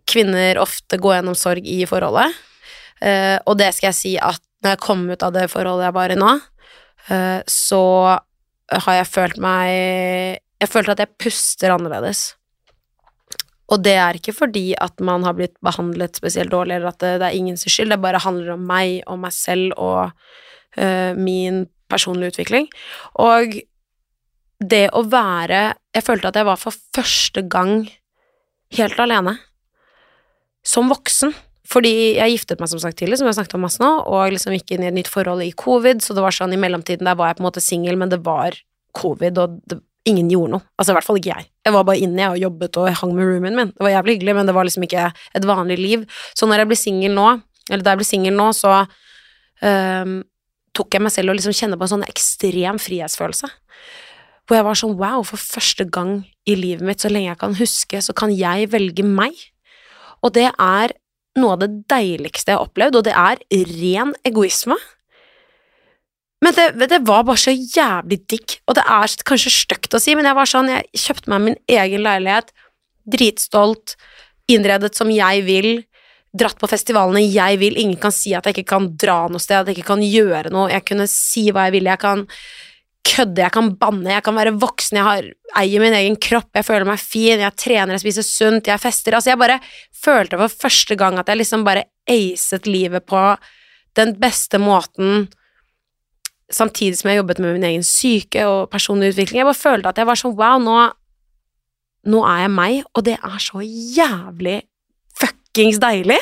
kvinner 0.09 0.59
ofte 0.61 0.97
går 1.01 1.19
gjennom 1.19 1.37
sorg 1.37 1.67
i 1.69 1.83
forholdet. 1.89 2.33
Uh, 3.03 3.37
og 3.45 3.57
det 3.59 3.71
skal 3.75 3.91
jeg 3.91 3.99
si 3.99 4.13
at 4.17 4.41
når 4.63 4.75
jeg 4.75 4.83
kom 4.85 5.03
ut 5.11 5.25
av 5.25 5.33
det 5.35 5.45
forholdet 5.51 5.89
jeg 5.89 5.97
var 5.97 6.13
i 6.13 6.17
nå, 6.19 6.31
uh, 7.11 7.41
så 7.49 7.83
har 8.71 8.97
jeg 8.99 9.11
følt 9.11 9.37
meg 9.41 10.41
Jeg 10.61 10.71
følte 10.71 10.95
at 10.95 11.03
jeg 11.03 11.17
puster 11.19 11.73
annerledes. 11.73 12.33
Og 13.73 13.81
det 13.81 13.95
er 13.97 14.17
ikke 14.17 14.33
fordi 14.35 14.73
at 14.81 15.01
man 15.03 15.25
har 15.25 15.35
blitt 15.37 15.55
behandlet 15.65 16.17
spesielt 16.17 16.53
dårlig, 16.53 16.77
eller 16.77 16.93
at 16.93 16.99
det, 17.01 17.15
det 17.21 17.27
er 17.27 17.37
ingen 17.37 17.57
sin 17.57 17.73
skyld, 17.73 17.91
det 17.91 18.01
bare 18.01 18.21
handler 18.21 18.53
om 18.53 18.65
meg 18.69 19.01
og 19.09 19.19
meg 19.23 19.33
selv 19.33 19.73
og 19.81 20.11
eh, 20.77 21.17
min 21.17 21.65
personlige 21.89 22.35
utvikling. 22.35 22.69
Og 23.21 23.57
det 24.63 24.85
å 24.95 25.01
være 25.11 25.75
Jeg 25.95 26.03
følte 26.05 26.29
at 26.29 26.37
jeg 26.39 26.47
var 26.47 26.59
for 26.59 26.75
første 26.95 27.41
gang 27.51 27.85
helt 28.75 28.99
alene. 28.99 29.37
Som 30.65 30.89
voksen. 30.91 31.33
Fordi 31.65 31.91
jeg 32.19 32.35
giftet 32.35 32.61
meg 32.61 32.69
som 32.69 32.81
sagt 32.81 32.99
tidlig, 32.99 33.17
som 33.17 33.25
jeg 33.25 33.33
har 33.33 33.39
snakket 33.39 33.57
om 33.57 33.65
masse 33.65 33.81
nå, 33.81 33.89
og 34.05 34.35
liksom 34.35 34.53
gikk 34.53 34.75
inn 34.75 34.85
i 34.85 34.91
et 34.91 34.95
nytt 34.95 35.09
forhold 35.09 35.41
i 35.41 35.53
covid, 35.57 36.03
så 36.05 36.13
det 36.13 36.23
var 36.25 36.35
sånn 36.35 36.53
i 36.53 36.61
mellomtiden 36.61 37.07
der 37.09 37.17
var 37.17 37.31
jeg 37.31 37.39
på 37.39 37.43
en 37.43 37.47
måte 37.49 37.63
singel, 37.63 37.97
men 37.97 38.13
det 38.13 38.21
var 38.25 38.57
covid, 38.95 39.41
og 39.41 39.57
det, 39.69 39.79
ingen 40.05 40.29
gjorde 40.29 40.53
noe. 40.53 40.65
Altså 40.77 40.93
i 40.93 40.97
hvert 40.99 41.07
fall 41.07 41.19
ikke 41.19 41.33
jeg. 41.33 41.49
Jeg 41.65 41.73
var 41.73 41.87
bare 41.87 42.05
inne 42.05 42.29
og 42.29 42.37
jobbet 42.37 42.77
og 42.77 42.91
hang 43.01 43.15
med 43.17 43.25
roomien 43.25 43.57
min. 43.57 43.73
Det 43.73 43.85
var 43.87 43.95
jævlig 43.95 44.15
hyggelig, 44.15 44.35
men 44.37 44.49
det 44.49 44.55
var 44.55 44.67
liksom 44.67 44.85
ikke 44.85 45.07
et 45.09 45.47
vanlig 45.49 45.77
liv. 45.81 46.05
Så 46.37 46.45
når 46.49 46.61
jeg 46.61 46.69
blir 46.69 46.79
singel 46.79 47.15
nå, 47.17 47.27
eller 47.71 47.85
da 47.85 47.95
jeg 47.95 48.01
ble 48.01 48.07
singel 48.07 48.37
nå, 48.37 48.51
så 48.53 48.75
um, 48.85 50.19
tok 50.77 50.97
jeg 50.97 51.05
meg 51.05 51.13
selv 51.15 51.33
og 51.33 51.39
liksom 51.39 51.55
kjenne 51.57 51.79
på 51.79 51.87
en 51.87 51.93
sånn 51.95 52.05
ekstrem 52.05 52.81
frihetsfølelse. 52.81 53.49
Hvor 54.45 54.59
jeg 54.59 54.67
var 54.67 54.77
sånn 54.77 54.93
wow, 54.99 55.25
for 55.25 55.41
første 55.41 55.87
gang 55.89 56.19
i 56.45 56.53
livet 56.59 56.85
mitt, 56.85 57.01
så 57.01 57.09
lenge 57.09 57.31
jeg 57.31 57.41
kan 57.41 57.57
huske, 57.57 58.03
så 58.05 58.13
kan 58.13 58.33
jeg 58.35 58.69
velge 58.75 59.05
meg. 59.07 59.33
Og 60.21 60.35
det 60.37 60.51
er 60.51 60.93
noe 61.39 61.55
av 61.55 61.63
det 61.63 61.71
deiligste 61.91 62.53
jeg 62.53 62.59
har 62.59 62.67
opplevd, 62.67 62.99
og 62.99 63.07
det 63.07 63.15
er 63.15 63.41
ren 63.75 64.13
egoisme. 64.27 64.77
Men 66.43 66.53
det, 66.55 66.89
det 66.91 67.01
var 67.07 67.25
bare 67.25 67.41
så 67.41 67.53
jævlig 67.53 68.19
digg, 68.29 68.59
og 68.69 68.77
det 68.77 68.83
er 68.83 69.15
kanskje 69.27 69.53
stygt 69.53 69.95
å 69.95 70.01
si, 70.01 70.13
men 70.17 70.27
jeg 70.27 70.37
var 70.37 70.49
sånn, 70.51 70.71
jeg 70.71 71.05
kjøpte 71.05 71.31
meg 71.33 71.43
min 71.45 71.59
egen 71.71 72.05
leilighet, 72.05 72.51
dritstolt, 73.15 73.95
innredet 74.51 74.93
som 74.97 75.09
jeg 75.13 75.45
vil, 75.47 75.69
dratt 76.35 76.59
på 76.59 76.67
festivalene 76.69 77.23
jeg 77.23 77.59
vil, 77.61 77.77
ingen 77.79 77.99
kan 78.01 78.13
si 78.13 78.33
at 78.35 78.45
jeg 78.45 78.57
ikke 78.57 78.73
kan 78.75 78.89
dra 78.99 79.23
noe 79.31 79.41
sted, 79.41 79.61
at 79.61 79.71
jeg 79.71 79.79
ikke 79.79 79.93
kan 79.93 80.03
gjøre 80.03 80.51
noe, 80.53 80.67
jeg 80.73 80.83
kunne 80.87 81.07
si 81.09 81.47
hva 81.49 81.69
jeg 81.69 81.77
ville, 81.77 81.95
jeg 81.95 82.03
kan 82.03 82.25
kødde, 83.05 83.43
jeg 83.43 83.53
kan 83.53 83.69
banne, 83.79 84.09
jeg 84.15 84.23
kan 84.25 84.35
være 84.37 84.55
voksen, 84.59 84.99
jeg 84.99 85.05
har, 85.05 85.27
eier 85.61 85.83
min 85.83 85.95
egen 85.95 86.17
kropp, 86.21 86.49
jeg 86.57 86.65
føler 86.67 86.87
meg 86.89 87.01
fin, 87.01 87.41
jeg 87.41 87.57
trener, 87.59 87.95
jeg 87.95 88.03
spiser 88.03 88.25
sunt, 88.27 88.69
jeg 88.71 88.81
fester 88.81 89.15
Altså, 89.15 89.31
jeg 89.31 89.41
bare 89.41 89.59
følte 89.95 90.39
for 90.41 90.61
første 90.65 90.97
gang 90.99 91.19
at 91.21 91.29
jeg 91.29 91.39
liksom 91.39 91.65
bare 91.67 91.85
acet 92.09 92.67
livet 92.69 93.05
på 93.07 93.21
den 93.95 94.15
beste 94.19 94.59
måten, 94.59 95.27
samtidig 96.51 96.99
som 96.99 97.09
jeg 97.09 97.21
jobbet 97.21 97.41
med 97.41 97.55
min 97.55 97.67
egen 97.71 97.85
syke 97.85 98.43
og 98.49 98.69
personlig 98.73 99.13
utvikling. 99.13 99.41
Jeg 99.41 99.49
bare 99.49 99.63
følte 99.63 99.91
at 99.91 100.01
jeg 100.01 100.09
var 100.09 100.19
sånn 100.19 100.35
wow, 100.37 100.59
nå, 100.61 100.75
nå 102.11 102.25
er 102.27 102.43
jeg 102.45 102.53
meg, 102.57 102.81
og 102.93 103.07
det 103.07 103.15
er 103.17 103.39
så 103.41 103.63
jævlig 103.63 104.59
fuckings 105.15 105.79
deilig. 105.81 106.19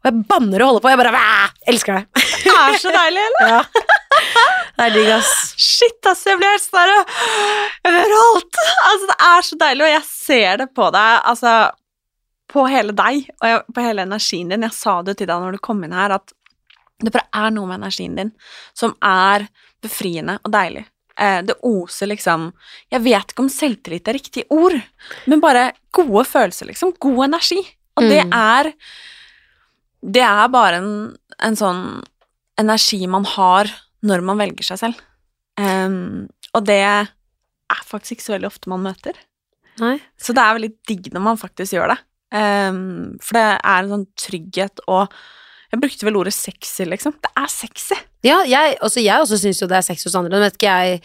Og 0.00 0.10
jeg 0.10 0.26
banner 0.28 0.64
og 0.64 0.72
holder 0.72 0.84
på, 0.84 0.92
jeg 0.92 1.02
bare 1.04 1.24
elsker 1.70 2.00
det. 2.00 2.26
Det 2.44 2.54
er 2.56 2.78
så 2.82 2.92
deilig, 2.94 3.24
eller? 3.28 3.50
Ja. 3.50 3.62
Det 4.76 4.86
er 4.86 4.94
digg, 4.94 5.08
ass. 5.14 5.30
Shit, 5.60 5.98
ass, 6.08 6.22
jeg 6.28 6.38
blir 6.40 6.50
helt 6.52 6.64
sånn 6.64 6.92
overalt. 7.90 8.58
Altså, 8.90 9.08
det 9.10 9.16
er 9.28 9.46
så 9.48 9.58
deilig, 9.60 9.84
og 9.86 9.92
jeg 9.94 10.04
ser 10.08 10.60
det 10.62 10.68
på 10.76 10.88
deg, 10.94 11.20
altså 11.32 11.54
På 12.50 12.64
hele 12.66 12.94
deg, 12.96 13.28
og 13.38 13.46
jeg, 13.46 13.60
på 13.76 13.82
hele 13.84 14.02
energien 14.08 14.48
din. 14.50 14.64
Jeg 14.66 14.74
sa 14.74 14.96
det 15.06 15.16
til 15.20 15.28
deg 15.30 15.38
når 15.44 15.54
du 15.54 15.60
kom 15.62 15.84
inn 15.86 15.94
her, 15.94 16.16
at 16.16 16.32
det 17.00 17.12
bare 17.14 17.28
er 17.46 17.52
noe 17.54 17.68
med 17.70 17.78
energien 17.80 18.16
din 18.18 18.32
som 18.76 18.92
er 19.06 19.46
befriende 19.80 20.34
og 20.44 20.50
deilig. 20.52 20.82
Eh, 21.20 21.38
det 21.46 21.54
oser 21.66 22.10
liksom 22.10 22.48
Jeg 22.92 23.00
vet 23.04 23.32
ikke 23.32 23.44
om 23.44 23.48
selvtillit 23.52 24.08
er 24.10 24.16
riktig 24.18 24.44
ord, 24.52 24.76
men 25.30 25.40
bare 25.40 25.70
gode 25.96 26.24
følelser, 26.28 26.66
liksom. 26.72 26.92
God 27.00 27.24
energi. 27.30 27.60
Og 27.96 28.04
det 28.10 28.24
Mm. 28.26 28.32
er 28.34 28.72
Det 30.02 30.22
er 30.24 30.48
bare 30.48 30.76
en, 30.80 31.16
en 31.38 31.56
sånn 31.56 32.02
energi 32.60 33.00
man 33.10 33.26
har 33.28 33.70
når 34.06 34.22
man 34.24 34.40
velger 34.40 34.70
seg 34.70 34.82
selv. 34.84 35.00
Um, 35.60 36.28
og 36.56 36.64
det 36.68 36.80
er 36.80 37.10
faktisk 37.86 38.16
ikke 38.16 38.26
så 38.26 38.36
veldig 38.36 38.50
ofte 38.50 38.70
man 38.72 38.84
møter. 38.84 39.18
Nei. 39.80 39.96
Så 40.20 40.34
det 40.36 40.42
er 40.42 40.56
veldig 40.56 40.72
digg 40.88 41.10
når 41.14 41.24
man 41.24 41.40
faktisk 41.40 41.76
gjør 41.76 41.94
det. 41.94 42.00
Um, 42.30 43.18
for 43.18 43.38
det 43.38 43.46
er 43.58 43.78
en 43.80 43.94
sånn 43.96 44.08
trygghet 44.18 44.84
og 44.86 45.10
Jeg 45.70 45.78
brukte 45.78 46.06
vel 46.06 46.16
ordet 46.18 46.32
sexy, 46.34 46.82
liksom. 46.82 47.12
Det 47.22 47.30
er 47.38 47.46
sexy. 47.46 47.94
Ja, 48.26 48.40
jeg, 48.42 48.72
også, 48.82 48.98
jeg 49.04 49.22
også 49.22 49.36
syns 49.38 49.60
jo 49.62 49.68
det 49.70 49.76
er 49.78 49.84
sexy 49.86 50.08
hos 50.08 50.16
andre. 50.18 50.32
Nå 50.34 50.40
vet 50.42 50.56
ikke 50.58 50.72
jeg 50.82 50.96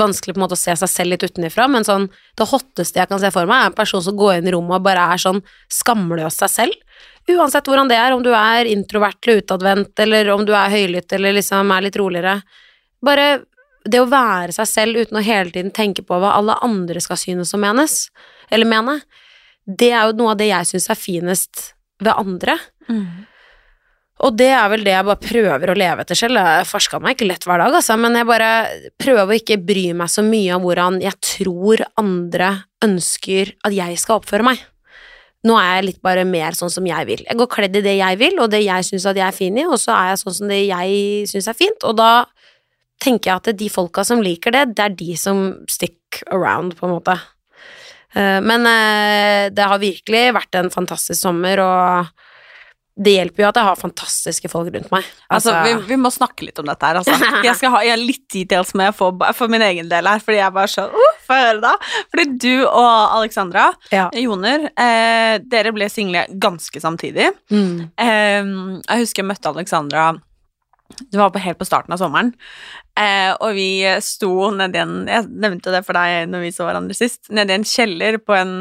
vanskelig 0.00 0.32
på 0.32 0.40
en 0.40 0.44
måte 0.46 0.56
å 0.56 0.60
se 0.62 0.72
seg 0.80 0.90
selv 0.90 1.12
litt 1.12 1.26
utenfra, 1.28 1.66
men 1.68 1.84
sånn, 1.84 2.06
det 2.40 2.46
hotteste 2.48 3.02
jeg 3.02 3.10
kan 3.10 3.20
se 3.20 3.30
for 3.34 3.44
meg, 3.50 3.66
er 3.66 3.68
en 3.68 3.76
person 3.76 4.00
som 4.00 4.16
går 4.16 4.38
inn 4.38 4.48
i 4.48 4.54
rommet 4.54 4.78
og 4.78 4.86
bare 4.86 5.04
er 5.12 5.20
sånn 5.20 5.42
skamløs 5.72 6.40
seg 6.40 6.54
selv. 6.54 6.80
Uansett 7.34 7.68
hvordan 7.68 7.88
det 7.88 7.96
er, 7.96 8.12
om 8.12 8.22
du 8.22 8.30
er 8.36 8.68
introvert 8.68 9.16
eller 9.24 9.40
utadvendt, 9.40 9.98
eller 10.04 10.28
om 10.34 10.44
du 10.44 10.52
er 10.52 10.72
høylytt 10.72 11.12
eller 11.16 11.32
liksom 11.38 11.72
er 11.72 11.86
litt 11.86 11.96
roligere. 11.96 12.38
Bare 13.04 13.28
det 13.84 14.00
å 14.00 14.08
være 14.08 14.52
seg 14.56 14.68
selv 14.68 15.00
uten 15.02 15.20
å 15.20 15.24
hele 15.24 15.52
tiden 15.52 15.72
tenke 15.74 16.04
på 16.04 16.18
hva 16.20 16.34
alle 16.38 16.56
andre 16.64 17.00
skal 17.04 17.20
synes 17.20 17.52
og 17.56 17.62
menes, 17.64 18.08
eller 18.52 18.68
mene, 18.68 18.98
det 19.64 19.90
er 19.92 20.08
jo 20.08 20.18
noe 20.18 20.34
av 20.34 20.40
det 20.40 20.50
jeg 20.50 20.72
syns 20.72 20.90
er 20.92 21.00
finest 21.00 21.62
ved 22.04 22.12
andre. 22.12 22.58
Og 24.24 24.36
det 24.38 24.50
er 24.54 24.68
vel 24.70 24.84
det 24.86 24.92
jeg 24.94 25.06
bare 25.08 25.20
prøver 25.20 25.70
å 25.72 25.76
leve 25.76 26.04
etter 26.04 26.18
selv. 26.18 26.38
Jeg 26.38 26.68
forska 26.68 27.00
meg 27.02 27.16
ikke 27.16 27.26
lett 27.28 27.44
hver 27.48 27.60
dag, 27.60 27.74
altså, 27.74 27.96
men 28.00 28.14
jeg 28.16 28.28
bare 28.28 28.50
prøver 29.00 29.32
å 29.32 29.40
ikke 29.40 29.58
bry 29.64 29.88
meg 29.96 30.12
så 30.12 30.22
mye 30.24 30.54
om 30.54 30.64
hvordan 30.68 31.00
jeg 31.02 31.18
tror 31.24 31.82
andre 32.00 32.52
ønsker 32.84 33.56
at 33.64 33.74
jeg 33.74 33.98
skal 34.00 34.20
oppføre 34.20 34.46
meg. 34.46 34.62
Nå 35.44 35.56
er 35.60 35.74
jeg 35.76 35.84
litt 35.90 36.00
bare 36.04 36.24
mer 36.24 36.56
sånn 36.56 36.72
som 36.72 36.86
jeg 36.88 37.06
vil. 37.08 37.24
Jeg 37.26 37.36
går 37.36 37.50
kledd 37.52 37.76
i 37.76 37.84
det 37.84 37.98
jeg 37.98 38.20
vil, 38.22 38.38
og 38.40 38.48
det 38.54 38.62
jeg 38.64 38.86
syns 38.88 39.04
at 39.10 39.18
jeg 39.20 39.26
er 39.26 39.36
fin 39.36 39.58
i, 39.60 39.66
og 39.68 39.76
så 39.80 39.92
er 39.92 40.12
jeg 40.14 40.22
sånn 40.22 40.38
som 40.38 40.48
det 40.48 40.62
jeg 40.64 41.28
syns 41.28 41.50
er 41.52 41.58
fint, 41.58 41.84
og 41.84 41.98
da 42.00 42.10
tenker 43.04 43.30
jeg 43.30 43.42
at 43.42 43.58
de 43.60 43.68
folka 43.68 44.04
som 44.08 44.22
liker 44.24 44.54
det, 44.54 44.64
det 44.78 44.84
er 44.86 44.94
de 44.96 45.16
som 45.20 45.44
stick 45.68 46.22
around, 46.32 46.76
på 46.78 46.88
en 46.88 46.94
måte. 46.96 47.18
Eh, 48.14 48.40
Men 48.40 48.64
eh, 48.70 49.50
det 49.52 49.66
har 49.68 49.82
virkelig 49.82 50.22
vært 50.36 50.60
en 50.60 50.70
fantastisk 50.72 51.20
sommer, 51.20 51.60
og 51.60 52.06
det 52.94 53.16
hjelper 53.16 53.42
jo 53.42 53.48
at 53.50 53.56
jeg 53.58 53.66
har 53.66 53.80
fantastiske 53.80 54.48
folk 54.52 54.70
rundt 54.72 54.92
meg. 54.94 55.06
Altså, 55.28 55.52
vi, 55.66 55.74
vi 55.90 55.96
må 55.98 56.12
snakke 56.14 56.46
litt 56.46 56.60
om 56.62 56.68
dette 56.70 56.86
her, 56.86 57.00
altså. 57.02 57.16
Jeg 57.48 57.58
skal 57.58 57.74
ha 57.74 57.82
jeg 57.82 57.96
har 57.96 58.00
litt 58.00 58.24
details 58.30 58.70
med 58.78 58.94
for, 58.94 59.18
for 59.34 59.50
min 59.50 59.64
egen 59.66 59.90
del 59.90 60.06
her, 60.06 60.22
fordi 60.22 60.38
jeg 60.38 60.54
bare 60.54 60.70
sånn 60.70 60.94
uh, 60.94 61.13
Få 61.24 61.38
høre, 61.38 61.60
da. 61.64 61.74
Fordi 62.12 62.26
du 62.40 62.66
og 62.66 63.16
Alexandra 63.20 63.70
ja. 63.92 64.08
Joner, 64.18 64.68
eh, 64.72 65.38
dere 65.40 65.72
ble 65.76 65.88
single 65.92 66.26
ganske 66.42 66.82
samtidig. 66.82 67.30
Mm. 67.52 67.90
Eh, 67.96 68.52
jeg 68.84 69.04
husker 69.04 69.24
jeg 69.24 69.30
møtte 69.32 69.52
Alexandra 69.52 70.12
Det 70.94 71.16
var 71.18 71.30
på, 71.32 71.40
helt 71.42 71.58
på 71.58 71.66
starten 71.66 71.94
av 71.96 72.00
sommeren. 72.02 72.34
Eh, 72.94 73.32
og 73.40 73.56
vi 73.56 73.82
sto 74.04 74.50
nedi 74.54 74.78
en 74.78 75.08
Jeg 75.10 75.26
nevnte 75.26 75.72
det 75.74 75.80
for 75.86 75.96
deg 75.98 76.28
når 76.30 76.44
vi 76.44 76.52
så 76.54 76.68
hverandre 76.68 76.96
sist. 76.96 77.26
Nedi 77.34 77.56
en 77.56 77.66
kjeller 77.66 78.20
på 78.22 78.36
en 78.36 78.54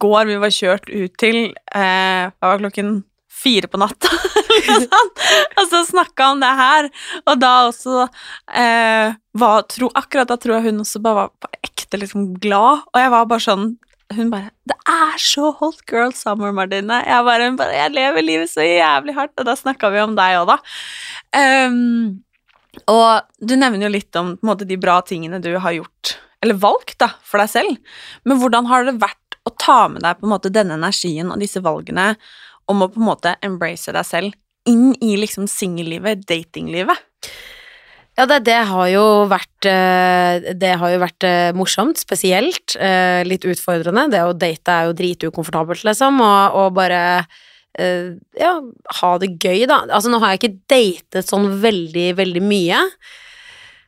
gård 0.00 0.28
vi 0.28 0.38
var 0.40 0.52
kjørt 0.54 0.88
ut 0.88 1.14
til. 1.20 1.50
Eh, 1.74 2.24
hva 2.30 2.52
var 2.52 2.62
klokken? 2.62 3.00
Fire 3.40 3.70
på 3.72 3.80
natta. 3.80 4.10
liksom. 4.56 5.12
og 5.56 5.68
så 5.70 5.84
snakka 5.88 6.30
om 6.34 6.42
det 6.42 6.50
her. 6.60 6.90
Og 7.24 7.40
da 7.40 7.52
også 7.68 8.06
eh, 8.06 9.14
var, 9.32 9.68
tro, 9.72 9.90
Akkurat 9.96 10.30
da 10.30 10.36
tror 10.40 10.58
jeg 10.58 10.70
hun 10.70 10.82
også 10.84 11.02
bare 11.04 11.28
var 11.30 11.62
ekte 11.62 12.00
liksom 12.02 12.34
glad. 12.42 12.84
Og 12.92 13.00
jeg 13.00 13.14
var 13.14 13.30
bare 13.30 13.46
sånn 13.46 13.70
hun 14.10 14.30
bare 14.30 14.50
'Det 14.66 14.74
er 14.90 15.18
så 15.22 15.52
hot 15.54 15.84
girl 15.86 16.10
summer, 16.10 16.50
Martine'. 16.50 17.04
Jeg 17.06 17.24
bare, 17.24 17.46
hun 17.46 17.56
bare 17.56 17.72
'Jeg 17.72 17.94
lever 17.94 18.22
livet 18.22 18.50
så 18.50 18.60
jævlig 18.60 19.14
hardt', 19.14 19.38
og 19.38 19.46
da 19.46 19.54
snakka 19.54 19.90
vi 19.92 20.00
om 20.00 20.16
deg 20.16 20.40
òg, 20.40 20.50
da. 20.50 20.58
Um, 21.66 22.22
og 22.88 23.22
du 23.38 23.56
nevner 23.56 23.86
jo 23.86 23.92
litt 23.94 24.16
om 24.16 24.36
måte, 24.42 24.66
de 24.66 24.76
bra 24.76 25.00
tingene 25.02 25.40
du 25.42 25.56
har 25.58 25.72
gjort, 25.72 26.18
eller 26.42 26.54
valgt, 26.54 26.98
da, 26.98 27.12
for 27.22 27.38
deg 27.38 27.50
selv. 27.50 27.76
Men 28.24 28.38
hvordan 28.38 28.66
har 28.66 28.84
det 28.84 29.00
vært 29.00 29.38
å 29.46 29.54
ta 29.56 29.88
med 29.88 30.02
deg 30.02 30.18
på 30.18 30.26
en 30.26 30.34
måte 30.34 30.52
denne 30.52 30.76
energien 30.76 31.30
og 31.32 31.40
disse 31.40 31.62
valgene 31.64 32.16
om 32.70 32.84
å 32.86 32.90
på 32.92 33.00
en 33.02 33.08
måte 33.10 33.34
embrace 33.46 33.92
deg 33.94 34.06
selv 34.06 34.36
inn 34.70 34.92
i 35.02 35.16
liksom 35.18 35.48
singellivet, 35.50 36.22
datinglivet? 36.28 37.00
Ja, 38.18 38.26
det, 38.28 38.40
det 38.44 38.58
har 38.68 38.88
jo 38.90 39.04
vært 39.30 39.66
eh, 39.70 40.50
Det 40.60 40.72
har 40.76 40.90
jo 40.92 40.98
vært 41.00 41.24
eh, 41.24 41.52
morsomt, 41.56 42.00
spesielt. 42.02 42.74
eh, 42.76 43.22
Litt 43.24 43.46
utfordrende. 43.48 44.08
Det 44.12 44.24
å 44.26 44.34
date 44.36 44.74
er 44.74 44.90
jo 44.90 44.96
dritukomfortabelt, 44.98 45.86
liksom, 45.88 46.20
og, 46.24 46.58
og 46.60 46.74
bare 46.76 47.04
ja, 47.78 48.50
ha 48.98 49.08
det 49.22 49.28
gøy, 49.38 49.62
da. 49.70 49.76
Altså, 49.94 50.10
nå 50.10 50.18
har 50.20 50.32
jeg 50.34 50.40
ikke 50.40 50.56
datet 50.68 51.28
sånn 51.30 51.46
veldig, 51.62 52.08
veldig 52.18 52.42
mye. 52.42 52.80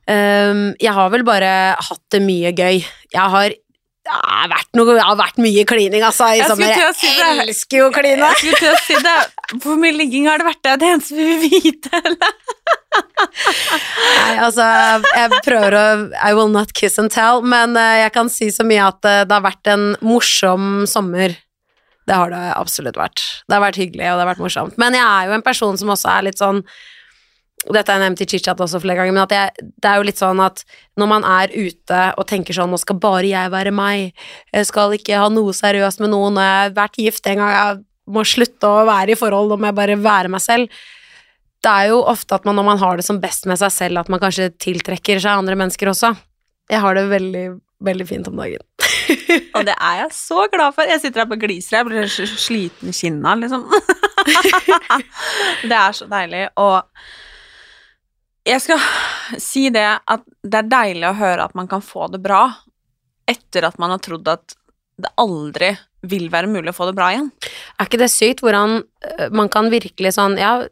Um, 0.06 0.60
jeg 0.80 0.94
har 0.94 1.10
vel 1.12 1.24
bare 1.26 1.50
hatt 1.74 2.02
det 2.14 2.20
mye 2.22 2.54
gøy. 2.54 2.78
Jeg 3.12 3.32
har 3.34 3.56
det 4.03 4.11
har 4.18 4.48
vært, 4.50 4.68
noe, 4.74 4.94
det 4.96 5.03
har 5.07 5.18
vært 5.20 5.36
mye 5.38 5.62
klining, 5.68 6.03
altså, 6.03 6.26
i 6.34 6.40
Jeg 6.40 6.48
sommer. 6.50 6.72
skulle 6.74 6.94
si. 6.98 7.11
Jeg 7.20 7.36
elsker 7.44 7.78
jo 7.78 7.84
å 7.86 7.92
kline. 7.94 8.30
Jeg 8.32 8.40
skulle 8.40 8.59
til 8.59 8.72
å 8.72 8.80
si 8.82 8.96
det. 9.05 9.14
Hvor 9.62 9.76
mye 9.78 9.94
ligging 9.94 10.26
har 10.26 10.42
det 10.42 10.46
vært? 10.48 10.59
Det 10.64 10.72
er 10.72 10.80
det 10.82 10.88
eneste 10.96 11.18
vi 11.20 11.26
vil 11.28 11.53
vite. 11.62 11.92
eller? 12.03 12.34
Nei, 13.22 14.34
altså, 14.42 14.66
jeg 15.14 15.40
prøver 15.46 15.76
å 15.78 15.84
I 16.18 16.32
will 16.36 16.50
not 16.53 16.74
kiss 16.76 16.98
and 17.00 17.12
tell, 17.14 17.42
men 17.46 17.76
eh, 17.78 18.00
jeg 18.05 18.14
kan 18.16 18.30
si 18.32 18.50
så 18.53 18.66
mye 18.66 18.88
at 18.90 19.09
eh, 19.09 19.22
det 19.28 19.36
har 19.38 19.44
vært 19.46 19.70
en 19.72 19.86
morsom 20.05 20.82
sommer. 20.90 21.36
Det 22.09 22.16
har 22.18 22.32
det 22.34 22.42
absolutt 22.59 22.98
vært. 22.98 23.22
Det 23.46 23.55
har 23.55 23.62
vært 23.62 23.78
hyggelig, 23.78 24.09
og 24.11 24.18
det 24.18 24.24
har 24.26 24.32
vært 24.32 24.42
morsomt. 24.42 24.74
Men 24.82 24.98
jeg 24.98 25.07
er 25.07 25.30
jo 25.30 25.36
en 25.38 25.46
person 25.46 25.78
som 25.78 25.94
også 25.94 26.11
er 26.16 26.26
litt 26.26 26.42
sånn 26.42 26.64
dette 27.70 27.92
har 27.92 28.00
jeg 28.00 28.02
nevnt 28.02 28.22
i 28.24 28.26
chit-chat 28.26 28.60
også 28.64 28.80
flere 28.82 28.98
ganger, 28.98 29.14
men 29.14 29.30
jeg, 29.30 29.68
det 29.78 29.88
er 29.88 30.00
jo 30.00 30.06
litt 30.08 30.18
sånn 30.18 30.40
at 30.42 30.64
når 30.98 31.10
man 31.12 31.26
er 31.28 31.52
ute 31.54 32.00
og 32.18 32.26
tenker 32.26 32.56
sånn 32.56 32.72
'nå 32.72 32.80
skal 32.82 32.98
bare 32.98 33.28
jeg 33.28 33.52
være 33.54 33.70
meg', 33.70 34.10
jeg 34.50 34.66
skal 34.66 34.96
ikke 34.96 35.20
ha 35.20 35.28
noe 35.30 35.54
seriøst 35.54 36.02
med 36.02 36.10
noen, 36.10 36.40
jeg 36.42 36.58
har 36.58 36.74
vært 36.74 36.98
gift 36.98 37.26
en 37.30 37.38
gang, 37.38 37.52
jeg 37.54 37.84
må 38.10 38.24
slutte 38.26 38.66
å 38.66 38.82
være 38.88 39.14
i 39.14 39.18
forhold, 39.18 39.52
nå 39.52 39.60
må 39.60 39.70
jeg 39.70 39.78
bare 39.78 40.00
være 40.02 40.32
meg 40.32 40.42
selv. 40.42 40.82
Det 41.62 41.70
er 41.70 41.92
jo 41.92 42.02
ofte 42.02 42.34
at 42.34 42.44
man 42.44 42.58
når 42.58 42.66
man 42.66 42.82
har 42.82 42.98
det 42.98 43.06
som 43.06 43.20
best 43.22 43.46
med 43.46 43.60
seg 43.60 43.70
selv, 43.70 44.02
at 44.02 44.10
man 44.10 44.18
kanskje 44.22 44.50
tiltrekker 44.58 45.22
seg 45.22 45.38
andre 45.38 45.54
mennesker 45.54 45.92
også. 45.92 46.16
Jeg 46.72 46.82
har 46.82 46.98
det 46.98 47.06
veldig, 47.12 47.46
veldig 47.86 48.06
fint 48.08 48.26
om 48.26 48.40
dagen. 48.42 48.64
Og 49.56 49.66
det 49.68 49.76
er 49.76 50.00
jeg 50.02 50.14
så 50.16 50.48
glad 50.50 50.74
for. 50.74 50.88
Jeg 50.88 51.02
sitter 51.02 51.22
her 51.22 51.30
på 51.30 51.38
gliser, 51.38 51.78
jeg 51.78 51.86
blir 51.86 52.10
sliten 52.10 52.90
i 52.90 52.96
kinna, 52.96 53.36
liksom. 53.38 53.68
det 55.70 55.78
er 55.78 55.94
så 55.94 56.08
deilig. 56.10 56.48
Og 56.58 56.82
jeg 58.49 58.64
skal 58.64 58.82
si 59.51 59.68
det 59.74 59.86
at 59.86 60.26
det 60.43 60.62
er 60.62 60.72
deilig 60.72 61.09
å 61.11 61.18
høre 61.18 61.47
at 61.47 61.57
man 61.59 61.70
kan 61.70 61.84
få 61.84 62.09
det 62.12 62.22
bra 62.24 62.47
etter 63.30 63.68
at 63.68 63.78
man 63.78 63.95
har 63.95 64.03
trodd 64.03 64.28
at 64.30 64.57
det 65.03 65.11
aldri 65.20 65.72
vil 66.11 66.26
være 66.32 66.51
mulig 66.51 66.72
å 66.72 66.76
få 66.76 66.88
det 66.88 66.97
bra 66.99 67.12
igjen. 67.12 67.28
Er 67.78 67.86
ikke 67.86 68.01
det 68.03 68.11
sykt 68.12 68.43
hvordan 68.43 68.80
øh, 68.82 69.28
man 69.34 69.51
kan 69.53 69.70
virkelig 69.72 70.16
sånn 70.16 70.34
Jeg 70.40 70.68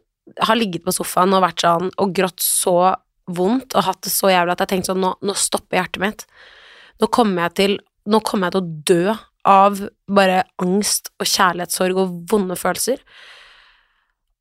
har 0.47 0.59
ligget 0.59 0.83
på 0.85 0.93
sofaen 0.95 1.33
og 1.35 1.43
vært 1.45 1.63
sånn 1.63 1.89
og 1.95 2.13
grått 2.15 2.43
så 2.43 2.93
vondt 3.31 3.75
og 3.77 3.85
hatt 3.87 4.01
det 4.05 4.11
så 4.11 4.31
jævlig 4.31 4.53
at 4.55 4.63
jeg 4.65 4.73
tenkte 4.73 4.91
sånn 4.91 5.03
nå, 5.03 5.13
nå 5.23 5.35
stopper 5.37 5.79
hjertet 5.79 6.03
mitt. 6.03 6.25
Nå 7.01 7.09
kommer 7.13 7.47
jeg 7.47 7.57
til 7.61 7.79
Nå 8.09 8.17
kommer 8.25 8.49
jeg 8.49 8.55
til 8.55 8.61
å 8.61 8.79
dø 8.89 9.15
av 9.45 9.81
bare 10.09 10.39
angst 10.61 11.11
og 11.21 11.27
kjærlighetssorg 11.29 11.99
og 12.01 12.15
vonde 12.31 12.55
følelser. 12.57 12.97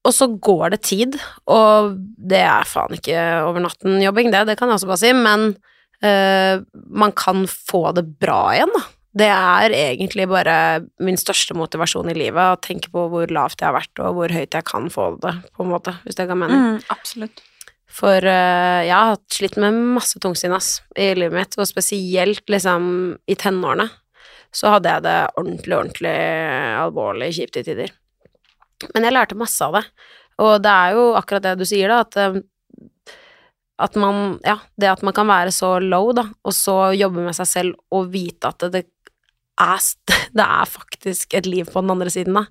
Og 0.08 0.14
så 0.16 0.30
går 0.32 0.72
det 0.72 0.80
tid, 0.88 1.18
og 1.50 1.96
det 2.00 2.40
er 2.40 2.68
faen 2.68 2.96
ikke 2.96 3.18
over 3.44 3.60
natten-jobbing, 3.66 4.30
det, 4.32 4.46
det 4.48 4.56
kan 4.56 4.70
jeg 4.70 4.78
også 4.78 4.88
bare 4.88 5.02
si, 5.02 5.10
men 5.12 5.50
øh, 6.06 6.62
man 7.02 7.12
kan 7.12 7.44
få 7.50 7.90
det 7.98 8.06
bra 8.22 8.40
igjen, 8.56 8.72
da. 8.78 8.86
Det 9.20 9.26
er 9.26 9.74
egentlig 9.74 10.28
bare 10.30 10.56
min 11.02 11.18
største 11.18 11.56
motivasjon 11.58 12.12
i 12.12 12.16
livet, 12.16 12.40
å 12.40 12.60
tenke 12.62 12.92
på 12.94 13.08
hvor 13.10 13.32
lavt 13.34 13.58
jeg 13.58 13.68
har 13.68 13.76
vært, 13.76 13.92
og 13.98 14.16
hvor 14.16 14.32
høyt 14.32 14.54
jeg 14.54 14.68
kan 14.70 14.86
få 14.94 15.10
det, 15.20 15.34
på 15.56 15.66
en 15.66 15.72
måte, 15.72 15.96
hvis 16.06 16.16
det 16.16 16.28
kan 16.30 16.38
mening. 16.38 16.66
Mm, 16.78 16.82
absolutt. 16.94 17.42
For 17.90 18.22
øh, 18.22 18.80
jeg 18.86 18.94
har 18.94 19.18
slitt 19.34 19.58
med 19.60 19.76
masse 19.98 20.20
tungsinn, 20.22 20.54
ass, 20.54 20.78
i 20.94 21.10
livet 21.18 21.36
mitt, 21.36 21.58
og 21.58 21.68
spesielt 21.68 22.46
liksom 22.48 22.84
i 23.28 23.36
tenårene. 23.36 23.90
Så 24.54 24.70
hadde 24.72 24.94
jeg 24.94 25.04
det 25.04 25.18
ordentlig, 25.38 25.76
ordentlig 25.76 26.18
alvorlig 26.80 27.34
kjipt 27.36 27.60
i 27.60 27.66
tider. 27.66 27.92
Men 28.94 29.06
jeg 29.06 29.14
lærte 29.16 29.38
masse 29.38 29.66
av 29.66 29.78
det. 29.78 29.84
Og 30.40 30.54
det 30.64 30.72
er 30.72 30.96
jo 30.96 31.04
akkurat 31.18 31.44
det 31.44 31.58
du 31.60 31.66
sier, 31.68 31.92
da, 31.92 32.00
at 32.06 32.16
øh, 32.20 32.40
at 33.80 33.96
man 33.96 34.38
Ja, 34.44 34.58
det 34.76 34.90
at 34.90 35.02
man 35.02 35.14
kan 35.16 35.28
være 35.28 35.52
så 35.54 35.78
low, 35.80 36.12
da, 36.16 36.26
og 36.44 36.54
så 36.56 36.92
jobbe 36.96 37.24
med 37.24 37.36
seg 37.36 37.48
selv 37.48 37.78
og 37.94 38.10
vite 38.12 38.50
at 38.50 38.66
det, 38.72 38.84
er, 39.60 39.88
det 40.38 40.46
er 40.46 40.68
faktisk 40.68 41.34
et 41.34 41.48
liv 41.48 41.68
på 41.70 41.80
den 41.80 41.94
andre 41.96 42.12
siden, 42.12 42.36
da. 42.36 42.44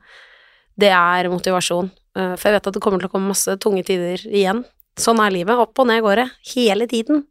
Det 0.80 0.92
er 0.96 1.30
motivasjon. 1.30 1.90
Eh, 2.16 2.36
For 2.36 2.50
jeg 2.50 2.58
vet 2.58 2.68
at 2.70 2.76
det 2.78 2.82
kommer 2.84 3.02
til 3.02 3.10
å 3.10 3.14
komme 3.14 3.34
masse 3.34 3.58
tunge 3.62 3.84
tider 3.88 4.22
igjen. 4.26 4.64
Sånn 5.00 5.20
er 5.24 5.34
livet. 5.34 5.60
Opp 5.60 5.80
og 5.80 5.90
ned 5.90 6.02
går 6.04 6.22
det. 6.22 6.28
Hele 6.54 6.88
tiden. 6.88 7.26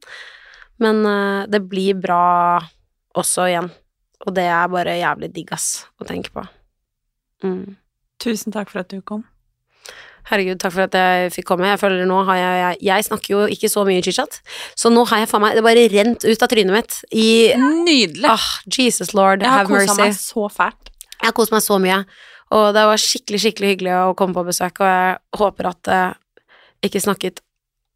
Men 0.83 1.01
eh, 1.09 1.47
det 1.49 1.63
blir 1.71 1.97
bra 1.99 2.61
også 3.19 3.49
igjen. 3.49 3.71
Og 4.27 4.35
det 4.37 4.45
er 4.51 4.71
bare 4.71 4.99
jævlig 4.99 5.31
digg, 5.33 5.53
ass, 5.55 5.87
å 5.97 6.07
tenke 6.07 6.33
på. 6.35 6.45
Mm. 7.47 7.79
Tusen 8.23 8.55
takk 8.55 8.71
for 8.73 8.83
at 8.83 8.91
du 8.91 9.01
kom. 9.07 9.25
Herregud, 10.29 10.59
takk 10.61 10.75
for 10.75 10.85
at 10.85 10.97
jeg 10.99 11.31
fikk 11.33 11.47
komme. 11.49 11.69
Jeg 11.71 11.81
føler 11.81 12.05
nå 12.05 12.19
har 12.29 12.37
jeg 12.37 12.57
Jeg, 12.61 12.79
jeg 12.89 13.05
snakker 13.07 13.33
jo 13.33 13.45
ikke 13.55 13.71
så 13.73 13.85
mye 13.89 14.03
chit-chat, 14.05 14.41
så 14.77 14.91
nå 14.93 15.07
har 15.09 15.23
jeg 15.23 15.31
faen 15.31 15.41
meg 15.47 15.55
Det 15.57 15.63
bare 15.65 15.87
rent 15.89 16.27
ut 16.27 16.43
av 16.45 16.51
trynet 16.53 16.75
mitt 16.75 16.99
i 17.17 17.29
Nydelig. 17.57 18.29
ah, 18.29 18.49
Jesus 18.69 19.15
lord, 19.17 19.41
jeg 19.41 19.49
har 19.49 19.63
have 19.65 19.71
kosa 19.71 19.95
mercy. 19.95 20.03
meg 20.03 20.19
så 20.21 20.49
fælt. 20.53 20.91
Jeg 21.19 21.27
har 21.31 21.33
kost 21.39 21.55
meg 21.55 21.63
så 21.65 21.79
mye, 21.83 22.03
og 22.55 22.67
det 22.77 22.85
var 22.91 23.01
skikkelig, 23.01 23.41
skikkelig 23.47 23.71
hyggelig 23.73 23.95
å 24.03 24.15
komme 24.19 24.37
på 24.37 24.45
besøk, 24.47 24.83
og 24.85 24.87
jeg 24.91 25.17
håper 25.41 25.71
at 25.73 25.93
jeg 25.95 26.91
ikke 26.91 27.01
snakket 27.09 27.41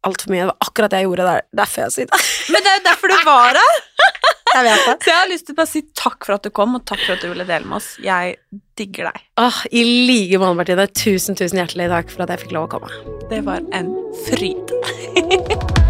altfor 0.03 0.33
mye. 0.33 0.41
Det 0.43 0.49
var 0.49 0.67
akkurat 0.67 0.91
det 0.91 1.03
jeg 1.03 1.07
gjorde 1.11 1.27
der. 1.29 1.45
Derfor 1.55 1.85
jeg 1.85 1.93
sitter 1.99 2.25
Men 2.51 2.65
det 2.65 2.71
er 2.73 2.79
jo 2.81 2.83
derfor 2.89 3.13
du 3.13 3.19
var 3.29 3.61
her! 3.61 3.77
Jeg 4.53 4.65
vet 4.67 4.83
det. 4.87 4.97
Så 5.01 5.09
jeg 5.11 5.19
har 5.19 5.29
lyst 5.31 5.47
til 5.47 5.55
å 5.55 5.59
bare 5.59 5.71
si 5.71 5.83
takk 5.97 6.27
for 6.27 6.37
at 6.37 6.45
du 6.45 6.51
kom, 6.53 6.75
og 6.77 6.85
takk 6.89 7.01
for 7.05 7.15
at 7.15 7.25
du 7.25 7.29
ville 7.31 7.47
dele 7.49 7.69
med 7.69 7.79
oss. 7.79 7.93
Jeg 8.03 8.37
digger 8.79 9.09
deg. 9.11 9.23
Åh, 9.41 9.61
I 9.73 9.85
like 10.09 10.41
måte, 10.41 10.57
Martine. 10.61 10.89
Tusen, 10.93 11.37
tusen 11.39 11.61
hjertelig 11.61 11.89
takk 11.93 12.13
for 12.13 12.25
at 12.25 12.35
jeg 12.35 12.45
fikk 12.45 12.57
lov 12.57 12.69
å 12.69 12.75
komme. 12.77 12.93
Det 13.33 13.43
var 13.47 13.65
en 13.73 13.93
fryd. 14.27 14.77